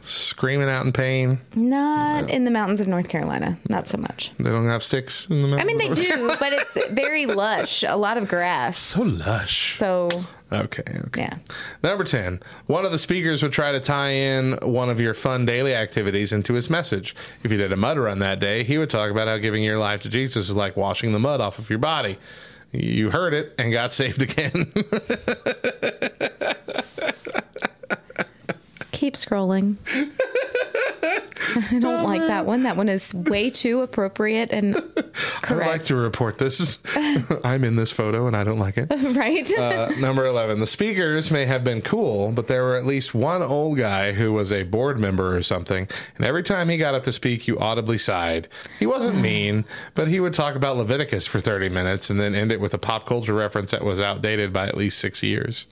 screaming 0.03 0.69
out 0.69 0.85
in 0.85 0.93
pain. 0.93 1.39
Not 1.55 2.29
in 2.29 2.45
the 2.45 2.51
mountains 2.51 2.81
of 2.81 2.89
North 2.89 3.09
Carolina. 3.09 3.57
Not 3.69 3.87
so 3.87 3.97
much. 3.99 4.33
They 4.39 4.51
don't 4.51 4.67
have 4.67 4.83
sticks 4.83 5.27
in 5.31 5.43
the 5.43 5.49
mountains. 5.49 5.63
I 5.63 5.65
mean, 5.73 5.79
they 5.79 5.95
do, 5.95 6.27
but 6.41 6.53
it's 6.53 6.93
very 6.93 7.27
lush. 7.27 7.85
A 7.87 7.97
lot 7.97 8.17
of 8.19 8.29
grass. 8.29 8.79
So 8.97 9.03
lush. 9.03 9.79
So 9.79 10.09
Okay. 10.51 10.83
Okay. 11.07 11.23
yeah. 11.23 11.39
Number 11.85 12.03
10. 12.03 12.41
One 12.67 12.85
of 12.85 12.91
the 12.91 12.99
speakers 12.99 13.41
would 13.45 13.53
try 13.53 13.71
to 13.71 13.79
tie 13.79 14.11
in 14.11 14.59
one 14.65 14.91
of 14.91 14.99
your 14.99 15.15
fun 15.15 15.47
daily 15.47 15.77
activities 15.77 16.33
into 16.33 16.55
his 16.55 16.69
message. 16.69 17.15
If 17.45 17.53
you 17.53 17.59
did 17.59 17.71
a 17.71 17.77
mud 17.77 17.97
run 17.99 18.19
that 18.19 18.41
day, 18.41 18.65
he 18.65 18.77
would 18.79 18.91
talk 18.91 19.13
about 19.13 19.29
how 19.29 19.37
giving 19.39 19.63
your 19.63 19.79
life 19.79 20.03
to 20.03 20.09
Jesus 20.09 20.49
is 20.49 20.57
like 20.57 20.77
washing 20.77 21.13
the 21.13 21.21
mud 21.21 21.41
off 21.41 21.61
of 21.61 21.71
your 21.71 21.79
body. 21.79 22.19
You 22.73 23.11
heard 23.11 23.35
it 23.35 23.53
and 23.59 23.73
got 23.73 23.93
saved 23.93 24.23
again. 24.23 24.53
Keep 28.93 29.15
scrolling. 29.15 29.77
I 31.71 31.79
don't 31.79 32.05
like 32.05 32.21
that 32.23 32.47
one. 32.47 32.63
That 32.63 32.77
one 32.77 32.89
is 32.89 33.13
way 33.15 33.51
too 33.51 33.81
appropriate 33.81 34.53
and 34.53 34.77
I 35.45 35.55
would 35.55 35.67
like 35.67 35.85
to 35.85 35.97
report 35.97 36.39
this. 36.39 36.79
I'm 37.45 37.65
in 37.65 37.77
this 37.77 37.91
photo 37.91 38.27
and 38.27 38.37
I 38.37 38.45
don't 38.45 38.59
like 38.59 38.77
it. 38.77 38.89
right? 39.17 39.51
Uh, 39.59 39.91
number 39.99 40.27
11. 40.27 40.61
The 40.61 40.67
speakers 40.67 41.31
may 41.31 41.45
have 41.47 41.65
been 41.65 41.81
cool, 41.83 42.33
but 42.33 42.47
there 42.47 42.65
were 42.65 42.77
at 42.77 42.87
least 42.87 43.15
one 43.15 43.43
old 43.43 43.79
guy 43.79 44.13
who 44.13 44.33
was 44.33 44.53
a 44.53 44.63
board 44.63 44.99
member 44.99 45.35
or 45.35 45.43
something. 45.43 45.89
And 46.17 46.27
every 46.27 46.43
time 46.43 46.69
he 46.69 46.77
got 46.77 46.95
up 46.95 47.05
to 47.05 47.13
speak, 47.13 47.49
you 47.49 47.59
audibly 47.59 47.99
sighed. 47.99 48.49
He 48.79 48.87
wasn't 48.87 49.19
mean, 49.21 49.65
but 49.95 50.09
he 50.09 50.21
would 50.21 50.35
talk 50.35 50.55
about 50.55 50.77
Leviticus 50.77 51.27
for 51.27 51.41
30 51.41 51.69
minutes 51.69 52.11
and 52.11 52.21
then 52.21 52.35
end 52.35 52.53
it 52.53 52.61
with 52.61 52.75
a 52.75 52.79
pop 52.79 53.07
culture 53.07 53.35
reference 53.35 53.71
that 53.73 53.85
was 53.85 54.01
outdated 54.01 54.53
by 54.53 54.67
at 54.67 54.77
least 54.77 54.99
six 54.99 55.23
years. 55.23 55.67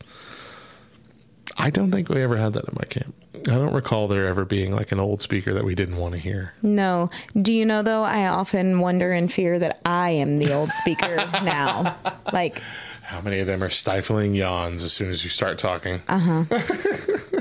I 1.57 1.71
don't 1.71 1.91
think 1.91 2.09
we 2.09 2.23
ever 2.23 2.37
had 2.37 2.53
that 2.53 2.69
in 2.69 2.75
my 2.79 2.85
camp. 2.85 3.15
I 3.49 3.55
don't 3.55 3.75
recall 3.75 4.09
there 4.09 4.27
ever 4.27 4.45
being 4.45 4.73
like 4.73 4.93
an 4.93 5.01
old 5.01 5.23
speaker 5.23 5.55
that 5.55 5.65
we 5.65 5.75
didn't 5.75 5.97
want 5.99 6.15
to 6.15 6.21
hear. 6.21 6.53
no. 6.63 7.11
Do 7.41 7.53
you 7.53 7.65
know 7.67 7.83
though? 7.83 8.03
I 8.03 8.27
often 8.29 8.81
wonder 8.81 9.13
and 9.13 9.33
fear 9.33 9.59
that 9.59 9.81
I 9.85 10.11
am 10.11 10.39
the 10.39 10.53
old 10.53 10.71
speaker 10.81 11.17
now. 11.45 11.97
Like, 12.33 12.61
How 13.03 13.21
many 13.21 13.39
of 13.41 13.47
them 13.47 13.63
are 13.63 13.71
stifling 13.71 14.35
yawns 14.35 14.83
as 14.83 14.93
soon 14.93 15.11
as 15.11 15.23
you 15.25 15.31
start 15.31 15.59
talking? 15.59 16.01
uh 16.09 16.45
huh. 16.49 17.41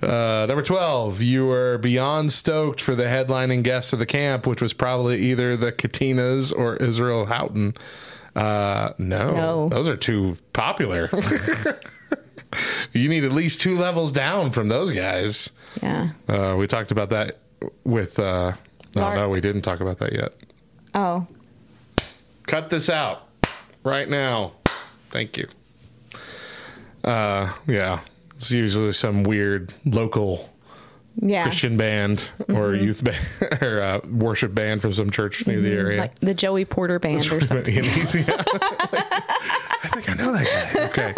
Uh, 0.00 0.44
number 0.46 0.62
12, 0.62 1.20
you 1.22 1.46
were 1.46 1.78
beyond 1.78 2.30
stoked 2.32 2.80
for 2.80 2.94
the 2.94 3.04
headlining 3.04 3.64
guest 3.64 3.92
of 3.92 3.98
the 3.98 4.06
camp, 4.06 4.46
which 4.46 4.60
was 4.62 4.72
probably 4.72 5.18
either 5.18 5.56
the 5.56 5.72
Katinas 5.72 6.52
or 6.56 6.76
Israel 6.76 7.26
Houghton. 7.26 7.74
Uh, 8.36 8.92
no, 8.98 9.32
No. 9.32 9.68
those 9.70 9.88
are 9.88 9.96
too 9.96 10.36
popular. 10.52 11.08
you 12.92 13.08
need 13.08 13.24
at 13.24 13.32
least 13.32 13.60
two 13.60 13.76
levels 13.76 14.12
down 14.12 14.50
from 14.50 14.68
those 14.68 14.90
guys. 14.90 15.50
Yeah. 15.82 16.10
Uh, 16.28 16.56
we 16.58 16.66
talked 16.66 16.90
about 16.90 17.10
that 17.10 17.38
with. 17.84 18.18
Uh, 18.18 18.52
no, 18.96 19.14
no, 19.14 19.28
we 19.28 19.40
didn't 19.40 19.62
talk 19.62 19.80
about 19.80 19.98
that 19.98 20.12
yet. 20.12 20.32
Oh. 20.94 21.26
Cut 22.46 22.70
this 22.70 22.88
out 22.88 23.28
right 23.84 24.08
now. 24.08 24.52
Thank 25.10 25.36
you. 25.36 25.46
Uh, 27.04 27.52
yeah, 27.66 28.00
it's 28.36 28.50
usually 28.50 28.92
some 28.92 29.22
weird 29.22 29.72
local 29.84 30.50
Yeah. 31.20 31.44
Christian 31.44 31.76
band 31.76 32.22
or 32.48 32.74
youth 32.74 33.02
band 33.02 33.18
or 33.62 33.80
uh, 33.80 34.00
worship 34.08 34.54
band 34.54 34.80
from 34.80 34.92
some 34.92 35.10
church 35.10 35.46
near 35.46 35.60
the 35.60 35.72
area. 35.72 36.00
Like 36.02 36.18
the 36.20 36.34
Joey 36.34 36.64
Porter 36.64 36.98
band 36.98 37.30
or 37.30 37.40
something. 37.40 37.74
Yeah. 37.84 38.42
I 39.80 39.88
think 39.92 40.08
I 40.10 40.14
know 40.14 40.32
that 40.32 40.72
guy. 40.74 40.84
Okay. 40.88 41.14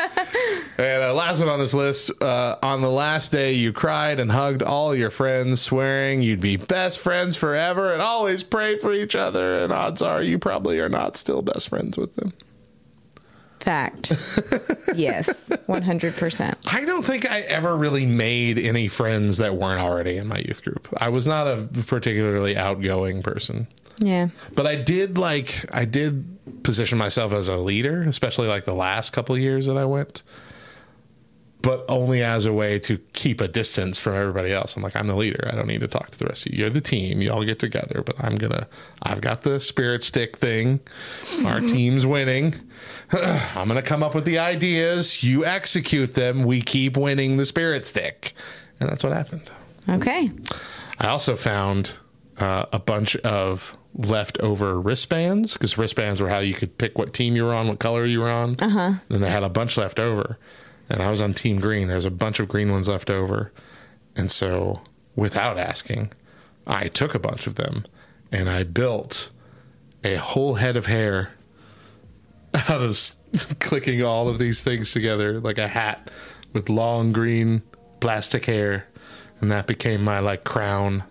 And 0.76 1.02
uh, 1.02 1.14
last 1.14 1.38
one 1.38 1.48
on 1.48 1.58
this 1.58 1.72
list 1.72 2.10
uh, 2.22 2.56
on 2.62 2.82
the 2.82 2.90
last 2.90 3.32
day, 3.32 3.52
you 3.54 3.72
cried 3.72 4.20
and 4.20 4.30
hugged 4.30 4.62
all 4.62 4.94
your 4.94 5.08
friends, 5.10 5.62
swearing 5.62 6.22
you'd 6.22 6.40
be 6.40 6.56
best 6.56 6.98
friends 6.98 7.36
forever 7.36 7.92
and 7.92 8.02
always 8.02 8.42
pray 8.42 8.76
for 8.78 8.92
each 8.92 9.14
other. 9.14 9.60
And 9.64 9.72
odds 9.72 10.02
are 10.02 10.22
you 10.22 10.38
probably 10.38 10.78
are 10.78 10.88
not 10.90 11.16
still 11.16 11.40
best 11.42 11.68
friends 11.68 11.96
with 11.96 12.14
them. 12.16 12.32
Fact. 13.60 14.10
yes. 14.94 15.28
100%. 15.68 16.54
I 16.66 16.84
don't 16.84 17.04
think 17.04 17.30
I 17.30 17.40
ever 17.40 17.76
really 17.76 18.06
made 18.06 18.58
any 18.58 18.88
friends 18.88 19.36
that 19.36 19.54
weren't 19.56 19.82
already 19.82 20.16
in 20.16 20.26
my 20.28 20.38
youth 20.38 20.64
group. 20.64 20.88
I 20.96 21.10
was 21.10 21.26
not 21.26 21.46
a 21.46 21.68
particularly 21.86 22.56
outgoing 22.56 23.22
person. 23.22 23.68
Yeah. 23.98 24.28
But 24.54 24.66
I 24.66 24.76
did 24.76 25.18
like 25.18 25.66
I 25.74 25.84
did 25.84 26.62
position 26.62 26.96
myself 26.98 27.32
as 27.32 27.48
a 27.48 27.56
leader, 27.56 28.02
especially 28.02 28.48
like 28.48 28.64
the 28.64 28.74
last 28.74 29.12
couple 29.12 29.36
years 29.36 29.66
that 29.66 29.76
I 29.76 29.84
went. 29.84 30.22
But 31.62 31.84
only 31.88 32.22
as 32.22 32.46
a 32.46 32.52
way 32.52 32.78
to 32.80 32.96
keep 33.12 33.40
a 33.40 33.48
distance 33.48 33.98
from 33.98 34.14
everybody 34.14 34.52
else. 34.52 34.76
I'm 34.76 34.82
like, 34.82 34.96
I'm 34.96 35.06
the 35.06 35.16
leader. 35.16 35.48
I 35.52 35.54
don't 35.54 35.66
need 35.66 35.82
to 35.82 35.88
talk 35.88 36.10
to 36.10 36.18
the 36.18 36.24
rest 36.24 36.46
of 36.46 36.52
you. 36.52 36.60
You're 36.60 36.70
the 36.70 36.80
team. 36.80 37.20
You 37.20 37.30
all 37.30 37.44
get 37.44 37.58
together. 37.58 38.02
But 38.04 38.16
I'm 38.18 38.36
gonna. 38.36 38.66
I've 39.02 39.20
got 39.20 39.42
the 39.42 39.60
spirit 39.60 40.02
stick 40.02 40.38
thing. 40.38 40.80
Our 41.44 41.60
team's 41.60 42.06
winning. 42.06 42.54
I'm 43.12 43.68
gonna 43.68 43.82
come 43.82 44.02
up 44.02 44.14
with 44.14 44.24
the 44.24 44.38
ideas. 44.38 45.22
You 45.22 45.44
execute 45.44 46.14
them. 46.14 46.44
We 46.44 46.62
keep 46.62 46.96
winning 46.96 47.36
the 47.36 47.46
spirit 47.46 47.84
stick, 47.84 48.34
and 48.78 48.88
that's 48.88 49.04
what 49.04 49.12
happened. 49.12 49.50
Okay. 49.88 50.30
I 50.98 51.08
also 51.08 51.36
found 51.36 51.90
uh, 52.38 52.66
a 52.72 52.78
bunch 52.78 53.16
of 53.16 53.76
leftover 53.94 54.80
wristbands 54.80 55.54
because 55.54 55.76
wristbands 55.76 56.20
were 56.20 56.28
how 56.28 56.38
you 56.38 56.54
could 56.54 56.76
pick 56.78 56.96
what 56.98 57.12
team 57.12 57.36
you 57.36 57.44
were 57.44 57.54
on, 57.54 57.68
what 57.68 57.78
color 57.78 58.04
you 58.04 58.20
were 58.20 58.30
on. 58.30 58.56
Uh 58.60 58.68
huh. 58.68 58.92
Then 59.08 59.20
they 59.20 59.30
had 59.30 59.42
a 59.42 59.48
bunch 59.48 59.76
left 59.76 59.98
over, 59.98 60.38
and 60.90 61.02
I 61.02 61.10
was 61.10 61.20
on 61.20 61.32
Team 61.32 61.60
Green. 61.60 61.88
There 61.88 61.96
was 61.96 62.04
a 62.04 62.10
bunch 62.10 62.40
of 62.40 62.48
green 62.48 62.70
ones 62.70 62.88
left 62.88 63.10
over, 63.10 63.52
and 64.16 64.30
so 64.30 64.80
without 65.16 65.58
asking, 65.58 66.12
I 66.66 66.88
took 66.88 67.14
a 67.14 67.18
bunch 67.18 67.46
of 67.46 67.56
them 67.56 67.84
and 68.32 68.48
I 68.48 68.62
built 68.64 69.30
a 70.04 70.16
whole 70.16 70.54
head 70.54 70.76
of 70.76 70.86
hair 70.86 71.30
out 72.54 72.82
of 72.82 72.98
clicking 73.58 74.02
all 74.02 74.28
of 74.28 74.38
these 74.38 74.62
things 74.62 74.92
together 74.92 75.40
like 75.40 75.58
a 75.58 75.68
hat 75.68 76.10
with 76.52 76.68
long 76.68 77.12
green 77.12 77.62
plastic 78.00 78.44
hair. 78.44 78.86
And 79.40 79.50
that 79.50 79.66
became 79.66 80.02
my 80.02 80.20
like 80.20 80.44
crown 80.44 81.04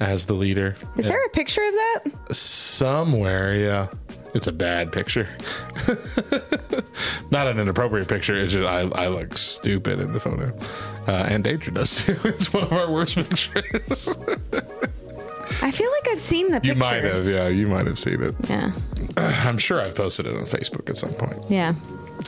as 0.00 0.26
the 0.26 0.34
leader 0.34 0.76
Is 0.96 1.04
there 1.06 1.24
a 1.24 1.28
picture 1.30 1.62
of 1.66 1.72
that? 1.74 2.02
somewhere 2.34 3.54
yeah 3.56 3.88
it's 4.34 4.46
a 4.46 4.52
bad 4.52 4.92
picture 4.92 5.26
not 7.30 7.46
an 7.46 7.58
inappropriate 7.58 8.06
picture 8.08 8.36
it's 8.36 8.52
just 8.52 8.66
i, 8.66 8.80
I 8.80 9.08
look 9.08 9.36
stupid 9.36 10.00
in 10.00 10.12
the 10.12 10.20
photo 10.20 10.52
uh, 11.08 11.26
and 11.30 11.44
Deidre 11.44 11.72
does 11.72 12.04
too 12.04 12.16
it's 12.24 12.52
one 12.52 12.64
of 12.64 12.72
our 12.72 12.90
worst 12.90 13.14
pictures 13.16 14.08
I 15.62 15.70
feel 15.70 15.90
like 15.90 16.08
I've 16.08 16.20
seen 16.20 16.46
the 16.50 16.56
picture. 16.60 16.68
you 16.68 16.74
might 16.74 17.02
have 17.04 17.26
yeah 17.26 17.48
you 17.48 17.66
might 17.66 17.86
have 17.86 17.98
seen 17.98 18.22
it 18.22 18.34
Yeah. 18.48 18.72
i'm 19.16 19.56
sure 19.58 19.80
i've 19.80 19.94
posted 19.94 20.26
it 20.26 20.36
on 20.36 20.44
facebook 20.44 20.90
at 20.90 20.96
some 20.96 21.14
point 21.14 21.42
Yeah. 21.48 21.74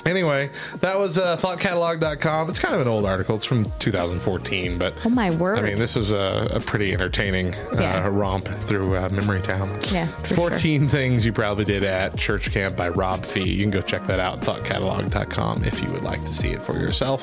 Anyway, 0.08 0.50
that 0.80 0.98
was 0.98 1.18
uh, 1.18 1.36
thoughtcatalog.com. 1.36 2.48
It's 2.48 2.58
kind 2.58 2.74
of 2.74 2.80
an 2.80 2.88
old 2.88 3.04
article. 3.04 3.36
It's 3.36 3.44
from 3.44 3.70
2014, 3.78 4.78
but 4.78 4.98
Oh 5.04 5.10
my 5.10 5.30
word. 5.30 5.58
I 5.58 5.62
mean, 5.62 5.78
this 5.78 5.96
is 5.96 6.10
a, 6.12 6.48
a 6.50 6.60
pretty 6.60 6.94
entertaining 6.94 7.54
uh, 7.54 8.08
romp 8.10 8.48
through 8.62 8.96
uh, 8.96 9.08
Memory 9.10 9.42
Town. 9.42 9.68
Yeah, 9.90 10.06
for 10.06 10.34
14 10.34 10.88
things 10.88 11.26
you 11.26 11.32
probably 11.32 11.66
did 11.66 11.84
at 11.84 12.16
church 12.16 12.50
camp 12.50 12.74
by 12.76 12.88
Rob 12.88 13.24
Fee. 13.24 13.42
You 13.42 13.62
can 13.62 13.70
go 13.70 13.82
check 13.82 14.06
that 14.06 14.18
out, 14.18 14.40
thoughtcatalog.com, 14.40 15.64
if 15.64 15.82
you 15.82 15.90
would 15.90 16.02
like 16.04 16.22
to 16.22 16.32
see 16.32 16.48
it 16.48 16.62
for 16.62 16.78
yourself. 16.78 17.22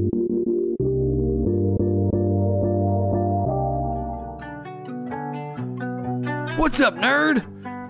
What's 6.57 6.79
up, 6.79 6.95
nerd? 6.95 7.45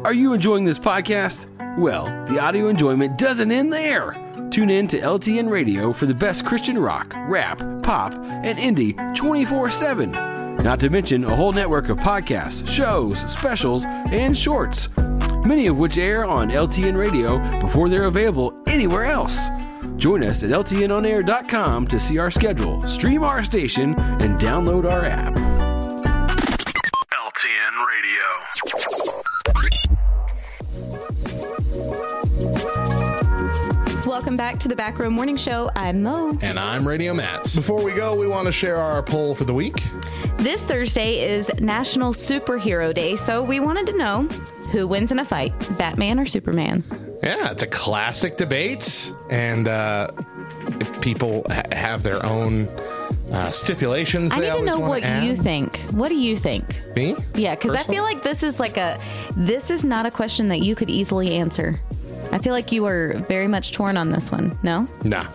Are 0.05 0.13
you 0.13 0.33
enjoying 0.33 0.65
this 0.65 0.79
podcast? 0.79 1.45
Well, 1.77 2.05
the 2.25 2.39
audio 2.39 2.67
enjoyment 2.67 3.17
doesn't 3.17 3.51
end 3.51 3.71
there. 3.71 4.13
Tune 4.51 4.69
in 4.69 4.87
to 4.89 4.99
LTN 4.99 5.49
Radio 5.49 5.91
for 5.93 6.05
the 6.05 6.13
best 6.13 6.45
Christian 6.45 6.77
rock, 6.77 7.13
rap, 7.27 7.59
pop, 7.83 8.13
and 8.13 8.57
indie 8.59 8.95
24 9.15 9.69
7. 9.69 10.11
Not 10.57 10.79
to 10.81 10.89
mention 10.89 11.23
a 11.25 11.35
whole 11.35 11.51
network 11.51 11.89
of 11.89 11.97
podcasts, 11.97 12.67
shows, 12.67 13.19
specials, 13.31 13.85
and 13.85 14.37
shorts. 14.37 14.89
many 15.45 15.67
of 15.67 15.77
which 15.77 15.97
air 15.97 16.25
on 16.25 16.49
LTN 16.49 16.97
Radio 16.97 17.39
before 17.59 17.89
they're 17.89 18.05
available 18.05 18.53
anywhere 18.67 19.05
else. 19.05 19.39
Join 19.97 20.23
us 20.23 20.43
at 20.43 20.49
LTNOnAir.com 20.51 21.87
to 21.87 21.99
see 21.99 22.17
our 22.17 22.31
schedule, 22.31 22.81
stream 22.83 23.23
our 23.23 23.43
station, 23.43 23.93
and 24.21 24.39
download 24.39 24.89
our 24.91 25.05
app. 25.05 25.60
Welcome 34.31 34.47
back 34.47 34.59
to 34.61 34.69
the 34.69 34.77
Back 34.77 34.97
Row 34.97 35.09
Morning 35.09 35.35
Show. 35.35 35.69
I'm 35.75 36.03
Mo. 36.03 36.37
And 36.39 36.57
I'm 36.57 36.87
Radio 36.87 37.13
Matt. 37.13 37.53
Before 37.53 37.83
we 37.83 37.91
go, 37.91 38.15
we 38.15 38.27
want 38.27 38.45
to 38.45 38.51
share 38.53 38.77
our 38.77 39.03
poll 39.03 39.35
for 39.35 39.43
the 39.43 39.53
week. 39.53 39.83
This 40.37 40.63
Thursday 40.63 41.35
is 41.35 41.51
National 41.59 42.13
Superhero 42.13 42.93
Day, 42.93 43.17
so 43.17 43.43
we 43.43 43.59
wanted 43.59 43.87
to 43.87 43.97
know 43.97 44.23
who 44.71 44.87
wins 44.87 45.11
in 45.11 45.19
a 45.19 45.25
fight, 45.25 45.51
Batman 45.77 46.17
or 46.17 46.25
Superman? 46.25 46.81
Yeah, 47.21 47.51
it's 47.51 47.61
a 47.61 47.67
classic 47.67 48.37
debate, 48.37 49.11
and 49.29 49.67
uh, 49.67 50.07
people 51.01 51.43
ha- 51.49 51.63
have 51.73 52.01
their 52.01 52.25
own 52.25 52.69
uh, 53.33 53.51
stipulations. 53.51 54.31
I 54.31 54.39
they 54.39 54.49
need 54.49 54.59
to 54.59 54.63
know 54.65 54.79
what 54.79 55.03
add. 55.03 55.25
you 55.25 55.35
think. 55.35 55.75
What 55.91 56.07
do 56.07 56.15
you 56.15 56.37
think? 56.37 56.79
Me? 56.95 57.17
Yeah, 57.35 57.55
because 57.55 57.75
I 57.75 57.83
feel 57.83 58.03
like 58.03 58.23
this 58.23 58.43
is 58.43 58.61
like 58.61 58.77
a 58.77 58.97
this 59.35 59.69
is 59.69 59.83
not 59.83 60.05
a 60.05 60.11
question 60.11 60.47
that 60.47 60.61
you 60.61 60.73
could 60.73 60.89
easily 60.89 61.35
answer. 61.35 61.81
I 62.31 62.37
feel 62.39 62.53
like 62.53 62.71
you 62.71 62.85
are 62.85 63.13
very 63.27 63.47
much 63.47 63.71
torn 63.73 63.97
on 63.97 64.09
this 64.09 64.31
one. 64.31 64.57
No, 64.63 64.87
Nah, 65.03 65.25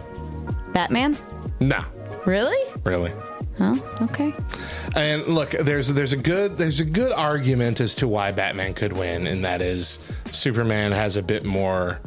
Batman. 0.72 1.16
nah, 1.60 1.84
Really? 2.24 2.58
really. 2.84 3.12
Oh, 3.58 3.80
okay. 4.02 4.34
And 4.96 5.26
look, 5.26 5.50
there's 5.50 5.88
there's 5.88 6.12
a 6.12 6.16
good 6.16 6.56
there's 6.58 6.80
a 6.80 6.84
good 6.84 7.12
argument 7.12 7.80
as 7.80 7.94
to 7.96 8.08
why 8.08 8.30
Batman 8.32 8.74
could 8.74 8.92
win, 8.92 9.26
and 9.26 9.44
that 9.44 9.62
is 9.62 9.98
Superman 10.30 10.92
has 10.92 11.16
a 11.16 11.22
bit 11.22 11.44
more 11.46 12.00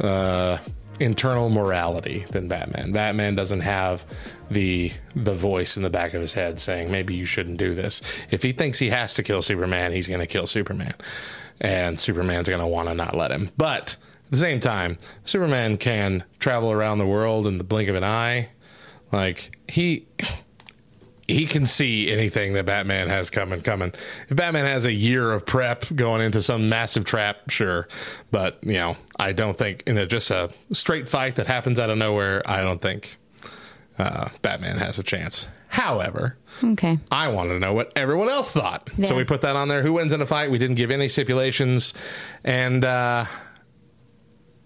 uh, 0.00 0.56
internal 1.00 1.50
morality 1.50 2.24
than 2.30 2.48
Batman. 2.48 2.92
Batman 2.92 3.34
doesn't 3.34 3.60
have 3.60 4.04
the 4.50 4.92
the 5.14 5.34
voice 5.34 5.76
in 5.76 5.82
the 5.82 5.90
back 5.90 6.14
of 6.14 6.22
his 6.22 6.32
head 6.32 6.58
saying 6.58 6.90
maybe 6.90 7.14
you 7.14 7.26
shouldn't 7.26 7.58
do 7.58 7.74
this. 7.74 8.00
If 8.30 8.42
he 8.42 8.52
thinks 8.52 8.78
he 8.78 8.88
has 8.88 9.12
to 9.14 9.22
kill 9.22 9.42
Superman, 9.42 9.92
he's 9.92 10.06
going 10.06 10.20
to 10.20 10.26
kill 10.26 10.46
Superman, 10.46 10.94
and 11.60 12.00
Superman's 12.00 12.48
going 12.48 12.60
to 12.62 12.66
want 12.66 12.88
to 12.88 12.94
not 12.94 13.14
let 13.14 13.30
him. 13.30 13.50
But 13.58 13.96
at 14.24 14.30
the 14.30 14.36
same 14.36 14.60
time, 14.60 14.98
Superman 15.24 15.76
can 15.76 16.24
travel 16.38 16.70
around 16.72 16.98
the 16.98 17.06
world 17.06 17.46
in 17.46 17.58
the 17.58 17.64
blink 17.64 17.88
of 17.88 17.94
an 17.94 18.04
eye. 18.04 18.48
Like 19.12 19.56
he 19.68 20.06
he 21.26 21.46
can 21.46 21.64
see 21.64 22.10
anything 22.10 22.52
that 22.52 22.66
Batman 22.66 23.08
has 23.08 23.30
coming 23.30 23.60
coming. 23.62 23.92
If 24.28 24.36
Batman 24.36 24.66
has 24.66 24.84
a 24.84 24.92
year 24.92 25.32
of 25.32 25.46
prep 25.46 25.84
going 25.94 26.20
into 26.20 26.42
some 26.42 26.68
massive 26.68 27.04
trap, 27.04 27.48
sure. 27.48 27.88
But, 28.30 28.58
you 28.62 28.74
know, 28.74 28.96
I 29.18 29.32
don't 29.32 29.56
think 29.56 29.84
in 29.86 29.96
a, 29.96 30.04
just 30.06 30.30
a 30.30 30.50
straight 30.72 31.08
fight 31.08 31.36
that 31.36 31.46
happens 31.46 31.78
out 31.78 31.88
of 31.88 31.96
nowhere, 31.96 32.42
I 32.44 32.60
don't 32.60 32.80
think 32.80 33.16
uh, 33.98 34.28
Batman 34.42 34.76
has 34.76 34.98
a 34.98 35.02
chance. 35.02 35.48
However, 35.68 36.36
Okay. 36.62 36.98
I 37.10 37.28
wanted 37.28 37.54
to 37.54 37.58
know 37.58 37.72
what 37.72 37.92
everyone 37.96 38.28
else 38.28 38.52
thought. 38.52 38.88
Yeah. 38.96 39.08
So 39.08 39.16
we 39.16 39.24
put 39.24 39.40
that 39.40 39.56
on 39.56 39.66
there. 39.68 39.82
Who 39.82 39.94
wins 39.94 40.12
in 40.12 40.20
a 40.20 40.26
fight? 40.26 40.50
We 40.50 40.58
didn't 40.58 40.76
give 40.76 40.90
any 40.92 41.08
stipulations. 41.08 41.94
And 42.44 42.84
uh 42.84 43.24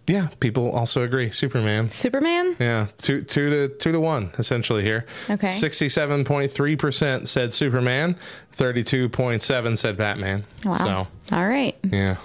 yeah, 0.09 0.29
people 0.41 0.71
also 0.73 1.03
agree. 1.03 1.31
Superman. 1.31 1.91
Superman. 1.91 2.57
Yeah, 2.59 2.87
two 2.99 3.23
two 3.23 3.51
to 3.51 3.75
two 3.77 3.93
to 3.93 4.01
one 4.01 4.33
essentially 4.39 4.83
here. 4.83 5.05
Okay. 5.29 5.51
Sixty-seven 5.51 6.25
point 6.25 6.51
three 6.51 6.77
percent 6.77 7.29
said 7.29 7.53
Superman, 7.53 8.17
thirty-two 8.53 9.09
point 9.11 9.43
seven 9.43 9.77
said 9.77 9.97
Batman. 9.97 10.45
Wow. 10.65 11.09
So, 11.29 11.37
All 11.37 11.47
right. 11.47 11.77
Yeah. 11.85 12.17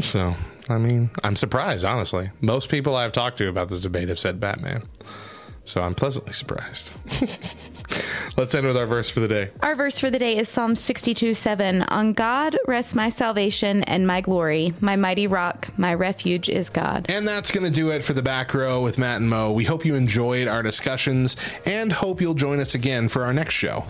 So 0.00 0.34
I 0.68 0.78
mean, 0.78 1.10
I'm 1.22 1.36
surprised 1.36 1.84
honestly. 1.84 2.30
Most 2.40 2.68
people 2.68 2.96
I've 2.96 3.12
talked 3.12 3.38
to 3.38 3.48
about 3.48 3.68
this 3.68 3.82
debate 3.82 4.08
have 4.08 4.18
said 4.18 4.40
Batman. 4.40 4.82
So 5.64 5.80
I'm 5.82 5.94
pleasantly 5.94 6.32
surprised. 6.32 6.96
Let's 8.36 8.54
end 8.54 8.66
with 8.66 8.76
our 8.76 8.86
verse 8.86 9.10
for 9.10 9.20
the 9.20 9.28
day. 9.28 9.50
Our 9.60 9.74
verse 9.74 9.98
for 9.98 10.08
the 10.08 10.18
day 10.18 10.38
is 10.38 10.48
Psalm 10.48 10.74
62 10.74 11.34
7. 11.34 11.82
On 11.82 12.12
God 12.12 12.56
rests 12.66 12.94
my 12.94 13.08
salvation 13.08 13.82
and 13.84 14.06
my 14.06 14.20
glory. 14.20 14.72
My 14.80 14.96
mighty 14.96 15.26
rock, 15.26 15.68
my 15.76 15.94
refuge 15.94 16.48
is 16.48 16.70
God. 16.70 17.06
And 17.10 17.28
that's 17.28 17.50
going 17.50 17.64
to 17.64 17.70
do 17.70 17.90
it 17.90 18.02
for 18.02 18.14
the 18.14 18.22
back 18.22 18.54
row 18.54 18.82
with 18.82 18.96
Matt 18.96 19.20
and 19.20 19.28
Mo. 19.28 19.52
We 19.52 19.64
hope 19.64 19.84
you 19.84 19.94
enjoyed 19.94 20.48
our 20.48 20.62
discussions 20.62 21.36
and 21.66 21.92
hope 21.92 22.20
you'll 22.20 22.34
join 22.34 22.58
us 22.58 22.74
again 22.74 23.08
for 23.08 23.22
our 23.22 23.34
next 23.34 23.54
show. 23.54 23.84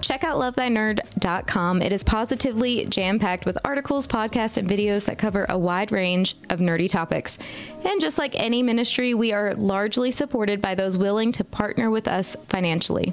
Check 0.00 0.22
out 0.22 0.36
lovethynerd.com. 0.36 1.82
It 1.82 1.92
is 1.92 2.04
positively 2.04 2.86
jam 2.86 3.18
packed 3.18 3.46
with 3.46 3.58
articles, 3.64 4.06
podcasts, 4.06 4.56
and 4.56 4.68
videos 4.68 5.04
that 5.06 5.18
cover 5.18 5.44
a 5.48 5.58
wide 5.58 5.90
range 5.90 6.36
of 6.50 6.60
nerdy 6.60 6.88
topics. 6.88 7.36
And 7.84 8.00
just 8.00 8.16
like 8.16 8.34
any 8.36 8.62
ministry, 8.62 9.14
we 9.14 9.32
are 9.32 9.54
largely 9.54 10.12
supported 10.12 10.60
by 10.60 10.76
those 10.76 10.96
willing 10.96 11.32
to 11.32 11.42
partner 11.44 11.90
with 11.90 12.06
us 12.06 12.36
financially. 12.46 13.12